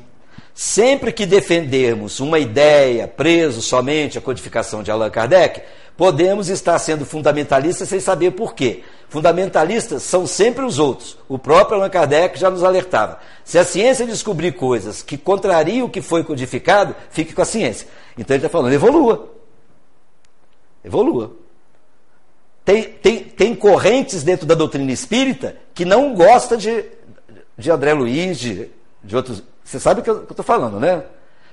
Sempre 0.56 1.12
que 1.12 1.26
defendermos 1.26 2.22
uma 2.22 2.40
ideia 2.40 3.10
preso 3.10 3.62
somente 3.62 4.18
à 4.18 4.22
codificação 4.22 4.82
de 4.82 4.90
Allan 4.90 5.10
Kardec, 5.10 5.62
podemos 5.98 6.48
estar 6.48 6.80
sendo 6.80 7.06
fundamentalistas 7.06 7.90
sem 7.90 8.00
saber 8.00 8.32
por 8.32 8.56
quê. 8.56 8.82
Fundamentalistas 9.10 10.04
são 10.04 10.26
sempre 10.26 10.64
os 10.64 10.80
outros. 10.80 11.18
O 11.28 11.38
próprio 11.38 11.76
Allan 11.76 11.90
Kardec 11.90 12.40
já 12.40 12.50
nos 12.50 12.64
alertava. 12.64 13.20
Se 13.44 13.60
a 13.60 13.66
ciência 13.66 14.08
descobrir 14.08 14.54
coisas 14.54 15.04
que 15.04 15.18
contrariam 15.18 15.88
o 15.88 15.90
que 15.90 16.02
foi 16.02 16.24
codificado, 16.24 16.96
fique 17.10 17.34
com 17.34 17.42
a 17.42 17.46
ciência. 17.46 17.86
Então 18.18 18.34
ele 18.34 18.46
está 18.46 18.50
falando, 18.50 18.72
evolua. 18.72 19.34
Evolua. 20.86 21.34
Tem, 22.64 22.84
tem, 22.84 23.20
tem 23.20 23.54
correntes 23.54 24.24
dentro 24.24 24.46
da 24.46 24.56
doutrina 24.56 24.90
espírita 24.90 25.58
que 25.74 25.84
não 25.84 26.16
gosta 26.16 26.56
de, 26.56 26.86
de 27.58 27.70
André 27.70 27.94
Luiz, 27.94 28.40
de, 28.40 28.70
de 29.04 29.16
outros 29.18 29.44
você 29.66 29.80
sabe 29.80 30.00
o 30.00 30.04
que 30.04 30.10
eu 30.10 30.24
estou 30.24 30.46
falando, 30.46 30.80
né? 30.80 31.04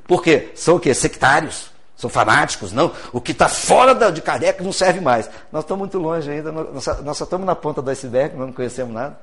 Porque 0.07 0.51
são 0.55 0.77
o 0.77 0.81
quê? 0.81 0.95
Sectários. 0.95 1.73
São 1.97 2.11
fanáticos, 2.11 2.73
não. 2.73 2.91
O 3.13 3.21
que 3.21 3.31
está 3.31 3.49
fora 3.49 3.95
de 4.11 4.21
Kardec 4.21 4.63
não 4.63 4.73
serve 4.73 5.01
mais. 5.01 5.31
Nós 5.53 5.63
estamos 5.63 5.81
muito 5.81 5.99
longe 5.99 6.29
ainda, 6.29 6.51
nós, 6.51 6.85
nós 7.03 7.17
só 7.17 7.25
estamos 7.25 7.47
na 7.47 7.55
ponta 7.55 7.81
do 7.81 7.89
iceberg, 7.91 8.37
nós 8.37 8.47
não 8.47 8.53
conhecemos 8.53 8.93
nada. 8.93 9.17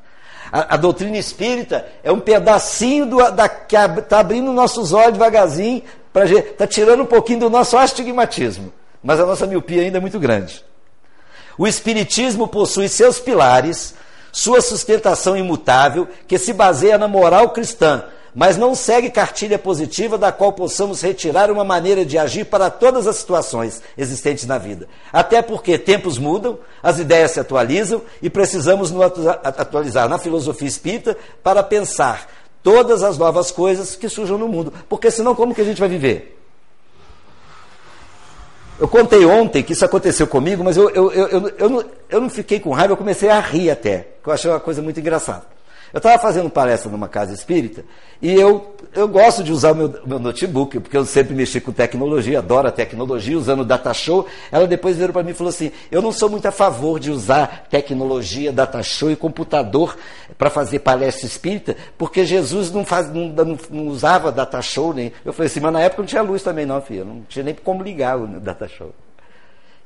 A, 0.50 0.76
a 0.76 0.78
doutrina 0.78 1.18
espírita 1.18 1.86
é 2.02 2.12
um 2.12 2.22
pedacinho 2.22 3.06
do, 3.06 3.32
da, 3.32 3.50
que 3.50 3.76
está 3.76 4.20
abrindo 4.20 4.54
nossos 4.54 4.94
olhos 4.94 5.14
devagarzinho, 5.14 5.84
está 6.16 6.66
tirando 6.66 7.04
um 7.04 7.06
pouquinho 7.06 7.42
do 7.42 7.50
nosso 7.50 7.78
astigmatismo. 7.78 8.72
Mas 9.04 9.20
a 9.20 9.26
nossa 9.26 9.46
miopia 9.46 9.82
ainda 9.82 9.98
é 9.98 10.02
muito 10.02 10.20
grande. 10.20 10.64
O 11.58 11.68
Espiritismo 11.68 12.48
possui 12.48 12.88
seus 12.88 13.20
pilares, 13.20 13.94
sua 14.32 14.62
sustentação 14.62 15.36
imutável, 15.36 16.08
que 16.28 16.38
se 16.38 16.54
baseia 16.54 16.98
na 16.98 17.10
moral 17.10 17.50
cristã, 17.50 18.06
mas 18.34 18.58
não 18.58 18.76
segue 18.76 19.10
cartilha 19.10 19.58
positiva 19.58 20.18
da 20.18 20.32
qual 20.32 20.54
possamos 20.54 21.02
retirar 21.02 21.52
uma 21.52 21.64
maneira 21.64 22.06
de 22.06 22.18
agir 22.18 22.46
para 22.46 22.70
todas 22.70 23.08
as 23.08 23.18
situações 23.18 23.82
existentes 23.98 24.46
na 24.46 24.58
vida. 24.58 24.88
Até 25.12 25.42
porque 25.42 25.78
tempos 25.78 26.18
mudam, 26.18 26.60
as 26.82 27.00
ideias 27.00 27.32
se 27.32 27.40
atualizam 27.40 28.02
e 28.22 28.30
precisamos 28.30 28.92
nos 28.92 29.04
atualizar 29.44 30.08
na 30.08 30.18
filosofia 30.18 30.68
espírita 30.68 31.18
para 31.44 31.64
pensar 31.64 32.28
todas 32.64 33.04
as 33.04 33.18
novas 33.18 33.52
coisas 33.52 33.96
que 33.96 34.10
surjam 34.10 34.38
no 34.38 34.48
mundo. 34.48 34.74
Porque 34.88 35.10
senão, 35.10 35.36
como 35.36 35.56
que 35.56 35.62
a 35.62 35.66
gente 35.66 35.80
vai 35.80 35.90
viver? 35.90 36.38
Eu 38.80 38.88
contei 38.88 39.26
ontem 39.26 39.62
que 39.62 39.74
isso 39.74 39.84
aconteceu 39.84 40.26
comigo, 40.26 40.64
mas 40.64 40.78
eu, 40.78 40.90
eu, 40.92 41.12
eu, 41.12 41.50
eu, 41.58 41.70
não, 41.70 41.86
eu 42.10 42.22
não 42.22 42.30
fiquei 42.30 42.62
com 42.62 42.72
raiva, 42.72 42.94
eu 42.94 42.98
comecei 42.98 43.30
a 43.30 43.40
rir 43.40 43.70
até, 43.70 44.08
que 44.24 44.30
eu 44.30 44.34
achei 44.34 44.50
uma 44.50 44.60
coisa 44.60 44.82
muito 44.82 45.00
engraçada. 45.00 45.59
Eu 45.94 45.98
estava 45.98 46.20
fazendo 46.20 46.50
palestra 46.50 46.92
numa 46.92 47.08
casa 47.08 47.34
espírita 47.34 47.84
e 48.22 48.34
eu, 48.34 48.76
eu 48.94 49.08
gosto 49.08 49.44
de 49.44 49.52
usar 49.52 49.72
o 49.72 49.76
meu, 49.76 49.94
meu 50.06 50.20
notebook, 50.20 50.80
porque 50.80 50.98
eu 50.98 51.06
sempre 51.06 51.34
mexi 51.34 51.62
com 51.62 51.72
tecnologia, 51.72 52.40
adoro 52.40 52.68
a 52.68 52.72
tecnologia, 52.72 53.38
usando 53.38 53.62
o 53.62 53.66
data 53.66 53.94
show. 53.94 54.28
Ela 54.52 54.68
depois 54.68 54.98
veio 54.98 55.14
para 55.14 55.24
mim 55.24 55.32
e 55.32 55.34
falou 55.34 55.50
assim: 55.50 55.72
Eu 55.90 56.02
não 56.02 56.12
sou 56.12 56.30
muito 56.30 56.46
a 56.46 56.52
favor 56.52 57.00
de 57.00 57.10
usar 57.10 57.68
tecnologia, 57.70 58.52
data 58.52 58.84
show 58.84 59.10
e 59.10 59.16
computador 59.16 59.98
para 60.38 60.50
fazer 60.50 60.80
palestra 60.80 61.26
espírita, 61.26 61.78
porque 61.98 62.26
Jesus 62.26 62.72
não, 62.72 62.84
faz, 62.86 63.12
não, 63.12 63.30
não, 63.30 63.58
não, 63.70 63.88
usava 63.88 64.32
data 64.32 64.62
show 64.62 64.94
nem. 64.94 65.14
Eu 65.24 65.34
falei 65.34 65.48
assim, 65.48 65.60
mas 65.60 65.74
na 65.74 65.82
época 65.82 66.02
não 66.02 66.08
tinha 66.08 66.22
luz 66.22 66.44
também, 66.44 66.66
não, 66.66 66.82
filho. 66.82 67.06
Não 67.06 67.22
tinha 67.28 67.44
nem 67.44 67.56
como 67.56 67.82
ligar 67.82 68.18
o 68.18 68.28
data 68.40 68.68
show. 68.68 68.94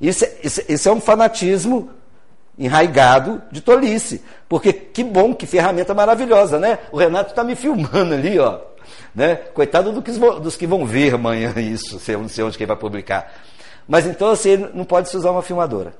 Isso, 0.00 0.24
é, 0.24 0.32
isso, 0.42 0.60
isso 0.68 0.88
é 0.88 0.92
um 0.92 1.00
fanatismo 1.00 1.90
enraigado 2.58 3.42
de 3.50 3.60
tolice. 3.60 4.22
Porque 4.48 4.72
que 4.72 5.02
bom, 5.02 5.34
que 5.34 5.46
ferramenta 5.46 5.94
maravilhosa, 5.94 6.58
né? 6.58 6.78
O 6.92 6.98
Renato 6.98 7.30
está 7.30 7.42
me 7.42 7.54
filmando 7.54 8.14
ali, 8.14 8.38
ó. 8.38 8.60
Né? 9.14 9.36
Coitado 9.36 9.92
do 9.92 10.02
que, 10.02 10.12
dos 10.12 10.56
que 10.56 10.66
vão 10.66 10.84
ver 10.84 11.14
amanhã 11.14 11.52
isso, 11.58 12.00
não 12.18 12.28
sei 12.28 12.44
onde 12.44 12.56
que 12.56 12.64
ele 12.64 12.68
vai 12.68 12.76
publicar. 12.76 13.32
Mas 13.86 14.06
então 14.06 14.30
assim, 14.30 14.56
não 14.74 14.84
pode 14.84 15.08
se 15.08 15.16
usar 15.16 15.30
uma 15.30 15.42
filmadora. 15.42 15.94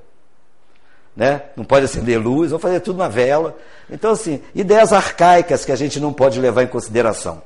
Né? 1.15 1.43
Não 1.55 1.63
pode 1.63 1.85
acender 1.85 2.19
luz, 2.19 2.51
vão 2.51 2.59
fazer 2.59 2.81
tudo 2.81 2.97
na 2.97 3.07
vela. 3.07 3.55
Então, 3.89 4.11
assim, 4.11 4.41
ideias 4.53 4.91
arcaicas 4.91 5.63
que 5.63 5.71
a 5.71 5.75
gente 5.75 5.97
não 5.97 6.11
pode 6.11 6.41
levar 6.41 6.63
em 6.63 6.67
consideração. 6.67 7.41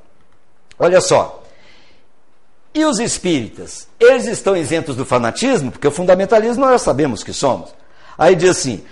Olha 0.80 1.00
só. 1.00 1.44
E 2.74 2.84
os 2.84 3.00
espíritas? 3.00 3.88
Eles 4.00 4.26
estão 4.26 4.56
isentos 4.56 4.96
do 4.96 5.06
fanatismo, 5.06 5.72
porque 5.72 5.88
o 5.88 5.92
fundamentalismo 5.92 6.66
nós 6.66 6.82
sabemos 6.82 7.24
que 7.24 7.34
somos. 7.34 7.70
Aí 8.18 8.36
diz 8.36 8.50
assim: 8.50 8.84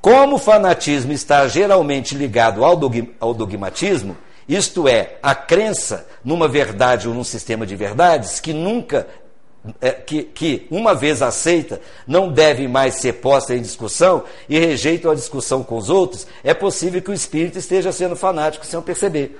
como 0.00 0.36
o 0.36 0.38
fanatismo 0.38 1.12
está 1.12 1.46
geralmente 1.46 2.14
ligado 2.14 2.64
ao 2.64 3.34
dogmatismo, 3.34 4.16
isto 4.48 4.88
é, 4.88 5.18
a 5.22 5.34
crença 5.34 6.06
numa 6.24 6.48
verdade 6.48 7.06
ou 7.06 7.14
num 7.14 7.22
sistema 7.22 7.66
de 7.66 7.76
verdades 7.76 8.40
que 8.40 8.52
nunca, 8.52 9.06
é, 9.80 9.92
que, 9.92 10.22
que, 10.22 10.66
uma 10.70 10.94
vez 10.94 11.22
aceita, 11.22 11.80
não 12.06 12.32
deve 12.32 12.66
mais 12.66 12.94
ser 12.94 13.14
posta 13.14 13.54
em 13.54 13.60
discussão 13.60 14.24
e 14.48 14.58
rejeitam 14.58 15.10
a 15.10 15.14
discussão 15.14 15.62
com 15.62 15.76
os 15.76 15.90
outros, 15.90 16.26
é 16.42 16.54
possível 16.54 17.00
que 17.02 17.10
o 17.10 17.14
espírito 17.14 17.58
esteja 17.58 17.92
sendo 17.92 18.16
fanático 18.16 18.64
sem 18.66 18.80
perceber. 18.80 19.38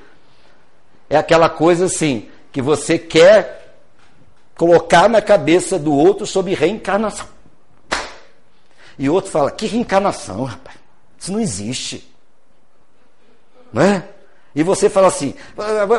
É 1.08 1.16
aquela 1.16 1.48
coisa 1.48 1.86
assim, 1.86 2.28
que 2.52 2.60
você 2.60 2.98
quer 2.98 3.78
colocar 4.56 5.08
na 5.08 5.22
cabeça 5.22 5.78
do 5.78 5.92
outro 5.92 6.26
sobre 6.26 6.54
reencarnação. 6.54 7.26
E 8.98 9.08
outro 9.08 9.30
fala: 9.30 9.50
que 9.50 9.66
reencarnação, 9.66 10.44
rapaz? 10.44 10.76
Isso 11.18 11.32
não 11.32 11.40
existe. 11.40 12.08
Não 13.72 13.82
é? 13.82 14.08
E 14.54 14.62
você 14.62 14.88
fala 14.88 15.08
assim: 15.08 15.34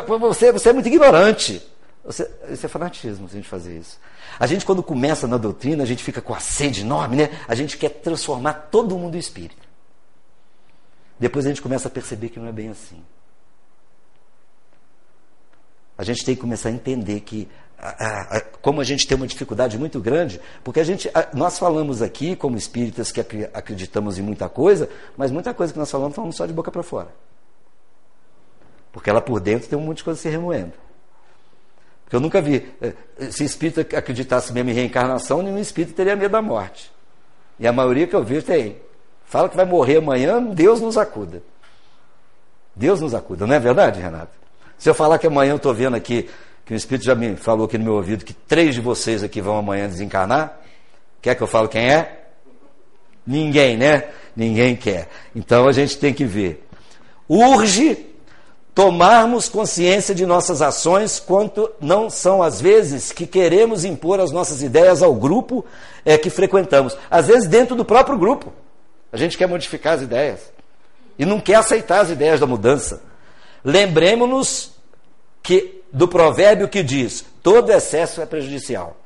você, 0.08 0.52
você 0.52 0.70
é 0.70 0.74
muito 0.74 0.88
ignorante. 0.88 1.66
Você, 2.04 2.30
isso 2.50 2.66
é 2.66 2.70
fanatismo, 2.70 3.28
a 3.28 3.30
gente 3.30 3.48
fazer 3.48 3.78
isso. 3.78 4.00
A 4.40 4.48
gente, 4.48 4.66
quando 4.66 4.82
começa 4.82 5.28
na 5.28 5.38
doutrina, 5.38 5.84
a 5.84 5.86
gente 5.86 6.04
fica 6.04 6.22
com 6.22 6.34
a 6.34 6.40
sede 6.40 6.82
enorme, 6.82 7.16
né? 7.16 7.30
A 7.48 7.54
gente 7.54 7.78
quer 7.78 7.90
transformar 7.90 8.54
todo 8.54 8.98
mundo 8.98 9.16
em 9.16 9.20
espírito. 9.20 9.70
Depois 11.20 11.46
a 11.46 11.50
gente 11.50 11.62
começa 11.62 11.88
a 11.88 11.92
perceber 11.92 12.30
que 12.30 12.40
não 12.40 12.48
é 12.48 12.52
bem 12.52 12.70
assim. 12.70 13.04
A 15.96 16.04
gente 16.04 16.26
tem 16.26 16.34
que 16.34 16.42
começar 16.42 16.70
a 16.70 16.72
entender 16.72 17.20
que 17.20 17.48
como 18.62 18.80
a 18.80 18.84
gente 18.84 19.08
tem 19.08 19.18
uma 19.18 19.26
dificuldade 19.26 19.78
muito 19.78 20.00
grande, 20.00 20.40
porque 20.64 20.80
a 20.80 20.84
gente, 20.84 21.10
nós 21.34 21.58
falamos 21.58 22.02
aqui 22.02 22.36
como 22.36 22.56
espíritas 22.56 23.12
que 23.12 23.22
acreditamos 23.54 24.20
em 24.20 24.22
muita 24.22 24.48
coisa, 24.48 24.88
mas 25.18 25.32
muita 25.32 25.54
coisa 25.54 25.74
que 25.74 25.80
nós 25.80 25.90
falamos, 25.90 26.16
falamos 26.16 26.36
só 26.36 26.46
de 26.46 26.54
boca 26.54 26.72
para 26.72 26.84
fora. 26.84 27.10
Porque 28.92 29.10
ela 29.10 29.22
por 29.22 29.40
dentro 29.40 29.68
tem 29.68 29.78
um 29.78 29.82
monte 29.82 29.98
de 29.98 30.04
coisa 30.04 30.20
se 30.20 30.30
remoendo. 30.30 30.74
Porque 32.04 32.16
eu 32.16 32.20
nunca 32.20 32.42
vi, 32.42 32.72
eh, 32.82 32.94
se 33.32 33.44
espírito 33.44 33.80
acreditasse 33.96 34.52
mesmo 34.54 34.70
em 34.70 34.74
reencarnação, 34.74 35.42
nenhum 35.42 35.58
espírito 35.58 35.96
teria 35.96 36.16
medo 36.16 36.32
da 36.32 36.42
morte. 36.42 36.92
E 37.58 37.66
a 37.66 37.72
maioria 37.72 38.06
que 38.06 38.16
eu 38.16 38.24
vejo 38.24 38.46
tem. 38.46 38.78
Fala 39.26 39.48
que 39.48 39.56
vai 39.56 39.66
morrer 39.66 39.98
amanhã, 39.98 40.44
Deus 40.44 40.82
nos 40.82 40.98
acuda. 40.98 41.42
Deus 42.76 43.00
nos 43.02 43.16
acuda, 43.16 43.48
não 43.48 43.56
é 43.56 43.60
verdade, 43.60 44.02
Renato? 44.02 44.34
Se 44.78 44.90
eu 44.90 44.94
falar 44.94 45.20
que 45.20 45.28
amanhã 45.28 45.52
eu 45.52 45.58
estou 45.58 45.74
vendo 45.74 45.96
aqui 45.96 46.30
que 46.66 46.74
o 46.74 46.76
Espírito 46.76 47.06
já 47.06 47.16
me 47.16 47.36
falou 47.36 47.66
aqui 47.66 47.78
no 47.78 47.84
meu 47.84 47.94
ouvido 47.96 48.24
que 48.24 48.34
três 48.34 48.76
de 48.76 48.82
vocês 48.82 49.24
aqui 49.24 49.42
vão 49.42 49.58
amanhã 49.58 49.88
desencarnar. 49.88 50.60
Quer 51.22 51.36
que 51.36 51.42
eu 51.42 51.48
fale 51.48 51.68
quem 51.68 51.90
é? 51.90 52.22
Ninguém, 53.26 53.78
né? 53.78 54.06
Ninguém 54.36 54.76
quer. 54.76 55.08
Então 55.36 55.68
a 55.68 55.72
gente 55.72 55.98
tem 55.98 56.14
que 56.14 56.26
ver. 56.26 56.68
Urge 57.28 58.08
tomarmos 58.74 59.50
consciência 59.50 60.16
de 60.16 60.26
nossas 60.26 60.62
ações 60.62 61.20
quanto 61.20 61.70
não 61.80 62.10
são 62.10 62.42
às 62.42 62.62
vezes 62.62 63.12
que 63.12 63.28
queremos 63.28 63.84
impor 63.84 64.20
as 64.20 64.32
nossas 64.32 64.62
ideias 64.62 65.04
ao 65.04 65.14
grupo 65.14 65.66
é, 66.06 66.18
que 66.18 66.30
frequentamos. 66.30 66.98
Às 67.10 67.28
vezes 67.28 67.48
dentro 67.48 67.76
do 67.76 67.86
próprio 67.86 68.18
grupo. 68.18 68.54
A 69.12 69.18
gente 69.18 69.38
quer 69.38 69.48
modificar 69.48 69.96
as 69.96 70.02
ideias. 70.02 70.52
E 71.20 71.26
não 71.26 71.40
quer 71.40 71.56
aceitar 71.56 72.00
as 72.02 72.10
ideias 72.10 72.40
da 72.40 72.48
mudança. 72.48 73.02
Lembremos-nos 73.64 74.72
que 75.44 75.81
do 75.92 76.08
provérbio 76.08 76.68
que 76.68 76.84
diz: 76.84 77.26
todo 77.42 77.72
excesso 77.72 78.22
é 78.22 78.26
prejudicial. 78.26 78.98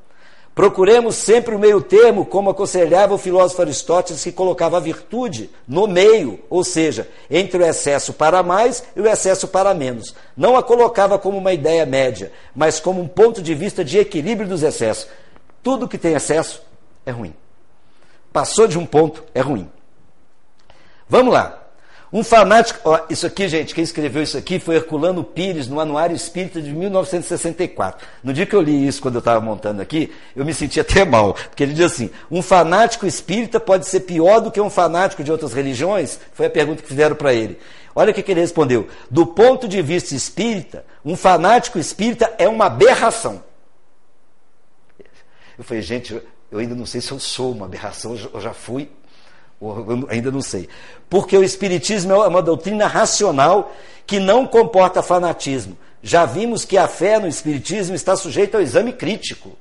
Procuremos 0.55 1.15
sempre 1.15 1.53
o 1.53 1.59
meio 1.59 1.81
termo, 1.81 2.25
como 2.25 2.49
aconselhava 2.49 3.13
o 3.13 3.17
filósofo 3.17 3.61
Aristóteles, 3.61 4.23
que 4.23 4.31
colocava 4.31 4.77
a 4.77 4.79
virtude 4.79 5.49
no 5.67 5.85
meio, 5.85 6.39
ou 6.49 6.63
seja, 6.63 7.09
entre 7.29 7.61
o 7.61 7.65
excesso 7.65 8.13
para 8.13 8.41
mais 8.41 8.81
e 8.95 9.01
o 9.01 9.05
excesso 9.05 9.49
para 9.49 9.73
menos. 9.73 10.15
Não 10.35 10.55
a 10.55 10.63
colocava 10.63 11.19
como 11.19 11.37
uma 11.37 11.51
ideia 11.51 11.85
média, 11.85 12.31
mas 12.55 12.79
como 12.79 13.01
um 13.01 13.07
ponto 13.07 13.41
de 13.41 13.53
vista 13.53 13.83
de 13.83 13.97
equilíbrio 13.97 14.47
dos 14.47 14.63
excessos. 14.63 15.09
Tudo 15.61 15.89
que 15.89 15.97
tem 15.97 16.13
excesso 16.13 16.61
é 17.05 17.11
ruim. 17.11 17.35
Passou 18.31 18.65
de 18.65 18.79
um 18.79 18.85
ponto, 18.85 19.25
é 19.33 19.41
ruim. 19.41 19.69
Vamos 21.09 21.33
lá. 21.33 21.64
Um 22.15 22.23
fanático, 22.23 22.79
ó, 22.85 23.01
isso 23.09 23.27
aqui, 23.27 23.45
gente, 23.49 23.75
quem 23.75 23.83
escreveu 23.83 24.23
isso 24.23 24.37
aqui 24.37 24.57
foi 24.57 24.77
Herculano 24.77 25.21
Pires, 25.21 25.67
no 25.67 25.81
Anuário 25.81 26.15
Espírita 26.15 26.61
de 26.61 26.71
1964. 26.71 28.07
No 28.23 28.31
dia 28.31 28.45
que 28.45 28.55
eu 28.55 28.61
li 28.61 28.87
isso, 28.87 29.01
quando 29.01 29.15
eu 29.15 29.19
estava 29.19 29.41
montando 29.41 29.81
aqui, 29.81 30.09
eu 30.33 30.45
me 30.45 30.53
senti 30.53 30.79
até 30.79 31.03
mal, 31.03 31.33
porque 31.33 31.61
ele 31.61 31.73
diz 31.73 31.91
assim: 31.91 32.09
um 32.31 32.41
fanático 32.41 33.05
espírita 33.05 33.59
pode 33.59 33.85
ser 33.85 33.99
pior 33.99 34.39
do 34.39 34.49
que 34.49 34.61
um 34.61 34.69
fanático 34.69 35.25
de 35.25 35.29
outras 35.29 35.51
religiões? 35.51 36.17
Foi 36.31 36.45
a 36.45 36.49
pergunta 36.49 36.81
que 36.81 36.87
fizeram 36.87 37.17
para 37.17 37.33
ele. 37.33 37.59
Olha 37.93 38.11
o 38.11 38.13
que, 38.13 38.23
que 38.23 38.31
ele 38.31 38.39
respondeu: 38.39 38.87
do 39.11 39.25
ponto 39.25 39.67
de 39.67 39.81
vista 39.81 40.15
espírita, 40.15 40.85
um 41.03 41.17
fanático 41.17 41.77
espírita 41.77 42.33
é 42.37 42.47
uma 42.47 42.67
aberração. 42.67 43.43
Eu 45.57 45.65
falei, 45.65 45.83
gente, 45.83 46.13
eu 46.49 46.59
ainda 46.59 46.75
não 46.75 46.85
sei 46.85 47.01
se 47.01 47.11
eu 47.11 47.19
sou 47.19 47.51
uma 47.51 47.65
aberração, 47.65 48.17
eu 48.33 48.39
já 48.39 48.53
fui 48.53 48.89
ainda 50.09 50.31
não 50.31 50.41
sei. 50.41 50.67
Porque 51.09 51.37
o 51.37 51.43
Espiritismo 51.43 52.13
é 52.13 52.27
uma 52.27 52.41
doutrina 52.41 52.87
racional 52.87 53.71
que 54.05 54.19
não 54.19 54.45
comporta 54.45 55.01
fanatismo. 55.01 55.77
Já 56.01 56.25
vimos 56.25 56.65
que 56.65 56.77
a 56.77 56.87
fé 56.87 57.19
no 57.19 57.27
Espiritismo 57.27 57.95
está 57.95 58.15
sujeita 58.15 58.57
ao 58.57 58.63
exame 58.63 58.93
crítico, 58.93 59.51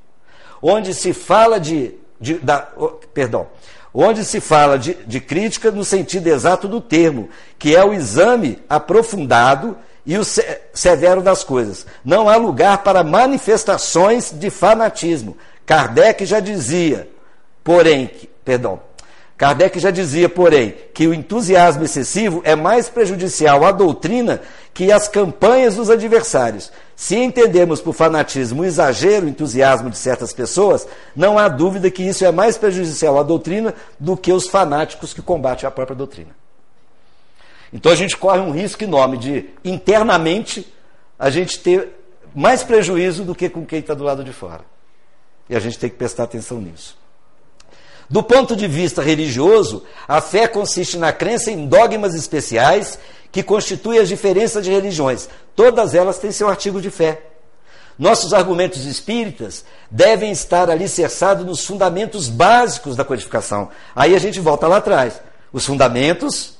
onde 0.61 0.92
se 0.92 1.12
fala 1.12 1.59
de. 1.59 1.94
de 2.20 2.34
da, 2.34 2.68
perdão. 3.12 3.46
Onde 3.96 4.24
se 4.24 4.40
fala 4.40 4.76
de, 4.76 4.94
de 5.07 5.20
crítica 5.20 5.70
no 5.70 5.84
sentido 5.84 6.26
exato 6.26 6.66
do 6.66 6.80
termo, 6.80 7.28
que 7.59 7.76
é 7.76 7.84
o 7.84 7.94
exame 7.94 8.59
aprofundado 8.68 9.76
e 10.05 10.18
o 10.18 10.24
severo 10.24 11.22
das 11.22 11.42
coisas. 11.42 11.86
Não 12.05 12.28
há 12.28 12.36
lugar 12.36 12.78
para 12.78 13.05
manifestações 13.05 14.32
de 14.32 14.50
fanatismo. 14.50 15.36
Kardec 15.64 16.26
já 16.26 16.40
dizia, 16.40 17.09
porém, 17.62 18.11
perdão, 18.44 18.80
Kardec 19.37 19.80
já 19.80 19.91
dizia, 19.91 20.28
porém, 20.28 20.74
que 20.93 21.09
o 21.09 21.14
entusiasmo 21.14 21.82
excessivo 21.82 22.41
é 22.45 22.55
mais 22.55 22.89
prejudicial 22.89 23.64
à 23.64 23.72
doutrina 23.72 24.41
que 24.72 24.93
as 24.93 25.09
campanhas 25.09 25.74
dos 25.74 25.91
adversários. 25.91 26.70
Se 26.95 27.16
entendemos 27.16 27.80
por 27.80 27.95
fanatismo 27.95 28.62
o 28.62 28.64
exagero, 28.64 29.26
o 29.26 29.28
entusiasmo 29.28 29.91
de 29.91 29.99
certas 29.99 30.32
pessoas, 30.32 30.87
não 31.16 31.37
há 31.37 31.49
dúvida 31.49 31.91
que 31.91 32.03
isso 32.03 32.24
é 32.24 32.30
mais 32.30 32.57
prejudicial 32.57 33.18
à 33.18 33.24
doutrina 33.24 33.74
do 33.99 34.16
que 34.16 34.32
os 34.32 34.47
fanáticos 34.47 35.12
que 35.12 35.20
combatem 35.20 35.66
a 35.66 35.70
própria 35.70 35.97
doutrina. 35.97 36.30
Então 37.72 37.91
a 37.91 37.97
gente 37.97 38.16
corre 38.16 38.39
um 38.39 38.53
risco 38.53 38.85
enorme 38.85 39.18
de, 39.18 39.51
internamente, 39.64 40.72
a 41.18 41.28
gente 41.28 41.59
ter 41.59 41.89
mais 42.32 42.62
prejuízo 42.62 43.24
do 43.24 43.35
que 43.35 43.49
com 43.49 43.66
quem 43.66 43.80
está 43.80 43.95
do 43.95 44.05
lado 44.05 44.22
de 44.22 44.32
fora. 44.32 44.64
E 45.51 45.57
a 45.57 45.61
gente 45.61 45.76
tem 45.76 45.91
que 45.91 45.97
prestar 45.97 46.22
atenção 46.22 46.61
nisso. 46.61 46.97
Do 48.09 48.22
ponto 48.22 48.55
de 48.55 48.66
vista 48.66 49.02
religioso, 49.02 49.82
a 50.07 50.20
fé 50.20 50.46
consiste 50.46 50.98
na 50.98 51.12
crença 51.12 51.50
em 51.50 51.66
dogmas 51.66 52.14
especiais 52.14 52.98
que 53.32 53.42
constituem 53.42 53.98
as 53.98 54.09
diferenças 54.09 54.62
de 54.62 54.70
religiões. 54.70 55.28
Todas 55.57 55.94
elas 55.94 56.18
têm 56.18 56.30
seu 56.30 56.48
artigo 56.48 56.80
de 56.80 56.90
fé. 56.90 57.22
Nossos 57.98 58.34
argumentos 58.34 58.84
espíritas 58.84 59.64
devem 59.90 60.32
estar 60.32 60.68
alicerçados 60.68 61.46
nos 61.46 61.64
fundamentos 61.64 62.28
básicos 62.28 62.96
da 62.96 63.05
codificação. 63.05 63.70
Aí 63.94 64.14
a 64.14 64.18
gente 64.18 64.40
volta 64.40 64.66
lá 64.66 64.78
atrás. 64.78 65.20
Os 65.52 65.64
fundamentos, 65.64 66.59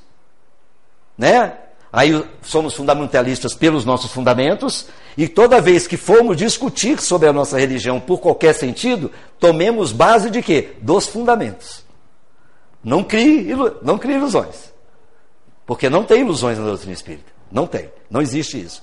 né? 1.19 1.55
Aí 1.95 2.25
somos 2.43 2.75
fundamentalistas 2.75 3.55
pelos 3.55 3.85
nossos 3.85 4.11
fundamentos, 4.11 4.89
e 5.17 5.29
toda 5.29 5.61
vez 5.61 5.87
que 5.87 5.97
formos 5.97 6.37
discutir 6.37 7.01
sobre 7.01 7.29
a 7.29 7.33
nossa 7.33 7.57
religião 7.57 8.01
por 8.01 8.19
qualquer 8.19 8.53
sentido, 8.53 9.13
tomemos 9.39 9.93
base 9.93 10.29
de 10.29 10.43
quê? 10.43 10.73
Dos 10.83 11.07
fundamentos. 11.07 11.85
Não 12.83 13.05
crie, 13.05 13.55
não 13.81 13.97
crie 13.97 14.17
ilusões. 14.17 14.75
Porque 15.65 15.89
não 15.89 16.03
tem 16.03 16.23
ilusões 16.23 16.59
na 16.59 16.65
doutrina 16.65 16.93
espírita. 16.93 17.31
Não 17.49 17.65
tem. 17.65 17.89
Não 18.11 18.21
existe 18.21 18.61
isso. 18.61 18.83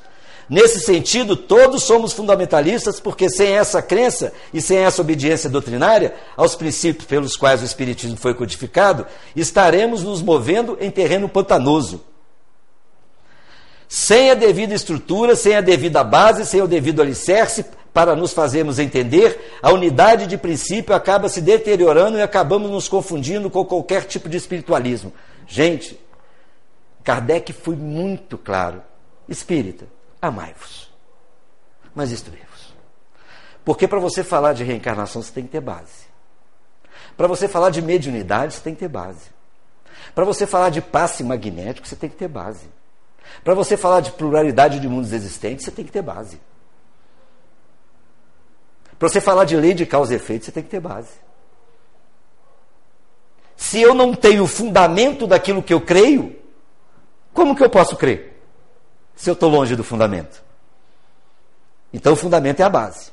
Nesse 0.49 0.79
sentido, 0.79 1.35
todos 1.35 1.83
somos 1.83 2.13
fundamentalistas, 2.13 3.01
porque 3.01 3.29
sem 3.29 3.57
essa 3.57 3.81
crença 3.81 4.31
e 4.53 4.61
sem 4.61 4.77
essa 4.77 5.01
obediência 5.01 5.49
doutrinária 5.49 6.15
aos 6.37 6.55
princípios 6.55 7.05
pelos 7.07 7.35
quais 7.35 7.61
o 7.61 7.65
Espiritismo 7.65 8.15
foi 8.15 8.33
codificado, 8.33 9.05
estaremos 9.35 10.01
nos 10.01 10.21
movendo 10.21 10.77
em 10.79 10.89
terreno 10.89 11.27
pantanoso 11.27 12.09
sem 13.91 14.31
a 14.31 14.35
devida 14.35 14.73
estrutura, 14.73 15.35
sem 15.35 15.53
a 15.53 15.59
devida 15.59 16.01
base, 16.01 16.45
sem 16.45 16.61
o 16.61 16.67
devido 16.67 17.01
alicerce 17.01 17.65
para 17.93 18.15
nos 18.15 18.31
fazermos 18.31 18.79
entender, 18.79 19.57
a 19.61 19.69
unidade 19.69 20.27
de 20.27 20.37
princípio 20.37 20.95
acaba 20.95 21.27
se 21.27 21.41
deteriorando 21.41 22.17
e 22.17 22.21
acabamos 22.21 22.71
nos 22.71 22.87
confundindo 22.87 23.49
com 23.49 23.65
qualquer 23.65 24.05
tipo 24.05 24.29
de 24.29 24.37
espiritualismo. 24.37 25.11
Gente, 25.45 25.99
Kardec 27.03 27.51
foi 27.51 27.75
muito 27.75 28.37
claro: 28.37 28.81
espírita, 29.27 29.85
amai-vos, 30.21 30.89
mas 31.93 32.13
instruí-vos. 32.13 32.73
Porque 33.65 33.89
para 33.89 33.99
você 33.99 34.23
falar 34.23 34.53
de 34.53 34.63
reencarnação, 34.63 35.21
você 35.21 35.33
tem 35.33 35.43
que 35.43 35.51
ter 35.51 35.59
base. 35.59 36.05
Para 37.17 37.27
você 37.27 37.45
falar 37.45 37.71
de 37.71 37.81
mediunidade, 37.81 38.53
você 38.53 38.61
tem 38.61 38.73
que 38.73 38.79
ter 38.79 38.87
base. 38.87 39.31
Para 40.15 40.23
você 40.23 40.47
falar 40.47 40.69
de 40.69 40.79
passe 40.79 41.25
magnético, 41.25 41.85
você 41.85 41.97
tem 41.97 42.09
que 42.09 42.15
ter 42.15 42.29
base. 42.29 42.67
Para 43.43 43.53
você 43.53 43.75
falar 43.75 44.01
de 44.01 44.11
pluralidade 44.11 44.79
de 44.79 44.87
mundos 44.87 45.13
existentes, 45.13 45.65
você 45.65 45.71
tem 45.71 45.85
que 45.85 45.91
ter 45.91 46.01
base. 46.01 46.39
Para 48.99 49.09
você 49.09 49.19
falar 49.19 49.45
de 49.45 49.55
lei 49.55 49.73
de 49.73 49.85
causa 49.85 50.13
e 50.13 50.15
efeito, 50.15 50.45
você 50.45 50.51
tem 50.51 50.63
que 50.63 50.69
ter 50.69 50.79
base. 50.79 51.09
Se 53.55 53.81
eu 53.81 53.93
não 53.93 54.13
tenho 54.13 54.45
fundamento 54.45 55.25
daquilo 55.25 55.63
que 55.63 55.73
eu 55.73 55.81
creio, 55.81 56.35
como 57.33 57.55
que 57.55 57.63
eu 57.63 57.69
posso 57.69 57.95
crer? 57.95 58.41
Se 59.15 59.29
eu 59.29 59.33
estou 59.33 59.49
longe 59.49 59.75
do 59.75 59.83
fundamento. 59.83 60.43
Então 61.93 62.13
o 62.13 62.15
fundamento 62.15 62.59
é 62.59 62.63
a 62.63 62.69
base. 62.69 63.11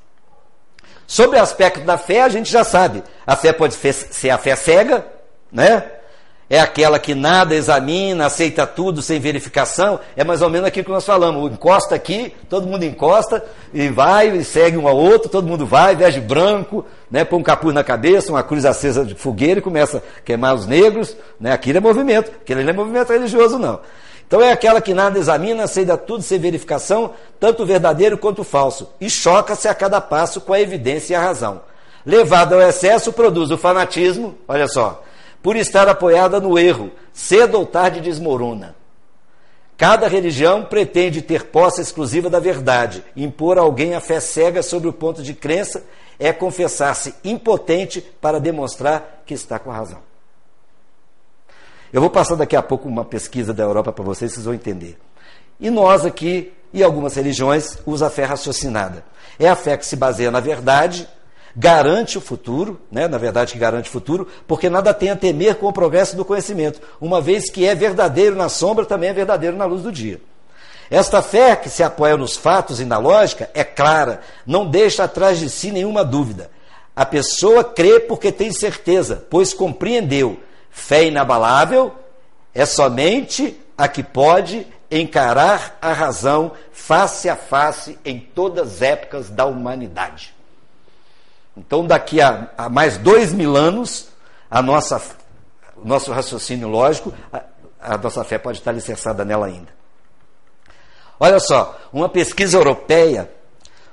Sobre 1.06 1.38
o 1.38 1.42
aspecto 1.42 1.80
da 1.80 1.96
fé, 1.96 2.22
a 2.22 2.28
gente 2.28 2.50
já 2.50 2.64
sabe. 2.64 3.02
A 3.26 3.34
fé 3.34 3.52
pode 3.52 3.74
ser 3.74 4.30
a 4.30 4.38
fé 4.38 4.54
cega, 4.54 5.06
né? 5.50 5.90
É 6.50 6.60
aquela 6.60 6.98
que 6.98 7.14
nada 7.14 7.54
examina, 7.54 8.26
aceita 8.26 8.66
tudo 8.66 9.02
sem 9.02 9.20
verificação, 9.20 10.00
é 10.16 10.24
mais 10.24 10.40
ou 10.40 10.48
menos 10.48 10.66
aquilo 10.66 10.86
que 10.86 10.90
nós 10.90 11.04
falamos, 11.04 11.52
encosta 11.52 11.94
aqui, 11.94 12.34
todo 12.48 12.66
mundo 12.66 12.84
encosta, 12.84 13.44
e 13.72 13.88
vai, 13.88 14.28
e 14.28 14.44
segue 14.44 14.78
um 14.78 14.88
ao 14.88 14.96
outro, 14.96 15.28
todo 15.28 15.46
mundo 15.46 15.66
vai, 15.66 15.94
veste 15.94 16.20
branco, 16.20 16.86
né, 17.10 17.22
põe 17.22 17.38
um 17.38 17.42
capuz 17.42 17.74
na 17.74 17.84
cabeça, 17.84 18.32
uma 18.32 18.42
cruz 18.42 18.64
acesa 18.64 19.04
de 19.04 19.14
fogueira 19.14 19.60
e 19.60 19.62
começa 19.62 19.98
a 19.98 20.20
queimar 20.22 20.54
os 20.54 20.66
negros, 20.66 21.14
né, 21.38 21.52
aquilo 21.52 21.78
é 21.78 21.80
movimento, 21.80 22.30
aquilo 22.40 22.62
não 22.62 22.70
é 22.70 22.72
movimento 22.72 23.12
religioso 23.12 23.58
não. 23.58 23.80
Então 24.26 24.42
é 24.42 24.52
aquela 24.52 24.80
que 24.80 24.94
nada 24.94 25.18
examina, 25.18 25.64
aceita 25.64 25.96
tudo 25.98 26.22
sem 26.22 26.38
verificação, 26.38 27.12
tanto 27.38 27.66
verdadeiro 27.66 28.16
quanto 28.16 28.42
falso, 28.42 28.90
e 28.98 29.10
choca-se 29.10 29.68
a 29.68 29.74
cada 29.74 30.00
passo 30.00 30.40
com 30.40 30.54
a 30.54 30.60
evidência 30.60 31.12
e 31.12 31.16
a 31.16 31.20
razão. 31.20 31.60
Levado 32.06 32.54
ao 32.54 32.62
excesso, 32.62 33.12
produz 33.12 33.50
o 33.50 33.58
fanatismo, 33.58 34.34
olha 34.46 34.66
só, 34.66 35.02
por 35.42 35.56
estar 35.56 35.88
apoiada 35.88 36.40
no 36.40 36.58
erro, 36.58 36.90
cedo 37.12 37.58
ou 37.58 37.66
tarde 37.66 38.00
desmorona. 38.00 38.76
Cada 39.76 40.08
religião 40.08 40.64
pretende 40.64 41.22
ter 41.22 41.44
posse 41.44 41.80
exclusiva 41.80 42.28
da 42.28 42.40
verdade. 42.40 43.04
Impor 43.16 43.58
a 43.58 43.60
alguém 43.60 43.94
a 43.94 44.00
fé 44.00 44.18
cega 44.18 44.60
sobre 44.60 44.88
o 44.88 44.92
ponto 44.92 45.22
de 45.22 45.32
crença 45.34 45.84
é 46.18 46.32
confessar-se 46.32 47.14
impotente 47.22 48.00
para 48.00 48.40
demonstrar 48.40 49.22
que 49.24 49.32
está 49.34 49.56
com 49.56 49.70
razão. 49.70 50.00
Eu 51.92 52.00
vou 52.00 52.10
passar 52.10 52.34
daqui 52.34 52.56
a 52.56 52.62
pouco 52.62 52.88
uma 52.88 53.04
pesquisa 53.04 53.54
da 53.54 53.62
Europa 53.62 53.92
para 53.92 54.04
vocês, 54.04 54.32
vocês 54.32 54.44
vão 54.44 54.54
entender. 54.54 54.98
E 55.60 55.70
nós 55.70 56.04
aqui, 56.04 56.52
e 56.72 56.82
algumas 56.82 57.14
religiões, 57.14 57.78
usam 57.86 58.08
a 58.08 58.10
fé 58.10 58.24
raciocinada. 58.24 59.04
É 59.38 59.48
a 59.48 59.54
fé 59.54 59.76
que 59.76 59.86
se 59.86 59.94
baseia 59.94 60.30
na 60.30 60.40
verdade 60.40 61.08
garante 61.58 62.16
o 62.16 62.20
futuro, 62.20 62.80
né? 62.88 63.08
na 63.08 63.18
verdade 63.18 63.52
que 63.52 63.58
garante 63.58 63.88
o 63.88 63.92
futuro, 63.92 64.28
porque 64.46 64.70
nada 64.70 64.94
tem 64.94 65.10
a 65.10 65.16
temer 65.16 65.56
com 65.56 65.66
o 65.66 65.72
progresso 65.72 66.16
do 66.16 66.24
conhecimento, 66.24 66.80
uma 67.00 67.20
vez 67.20 67.50
que 67.50 67.66
é 67.66 67.74
verdadeiro 67.74 68.36
na 68.36 68.48
sombra, 68.48 68.86
também 68.86 69.10
é 69.10 69.12
verdadeiro 69.12 69.56
na 69.56 69.64
luz 69.64 69.82
do 69.82 69.90
dia. 69.90 70.20
Esta 70.88 71.20
fé 71.20 71.56
que 71.56 71.68
se 71.68 71.82
apoia 71.82 72.16
nos 72.16 72.36
fatos 72.36 72.78
e 72.78 72.84
na 72.84 72.96
lógica 72.96 73.50
é 73.52 73.64
clara, 73.64 74.20
não 74.46 74.70
deixa 74.70 75.02
atrás 75.02 75.40
de 75.40 75.50
si 75.50 75.72
nenhuma 75.72 76.04
dúvida. 76.04 76.48
A 76.94 77.04
pessoa 77.04 77.64
crê 77.64 77.98
porque 77.98 78.30
tem 78.30 78.52
certeza, 78.52 79.26
pois 79.28 79.52
compreendeu. 79.52 80.38
Fé 80.70 81.06
inabalável 81.06 81.92
é 82.54 82.64
somente 82.64 83.58
a 83.76 83.88
que 83.88 84.04
pode 84.04 84.64
encarar 84.88 85.76
a 85.82 85.92
razão 85.92 86.52
face 86.72 87.28
a 87.28 87.34
face 87.34 87.98
em 88.04 88.20
todas 88.20 88.74
as 88.74 88.82
épocas 88.82 89.28
da 89.28 89.44
humanidade. 89.44 90.37
Então, 91.58 91.84
daqui 91.84 92.20
a, 92.20 92.50
a 92.56 92.68
mais 92.68 92.96
dois 92.96 93.32
mil 93.32 93.56
anos, 93.56 94.08
a 94.50 94.62
nossa, 94.62 95.02
nosso 95.82 96.12
raciocínio 96.12 96.68
lógico, 96.68 97.12
a, 97.32 97.42
a 97.80 97.98
nossa 97.98 98.22
fé 98.22 98.38
pode 98.38 98.58
estar 98.58 98.70
alicerçada 98.70 99.24
nela 99.24 99.46
ainda. 99.46 99.76
Olha 101.18 101.40
só, 101.40 101.76
uma 101.92 102.08
pesquisa 102.08 102.56
europeia 102.56 103.28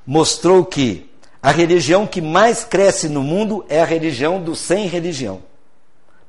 mostrou 0.05 0.63
que 0.63 1.11
a 1.41 1.49
religião 1.49 2.05
que 2.05 2.22
mais 2.22 2.63
cresce 2.63 3.09
no 3.09 3.24
mundo 3.24 3.66
é 3.68 3.82
a 3.82 3.86
religião 3.86 4.41
do 4.41 4.55
sem 4.55 4.88
religião, 4.88 5.41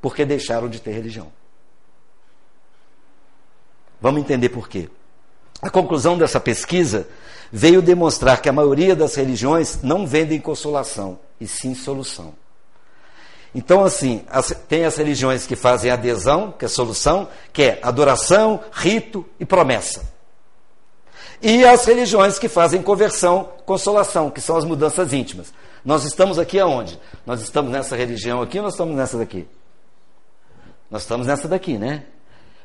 porque 0.00 0.24
deixaram 0.24 0.68
de 0.68 0.80
ter 0.80 0.92
religião. 0.92 1.30
Vamos 4.00 4.20
entender 4.22 4.48
por 4.48 4.68
quê. 4.68 4.88
A 5.60 5.68
conclusão 5.68 6.16
dessa 6.16 6.40
pesquisa 6.40 7.08
veio 7.52 7.82
demonstrar 7.82 8.40
que 8.40 8.48
a 8.48 8.52
maioria 8.52 8.96
das 8.96 9.14
religiões 9.14 9.82
não 9.82 10.06
vendem 10.06 10.40
consolação, 10.40 11.18
e 11.40 11.46
sim 11.46 11.74
solução. 11.74 12.34
Então, 13.54 13.84
assim, 13.84 14.22
as, 14.28 14.48
tem 14.68 14.84
as 14.84 14.96
religiões 14.96 15.46
que 15.46 15.56
fazem 15.56 15.90
adesão, 15.90 16.52
que 16.52 16.66
é 16.66 16.68
solução, 16.68 17.28
que 17.52 17.62
é 17.62 17.80
adoração, 17.82 18.60
rito 18.70 19.24
e 19.40 19.46
promessa. 19.46 20.14
E 21.40 21.64
as 21.64 21.84
religiões 21.84 22.38
que 22.38 22.48
fazem 22.48 22.82
conversão, 22.82 23.50
consolação, 23.64 24.30
que 24.30 24.40
são 24.40 24.56
as 24.56 24.64
mudanças 24.64 25.12
íntimas. 25.12 25.52
Nós 25.84 26.04
estamos 26.04 26.38
aqui 26.38 26.58
aonde? 26.58 27.00
Nós 27.24 27.40
estamos 27.40 27.70
nessa 27.70 27.96
religião 27.96 28.42
aqui 28.42 28.58
ou 28.58 28.64
nós 28.64 28.74
estamos 28.74 28.96
nessa 28.96 29.16
daqui? 29.16 29.46
Nós 30.90 31.02
estamos 31.02 31.26
nessa 31.26 31.48
daqui, 31.48 31.78
né? 31.78 32.04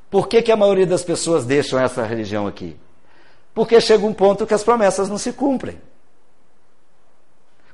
Por 0.10 0.28
que, 0.28 0.42
que 0.42 0.52
a 0.52 0.58
maioria 0.58 0.86
das 0.86 1.04
pessoas 1.04 1.46
deixam 1.46 1.80
essa 1.80 2.04
religião 2.04 2.48
aqui? 2.48 2.76
Porque 3.54 3.80
chega 3.80 4.06
um 4.06 4.14
ponto 4.14 4.46
que 4.46 4.54
as 4.54 4.64
promessas 4.64 5.08
não 5.08 5.18
se 5.18 5.32
cumprem. 5.34 5.80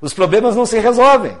Os 0.00 0.14
problemas 0.14 0.54
não 0.54 0.66
se 0.66 0.78
resolvem. 0.78 1.36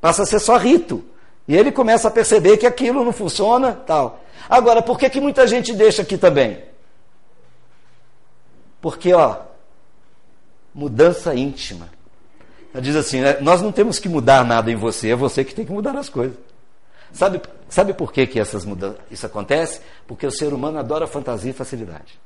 Passa 0.00 0.22
a 0.22 0.26
ser 0.26 0.38
só 0.38 0.56
rito. 0.56 1.04
E 1.48 1.56
ele 1.56 1.70
começa 1.70 2.08
a 2.08 2.10
perceber 2.10 2.56
que 2.56 2.66
aquilo 2.66 3.04
não 3.04 3.12
funciona, 3.12 3.72
tal. 3.72 4.20
Agora, 4.48 4.82
por 4.82 4.98
que, 4.98 5.08
que 5.08 5.20
muita 5.20 5.46
gente 5.46 5.72
deixa 5.72 6.02
aqui 6.02 6.18
também? 6.18 6.62
Porque, 8.80 9.12
ó, 9.12 9.36
mudança 10.74 11.34
íntima. 11.34 11.88
Ela 12.72 12.82
diz 12.82 12.96
assim: 12.96 13.20
né, 13.20 13.38
nós 13.40 13.62
não 13.62 13.72
temos 13.72 13.98
que 13.98 14.08
mudar 14.08 14.44
nada 14.44 14.70
em 14.70 14.76
você, 14.76 15.10
é 15.10 15.16
você 15.16 15.44
que 15.44 15.54
tem 15.54 15.64
que 15.64 15.72
mudar 15.72 15.96
as 15.96 16.08
coisas. 16.08 16.36
Sabe, 17.12 17.40
sabe 17.68 17.94
por 17.94 18.12
que, 18.12 18.26
que 18.26 18.38
essas 18.38 18.64
mudanças, 18.64 19.00
isso 19.10 19.24
acontece? 19.24 19.80
Porque 20.06 20.26
o 20.26 20.30
ser 20.30 20.52
humano 20.52 20.78
adora 20.78 21.06
fantasia 21.06 21.50
e 21.50 21.54
facilidade. 21.54 22.18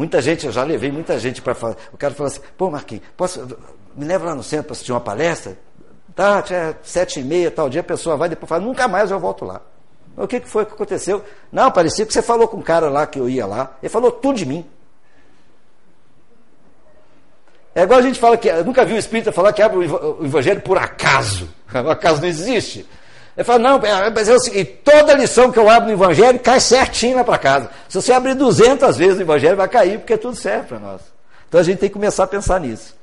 Muita 0.00 0.22
gente, 0.22 0.46
eu 0.46 0.52
já 0.52 0.64
levei 0.64 0.90
muita 0.90 1.18
gente 1.18 1.42
para 1.42 1.54
falar. 1.54 1.76
O 1.92 1.96
cara 1.98 2.14
fala 2.14 2.30
assim: 2.30 2.40
pô, 2.56 2.70
Marquinhos, 2.70 3.04
posso, 3.18 3.46
me 3.94 4.06
leva 4.06 4.24
lá 4.24 4.34
no 4.34 4.42
centro 4.42 4.64
para 4.64 4.72
assistir 4.72 4.92
uma 4.92 5.00
palestra? 5.00 5.58
Tá, 6.16 6.42
é 6.50 6.74
sete 6.82 7.20
e 7.20 7.22
meia, 7.22 7.50
tal 7.50 7.68
dia, 7.68 7.82
a 7.82 7.84
pessoa 7.84 8.16
vai, 8.16 8.26
depois 8.26 8.48
fala: 8.48 8.64
nunca 8.64 8.88
mais 8.88 9.10
eu 9.10 9.20
volto 9.20 9.44
lá. 9.44 9.60
O 10.16 10.26
que, 10.26 10.40
foi 10.40 10.64
que 10.64 10.72
aconteceu? 10.72 11.22
Não, 11.52 11.70
parecia 11.70 12.06
que 12.06 12.14
você 12.14 12.22
falou 12.22 12.48
com 12.48 12.56
um 12.56 12.62
cara 12.62 12.88
lá 12.88 13.06
que 13.06 13.20
eu 13.20 13.28
ia 13.28 13.44
lá. 13.44 13.76
Ele 13.82 13.90
falou 13.90 14.10
tudo 14.10 14.38
de 14.38 14.46
mim. 14.46 14.64
É 17.74 17.82
igual 17.82 18.00
a 18.00 18.02
gente 18.02 18.18
fala 18.18 18.38
que. 18.38 18.48
Eu 18.48 18.64
nunca 18.64 18.86
vi 18.86 18.94
o 18.94 18.98
espírita 18.98 19.30
falar 19.30 19.52
que 19.52 19.60
abre 19.60 19.86
o 19.86 20.24
evangelho 20.24 20.62
por 20.62 20.78
acaso. 20.78 21.46
O 21.74 21.76
acaso 21.92 22.22
não 22.22 22.28
existe. 22.28 22.88
Ele 23.36 23.44
fala, 23.44 23.58
não, 23.58 23.76
é, 23.78 24.10
mas 24.10 24.28
é 24.28 24.34
o 24.34 24.40
seguinte, 24.40 24.80
toda 24.84 25.14
lição 25.14 25.52
que 25.52 25.58
eu 25.58 25.68
abro 25.68 25.88
no 25.88 25.94
Evangelho 25.94 26.38
cai 26.38 26.60
certinho 26.60 27.16
lá 27.16 27.24
para 27.24 27.38
casa. 27.38 27.70
Se 27.88 28.00
você 28.00 28.12
abrir 28.12 28.34
200 28.34 28.96
vezes 28.96 29.16
no 29.16 29.22
Evangelho, 29.22 29.56
vai 29.56 29.68
cair, 29.68 29.98
porque 29.98 30.16
tudo 30.16 30.36
serve 30.36 30.68
para 30.68 30.78
nós. 30.78 31.00
Então 31.48 31.60
a 31.60 31.64
gente 31.64 31.78
tem 31.78 31.88
que 31.88 31.94
começar 31.94 32.24
a 32.24 32.26
pensar 32.26 32.60
nisso. 32.60 32.94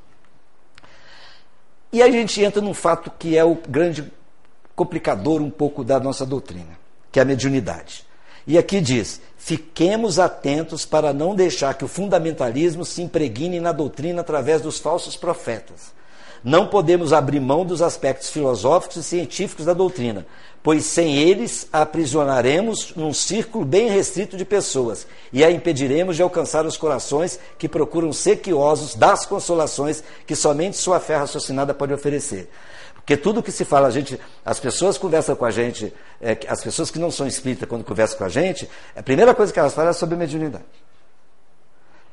E 1.91 2.01
aí 2.01 2.09
a 2.09 2.19
gente 2.19 2.41
entra 2.41 2.61
num 2.61 2.73
fato 2.73 3.11
que 3.17 3.37
é 3.37 3.43
o 3.43 3.57
grande 3.67 4.11
complicador 4.75 5.41
um 5.41 5.49
pouco 5.49 5.83
da 5.83 5.99
nossa 5.99 6.25
doutrina, 6.25 6.77
que 7.11 7.19
é 7.19 7.21
a 7.21 7.25
mediunidade. 7.25 8.05
E 8.45 8.57
aqui 8.57 8.81
diz: 8.81 9.21
fiquemos 9.37 10.19
atentos 10.19 10.85
para 10.85 11.13
não 11.13 11.33
deixar 11.33 11.73
que 11.73 11.85
o 11.85 11.87
fundamentalismo 11.87 12.83
se 12.83 13.01
impregne 13.01 13.59
na 13.59 13.71
doutrina 13.71 14.21
através 14.21 14.61
dos 14.61 14.77
falsos 14.77 15.15
profetas 15.15 15.96
não 16.47 16.65
podemos 16.65 17.11
abrir 17.11 17.41
mão 17.41 17.65
dos 17.65 17.81
aspectos 17.81 18.29
filosóficos 18.29 18.95
e 18.95 19.03
científicos 19.03 19.65
da 19.65 19.73
doutrina, 19.73 20.25
pois 20.63 20.85
sem 20.85 21.17
eles 21.17 21.67
a 21.73 21.81
aprisionaremos 21.81 22.93
num 22.95 23.13
círculo 23.13 23.65
bem 23.65 23.89
restrito 23.89 24.37
de 24.37 24.45
pessoas 24.45 25.05
e 25.33 25.43
a 25.43 25.51
impediremos 25.51 26.15
de 26.15 26.21
alcançar 26.21 26.65
os 26.65 26.77
corações 26.77 27.37
que 27.57 27.67
procuram 27.67 28.13
sequiosos 28.13 28.95
das 28.95 29.25
consolações 29.25 30.01
que 30.25 30.37
somente 30.37 30.77
sua 30.77 31.01
fé 31.01 31.17
raciocinada 31.17 31.73
pode 31.73 31.93
oferecer. 31.93 32.49
Porque 32.95 33.17
tudo 33.17 33.43
que 33.43 33.51
se 33.51 33.65
fala, 33.65 33.89
a 33.89 33.91
gente, 33.91 34.17
as 34.45 34.57
pessoas 34.57 34.97
conversam 34.97 35.35
com 35.35 35.43
a 35.43 35.51
gente, 35.51 35.93
é, 36.21 36.37
as 36.47 36.63
pessoas 36.63 36.89
que 36.89 36.97
não 36.97 37.11
são 37.11 37.27
espíritas, 37.27 37.67
quando 37.67 37.83
conversam 37.83 38.19
com 38.19 38.23
a 38.23 38.29
gente, 38.29 38.69
a 38.95 39.03
primeira 39.03 39.35
coisa 39.35 39.51
que 39.51 39.59
elas 39.59 39.73
falam 39.73 39.89
é 39.89 39.93
sobre 39.93 40.15
mediunidade. 40.15 40.63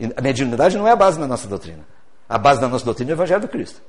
E 0.00 0.06
a 0.16 0.20
mediunidade 0.20 0.76
não 0.76 0.88
é 0.88 0.90
a 0.90 0.96
base 0.96 1.20
da 1.20 1.26
nossa 1.28 1.46
doutrina. 1.46 1.86
A 2.28 2.36
base 2.36 2.60
da 2.60 2.66
nossa 2.66 2.84
doutrina 2.84 3.12
é 3.12 3.14
o 3.14 3.16
Evangelho 3.16 3.40
do 3.40 3.48
Cristo. 3.48 3.80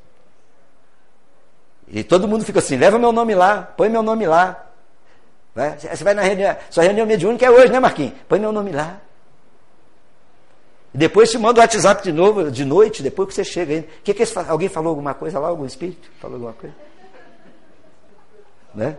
E 1.88 2.04
todo 2.04 2.28
mundo 2.28 2.44
fica 2.44 2.60
assim: 2.60 2.78
leva 2.78 2.98
meu 2.98 3.12
nome 3.12 3.36
lá, 3.36 3.62
põe 3.62 3.90
meu 3.90 4.04
nome 4.04 4.26
lá. 4.26 4.66
Né? 5.54 5.78
Você 5.80 6.04
vai 6.04 6.14
na 6.14 6.22
reunião, 6.22 6.56
sua 6.70 6.84
reunião 6.84 7.06
mediúnica 7.06 7.46
é 7.46 7.50
hoje, 7.50 7.72
né, 7.72 7.80
Marquinhos? 7.80 8.14
Põe 8.28 8.40
meu 8.40 8.52
nome 8.52 8.72
lá. 8.72 9.00
Depois 10.94 11.30
te 11.30 11.38
manda 11.38 11.60
o 11.60 11.62
WhatsApp 11.62 12.04
de 12.04 12.12
novo, 12.12 12.50
de 12.50 12.64
noite, 12.64 13.04
depois 13.04 13.28
que 13.28 13.36
você 13.36 13.44
chega 13.44 13.74
aí. 13.74 13.90
Que 14.04 14.14
que 14.14 14.24
esse, 14.24 14.38
alguém 14.40 14.70
falou 14.70 14.90
alguma 14.90 15.14
coisa 15.14 15.40
lá? 15.40 15.50
Algum 15.50 15.66
espírito? 15.66 16.10
Falou 16.22 16.36
alguma 16.36 16.54
coisa? 16.54 16.76
Né? 18.74 18.98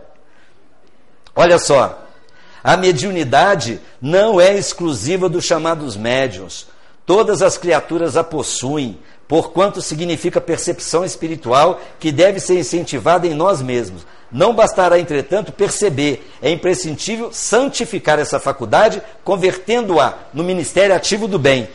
Olha 1.35 1.57
só, 1.57 2.07
a 2.63 2.77
mediunidade 2.77 3.79
não 4.01 4.39
é 4.39 4.55
exclusiva 4.55 5.27
dos 5.27 5.45
chamados 5.45 5.95
médiuns. 5.95 6.67
Todas 7.07 7.41
as 7.41 7.57
criaturas 7.57 8.17
a 8.17 8.23
possuem, 8.23 8.99
porquanto 9.29 9.81
significa 9.81 10.41
percepção 10.41 11.05
espiritual 11.05 11.79
que 12.01 12.11
deve 12.11 12.41
ser 12.41 12.59
incentivada 12.59 13.25
em 13.25 13.33
nós 13.33 13.61
mesmos. 13.61 14.05
Não 14.29 14.53
bastará, 14.53 14.99
entretanto, 14.99 15.53
perceber, 15.53 16.29
é 16.41 16.51
imprescindível 16.51 17.29
santificar 17.31 18.19
essa 18.19 18.41
faculdade, 18.41 19.01
convertendo-a 19.23 20.15
no 20.33 20.43
ministério 20.43 20.93
ativo 20.93 21.29
do 21.29 21.39
bem. 21.39 21.69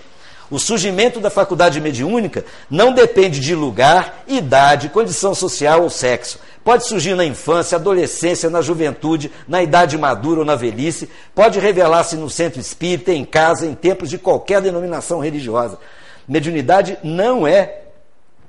O 0.51 0.59
surgimento 0.59 1.19
da 1.19 1.31
faculdade 1.31 1.81
mediúnica 1.81 2.45
não 2.71 2.93
depende 2.93 3.41
de 3.41 3.55
lugar, 3.55 4.25
idade, 4.29 4.91
condição 4.91 5.35
social 5.35 5.83
ou 5.83 5.89
sexo. 5.89 6.39
Pode 6.65 6.87
surgir 6.87 7.15
na 7.15 7.25
infância, 7.25 7.77
adolescência, 7.77 8.49
na 8.49 8.63
juventude, 8.63 9.33
na 9.49 9.63
idade 9.63 9.99
madura 9.99 10.41
ou 10.41 10.47
na 10.47 10.55
velhice. 10.55 11.11
Pode 11.35 11.59
revelar-se 11.59 12.17
no 12.17 12.31
centro 12.31 12.61
espírita, 12.61 13.13
em 13.13 13.25
casa, 13.25 13.67
em 13.67 13.75
templos 13.75 14.09
de 14.09 14.19
qualquer 14.19 14.63
denominação 14.63 15.19
religiosa. 15.19 15.79
Mediunidade 16.27 16.99
não 17.03 17.47
é 17.47 17.81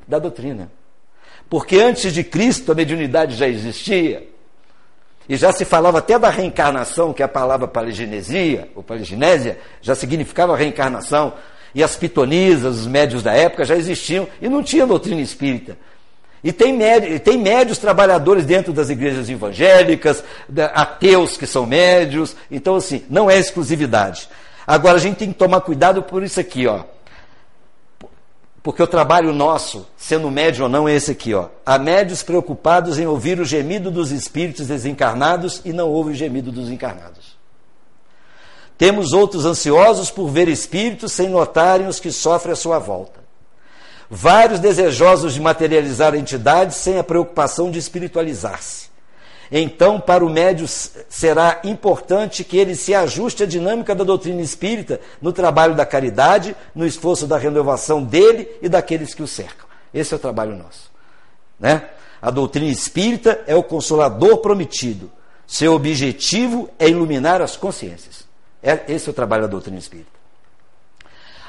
da 0.07 0.19
doutrina. 0.19 0.71
Porque 1.49 1.77
antes 1.77 2.13
de 2.13 2.23
Cristo 2.23 2.71
a 2.71 2.75
mediunidade 2.75 3.35
já 3.35 3.47
existia. 3.47 4.27
E 5.27 5.35
já 5.35 5.51
se 5.51 5.65
falava 5.65 5.99
até 5.99 6.19
da 6.19 6.29
reencarnação, 6.29 7.13
que 7.13 7.21
é 7.21 7.25
a 7.25 7.29
palavra 7.29 7.67
paligenesia, 7.67 8.69
ou 8.75 8.83
paligenésia, 8.83 9.57
já 9.81 9.95
significava 9.95 10.55
reencarnação. 10.55 11.33
E 11.73 11.81
as 11.83 11.95
pitonisas, 11.95 12.81
os 12.81 12.87
médios 12.87 13.23
da 13.23 13.33
época 13.33 13.65
já 13.65 13.75
existiam 13.75 14.27
e 14.39 14.47
não 14.47 14.61
tinha 14.61 14.85
doutrina 14.85 15.21
espírita. 15.21 15.77
E 16.43 16.51
tem, 16.51 16.73
médios, 16.73 17.21
tem 17.21 17.37
médios 17.37 17.77
trabalhadores 17.77 18.45
dentro 18.45 18.73
das 18.73 18.89
igrejas 18.89 19.29
evangélicas, 19.29 20.23
ateus 20.73 21.37
que 21.37 21.47
são 21.47 21.65
médios. 21.65 22.35
Então, 22.51 22.75
assim, 22.75 23.05
não 23.09 23.31
é 23.31 23.39
exclusividade. 23.39 24.27
Agora, 24.67 24.95
a 24.95 24.99
gente 24.99 25.17
tem 25.17 25.31
que 25.31 25.39
tomar 25.39 25.61
cuidado 25.61 26.03
por 26.03 26.21
isso 26.21 26.39
aqui, 26.39 26.67
ó. 26.67 26.83
Porque 28.61 28.83
o 28.83 28.87
trabalho 28.87 29.33
nosso, 29.33 29.87
sendo 29.97 30.29
médio 30.29 30.63
ou 30.63 30.69
não, 30.69 30.87
é 30.87 30.93
esse 30.93 31.11
aqui, 31.11 31.33
ó. 31.33 31.47
Há 31.65 31.77
médios 31.77 32.23
preocupados 32.23 32.99
em 32.99 33.05
ouvir 33.05 33.39
o 33.39 33.45
gemido 33.45 33.89
dos 33.89 34.11
espíritos 34.11 34.67
desencarnados 34.67 35.61
e 35.63 35.71
não 35.71 35.89
ouve 35.89 36.11
o 36.11 36.15
gemido 36.15 36.51
dos 36.51 36.69
encarnados. 36.69 37.37
Temos 38.77 39.13
outros 39.13 39.45
ansiosos 39.45 40.11
por 40.11 40.27
ver 40.27 40.49
espíritos 40.49 41.13
sem 41.13 41.29
notarem 41.29 41.87
os 41.87 41.99
que 42.01 42.11
sofrem 42.11 42.51
à 42.51 42.55
sua 42.55 42.79
volta. 42.79 43.22
Vários 44.15 44.59
desejosos 44.59 45.33
de 45.33 45.41
materializar 45.41 46.13
a 46.13 46.17
entidade 46.17 46.75
sem 46.75 46.99
a 46.99 47.03
preocupação 47.03 47.71
de 47.71 47.79
espiritualizar-se. 47.79 48.91
Então, 49.51 49.99
para 49.99 50.23
o 50.23 50.29
médio 50.29 50.67
será 50.67 51.59
importante 51.63 52.43
que 52.43 52.55
ele 52.55 52.75
se 52.75 52.93
ajuste 52.93 53.41
à 53.41 53.47
dinâmica 53.47 53.95
da 53.95 54.03
doutrina 54.03 54.39
espírita 54.39 55.01
no 55.19 55.33
trabalho 55.33 55.73
da 55.73 55.83
caridade, 55.83 56.55
no 56.75 56.85
esforço 56.85 57.25
da 57.25 57.39
renovação 57.39 58.03
dele 58.03 58.47
e 58.61 58.69
daqueles 58.69 59.15
que 59.15 59.23
o 59.23 59.27
cercam. 59.27 59.65
Esse 59.91 60.13
é 60.13 60.17
o 60.17 60.19
trabalho 60.19 60.55
nosso. 60.55 60.91
Né? 61.59 61.89
A 62.21 62.29
doutrina 62.29 62.71
espírita 62.71 63.43
é 63.47 63.55
o 63.55 63.63
consolador 63.63 64.37
prometido. 64.37 65.11
Seu 65.47 65.73
objetivo 65.73 66.69
é 66.77 66.87
iluminar 66.87 67.41
as 67.41 67.57
consciências. 67.57 68.27
É, 68.61 68.79
esse 68.89 69.09
é 69.09 69.11
o 69.11 69.15
trabalho 69.15 69.41
da 69.41 69.49
doutrina 69.49 69.79
espírita. 69.79 70.11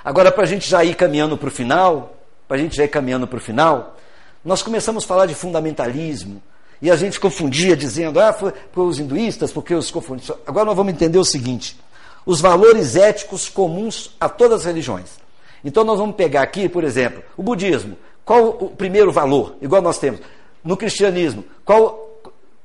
Agora, 0.02 0.32
para 0.32 0.44
a 0.44 0.46
gente 0.46 0.66
já 0.66 0.82
ir 0.82 0.94
caminhando 0.94 1.36
para 1.36 1.48
o 1.48 1.52
final, 1.52 2.13
para 2.46 2.56
a 2.56 2.60
gente 2.60 2.76
já 2.76 2.84
ir 2.84 2.88
caminhando 2.88 3.26
para 3.26 3.36
o 3.36 3.40
final, 3.40 3.96
nós 4.44 4.62
começamos 4.62 5.04
a 5.04 5.06
falar 5.06 5.26
de 5.26 5.34
fundamentalismo, 5.34 6.42
e 6.82 6.90
a 6.90 6.96
gente 6.96 7.18
confundia 7.18 7.76
dizendo, 7.76 8.20
ah, 8.20 8.32
foi, 8.32 8.52
foi 8.72 8.84
os 8.84 8.98
hinduístas, 8.98 9.52
porque 9.52 9.74
os 9.74 9.90
confundiam. 9.90 10.36
Agora 10.46 10.66
nós 10.66 10.76
vamos 10.76 10.92
entender 10.92 11.18
o 11.18 11.24
seguinte: 11.24 11.78
os 12.26 12.40
valores 12.40 12.96
éticos 12.96 13.48
comuns 13.48 14.14
a 14.20 14.28
todas 14.28 14.60
as 14.60 14.66
religiões. 14.66 15.18
Então 15.64 15.82
nós 15.82 15.98
vamos 15.98 16.14
pegar 16.14 16.42
aqui, 16.42 16.68
por 16.68 16.84
exemplo, 16.84 17.22
o 17.36 17.42
budismo. 17.42 17.96
Qual 18.24 18.48
o 18.48 18.70
primeiro 18.70 19.10
valor? 19.10 19.56
Igual 19.62 19.80
nós 19.80 19.98
temos. 19.98 20.20
No 20.62 20.76
cristianismo, 20.76 21.44
qual. 21.64 22.02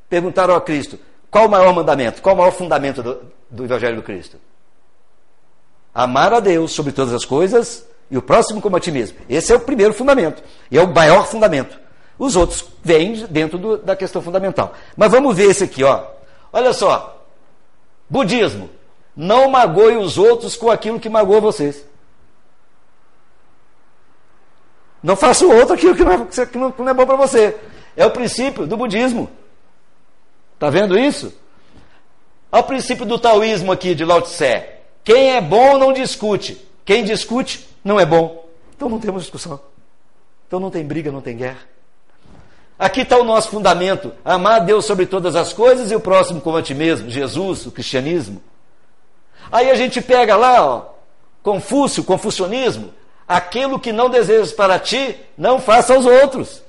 Perguntaram 0.10 0.56
a 0.56 0.62
Cristo, 0.62 0.98
qual 1.30 1.46
o 1.46 1.50
maior 1.50 1.72
mandamento? 1.74 2.22
Qual 2.22 2.34
o 2.34 2.38
maior 2.38 2.52
fundamento 2.52 3.04
do, 3.04 3.22
do 3.50 3.64
Evangelho 3.64 3.98
do 3.98 4.02
Cristo? 4.02 4.38
Amar 5.94 6.34
a 6.34 6.40
Deus 6.40 6.72
sobre 6.72 6.92
todas 6.92 7.14
as 7.14 7.24
coisas 7.24 7.86
e 8.10 8.18
o 8.18 8.22
próximo 8.22 8.62
como 8.62 8.76
a 8.76 8.80
ti 8.80 8.92
mesmo. 8.92 9.18
Esse 9.30 9.54
é 9.54 9.56
o 9.56 9.60
primeiro 9.60 9.94
fundamento. 9.94 10.44
E 10.72 10.78
é 10.78 10.82
o 10.82 10.94
maior 10.94 11.28
fundamento. 11.28 11.80
Os 12.18 12.36
outros 12.36 12.66
vêm 12.84 13.26
dentro 13.28 13.58
do, 13.58 13.78
da 13.78 13.96
questão 13.96 14.22
fundamental. 14.22 14.74
Mas 14.98 15.12
vamos 15.12 15.36
ver 15.36 15.50
esse 15.50 15.64
aqui, 15.64 15.84
ó. 15.84 16.06
Olha 16.52 16.74
só. 16.74 17.24
Budismo. 18.10 18.70
Não 19.16 19.50
magoe 19.50 19.98
os 19.98 20.18
outros 20.18 20.56
com 20.56 20.70
aquilo 20.70 21.00
que 21.00 21.10
magoa 21.10 21.40
vocês. 21.40 21.86
Não 25.02 25.16
faça 25.16 25.46
o 25.46 25.56
outro 25.56 25.76
aquilo 25.76 25.96
que 25.96 26.04
não 26.04 26.12
é, 26.12 26.46
que 26.46 26.58
não 26.58 26.90
é 26.90 26.94
bom 26.94 27.06
para 27.06 27.16
você. 27.16 27.56
É 27.96 28.06
o 28.06 28.12
princípio 28.12 28.68
do 28.68 28.76
budismo. 28.76 29.30
Está 30.56 30.70
vendo 30.70 30.98
isso? 30.98 31.34
Olha 32.52 32.62
o 32.62 32.66
princípio 32.66 33.06
do 33.06 33.20
taoísmo 33.20 33.72
aqui 33.72 33.94
de 33.94 34.04
Lao 34.04 34.22
Tse. 34.22 34.66
Quem 35.04 35.36
é 35.36 35.42
bom 35.42 35.78
não 35.78 35.94
discute. 35.94 36.69
Quem 36.90 37.04
discute 37.04 37.70
não 37.84 38.00
é 38.00 38.06
bom. 38.06 38.48
Então 38.76 38.90
não 38.90 38.98
temos 38.98 39.22
discussão. 39.22 39.60
Então 40.48 40.60
não 40.60 40.72
tem 40.72 40.84
briga, 40.84 41.12
não 41.12 41.22
tem 41.22 41.38
guerra. 41.38 41.60
Aqui 42.80 43.02
está 43.02 43.16
o 43.16 43.24
nosso 43.24 43.50
fundamento: 43.50 44.12
amar 44.26 44.56
a 44.56 44.60
Deus 44.64 44.86
sobre 44.86 45.06
todas 45.06 45.36
as 45.36 45.54
coisas 45.54 45.92
e 45.92 45.96
o 45.96 46.00
próximo 46.00 46.42
como 46.42 46.58
a 46.58 46.64
ti 46.64 46.74
mesmo, 46.74 47.08
Jesus, 47.08 47.68
o 47.68 47.72
cristianismo. 47.72 48.42
Aí 49.52 49.70
a 49.70 49.76
gente 49.76 50.02
pega 50.02 50.36
lá, 50.36 50.66
ó, 50.66 50.86
Confúcio, 51.44 52.04
confucionismo. 52.04 52.92
aquilo 53.28 53.80
que 53.80 53.92
não 53.92 54.10
desejas 54.10 54.52
para 54.52 54.80
ti, 54.80 55.16
não 55.38 55.62
faça 55.62 55.94
aos 55.94 56.08
outros. 56.08 56.64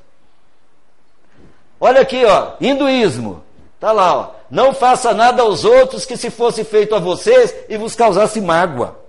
Olha 1.80 2.02
aqui, 2.02 2.26
ó, 2.26 2.56
hinduísmo. 2.60 3.42
Tá 3.80 3.90
lá, 3.90 4.14
ó. 4.14 4.30
Não 4.50 4.74
faça 4.74 5.14
nada 5.14 5.40
aos 5.40 5.64
outros 5.64 6.04
que 6.04 6.18
se 6.18 6.28
fosse 6.28 6.62
feito 6.62 6.94
a 6.94 6.98
vocês 6.98 7.54
e 7.70 7.78
vos 7.78 7.94
causasse 7.94 8.38
mágoa. 8.38 8.99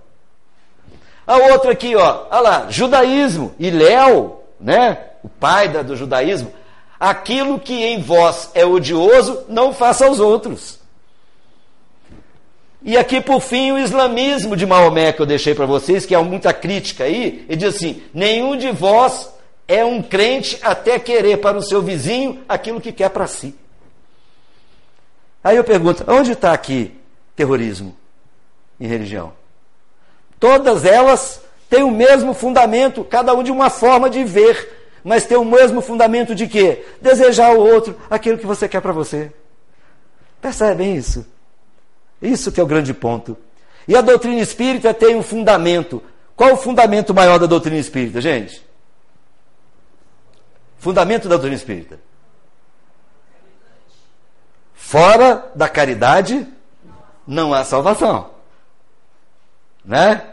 A 1.26 1.36
outra 1.36 1.72
aqui, 1.72 1.94
ó, 1.94 2.26
olha 2.30 2.40
lá, 2.40 2.66
judaísmo, 2.68 3.54
e 3.58 3.70
Léo, 3.70 4.38
né, 4.60 4.98
o 5.22 5.28
pai 5.28 5.68
da, 5.68 5.82
do 5.82 5.96
judaísmo, 5.96 6.52
aquilo 6.98 7.58
que 7.58 7.84
em 7.84 8.00
vós 8.00 8.50
é 8.54 8.64
odioso, 8.64 9.44
não 9.48 9.72
faça 9.72 10.06
aos 10.06 10.20
outros. 10.20 10.80
E 12.84 12.96
aqui, 12.96 13.20
por 13.20 13.40
fim, 13.40 13.70
o 13.70 13.78
islamismo 13.78 14.56
de 14.56 14.66
Maomé 14.66 15.12
que 15.12 15.22
eu 15.22 15.26
deixei 15.26 15.54
para 15.54 15.66
vocês, 15.66 16.04
que 16.04 16.14
é 16.14 16.18
muita 16.18 16.52
crítica 16.52 17.04
aí, 17.04 17.44
ele 17.48 17.56
diz 17.56 17.76
assim: 17.76 18.02
nenhum 18.12 18.56
de 18.56 18.70
vós 18.72 19.32
é 19.68 19.84
um 19.84 20.02
crente 20.02 20.58
até 20.62 20.98
querer 20.98 21.38
para 21.38 21.56
o 21.56 21.62
seu 21.62 21.80
vizinho 21.80 22.42
aquilo 22.48 22.80
que 22.80 22.92
quer 22.92 23.10
para 23.10 23.28
si. 23.28 23.54
Aí 25.44 25.56
eu 25.56 25.62
pergunto: 25.62 26.04
onde 26.08 26.32
está 26.32 26.52
aqui 26.52 26.92
terrorismo 27.36 27.96
em 28.80 28.86
religião? 28.88 29.32
Todas 30.42 30.84
elas 30.84 31.40
têm 31.70 31.84
o 31.84 31.90
mesmo 31.92 32.34
fundamento, 32.34 33.04
cada 33.04 33.32
um 33.32 33.44
de 33.44 33.52
uma 33.52 33.70
forma 33.70 34.10
de 34.10 34.24
ver, 34.24 34.98
mas 35.04 35.24
tem 35.24 35.38
o 35.38 35.44
mesmo 35.44 35.80
fundamento 35.80 36.34
de 36.34 36.48
quê? 36.48 36.84
Desejar 37.00 37.50
ao 37.50 37.58
outro 37.58 37.96
aquilo 38.10 38.36
que 38.36 38.44
você 38.44 38.68
quer 38.68 38.80
para 38.80 38.90
você. 38.90 39.32
Percebem 40.40 40.96
isso? 40.96 41.24
Isso 42.20 42.50
que 42.50 42.58
é 42.58 42.62
o 42.64 42.66
grande 42.66 42.92
ponto. 42.92 43.38
E 43.86 43.94
a 43.94 44.00
doutrina 44.00 44.40
espírita 44.40 44.92
tem 44.92 45.14
um 45.14 45.22
fundamento. 45.22 46.02
Qual 46.34 46.54
o 46.54 46.56
fundamento 46.56 47.14
maior 47.14 47.38
da 47.38 47.46
doutrina 47.46 47.78
espírita, 47.78 48.20
gente? 48.20 48.66
Fundamento 50.76 51.28
da 51.28 51.36
doutrina 51.36 51.54
espírita. 51.54 52.00
Fora 54.74 55.52
da 55.54 55.68
caridade 55.68 56.44
não 57.24 57.54
há 57.54 57.64
salvação. 57.64 58.32
Né? 59.84 60.30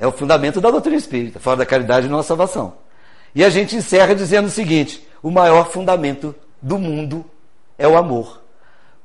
É 0.00 0.06
o 0.06 0.12
fundamento 0.12 0.62
da 0.62 0.70
doutrina 0.70 0.96
espírita. 0.96 1.38
Fora 1.38 1.58
da 1.58 1.66
caridade 1.66 2.08
não 2.08 2.18
há 2.18 2.22
salvação. 2.22 2.78
E 3.34 3.44
a 3.44 3.50
gente 3.50 3.76
encerra 3.76 4.14
dizendo 4.14 4.46
o 4.46 4.50
seguinte: 4.50 5.06
o 5.22 5.30
maior 5.30 5.70
fundamento 5.70 6.34
do 6.60 6.78
mundo 6.78 7.22
é 7.76 7.86
o 7.86 7.98
amor. 7.98 8.42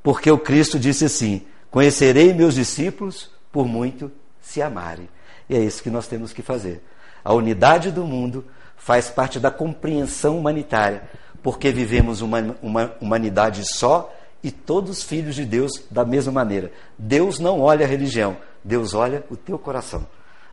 Porque 0.02 0.30
o 0.30 0.38
Cristo 0.38 0.78
disse 0.78 1.04
assim: 1.04 1.42
Conhecerei 1.70 2.32
meus 2.32 2.54
discípulos 2.54 3.30
por 3.52 3.68
muito 3.68 4.10
se 4.40 4.62
amarem. 4.62 5.06
E 5.50 5.54
é 5.54 5.60
isso 5.60 5.82
que 5.82 5.90
nós 5.90 6.06
temos 6.06 6.32
que 6.32 6.40
fazer. 6.40 6.82
A 7.22 7.34
unidade 7.34 7.90
do 7.90 8.04
mundo 8.04 8.46
faz 8.76 9.10
parte 9.10 9.38
da 9.38 9.50
compreensão 9.50 10.38
humanitária, 10.38 11.02
porque 11.42 11.70
vivemos 11.70 12.22
uma, 12.22 12.56
uma 12.62 12.92
humanidade 13.00 13.62
só 13.74 14.12
e 14.42 14.50
todos 14.50 15.02
filhos 15.02 15.34
de 15.34 15.44
Deus 15.44 15.72
da 15.90 16.06
mesma 16.06 16.32
maneira. 16.32 16.72
Deus 16.96 17.38
não 17.38 17.60
olha 17.60 17.84
a 17.84 17.88
religião, 17.88 18.36
Deus 18.64 18.94
olha 18.94 19.24
o 19.28 19.36
teu 19.36 19.58
coração. 19.58 20.06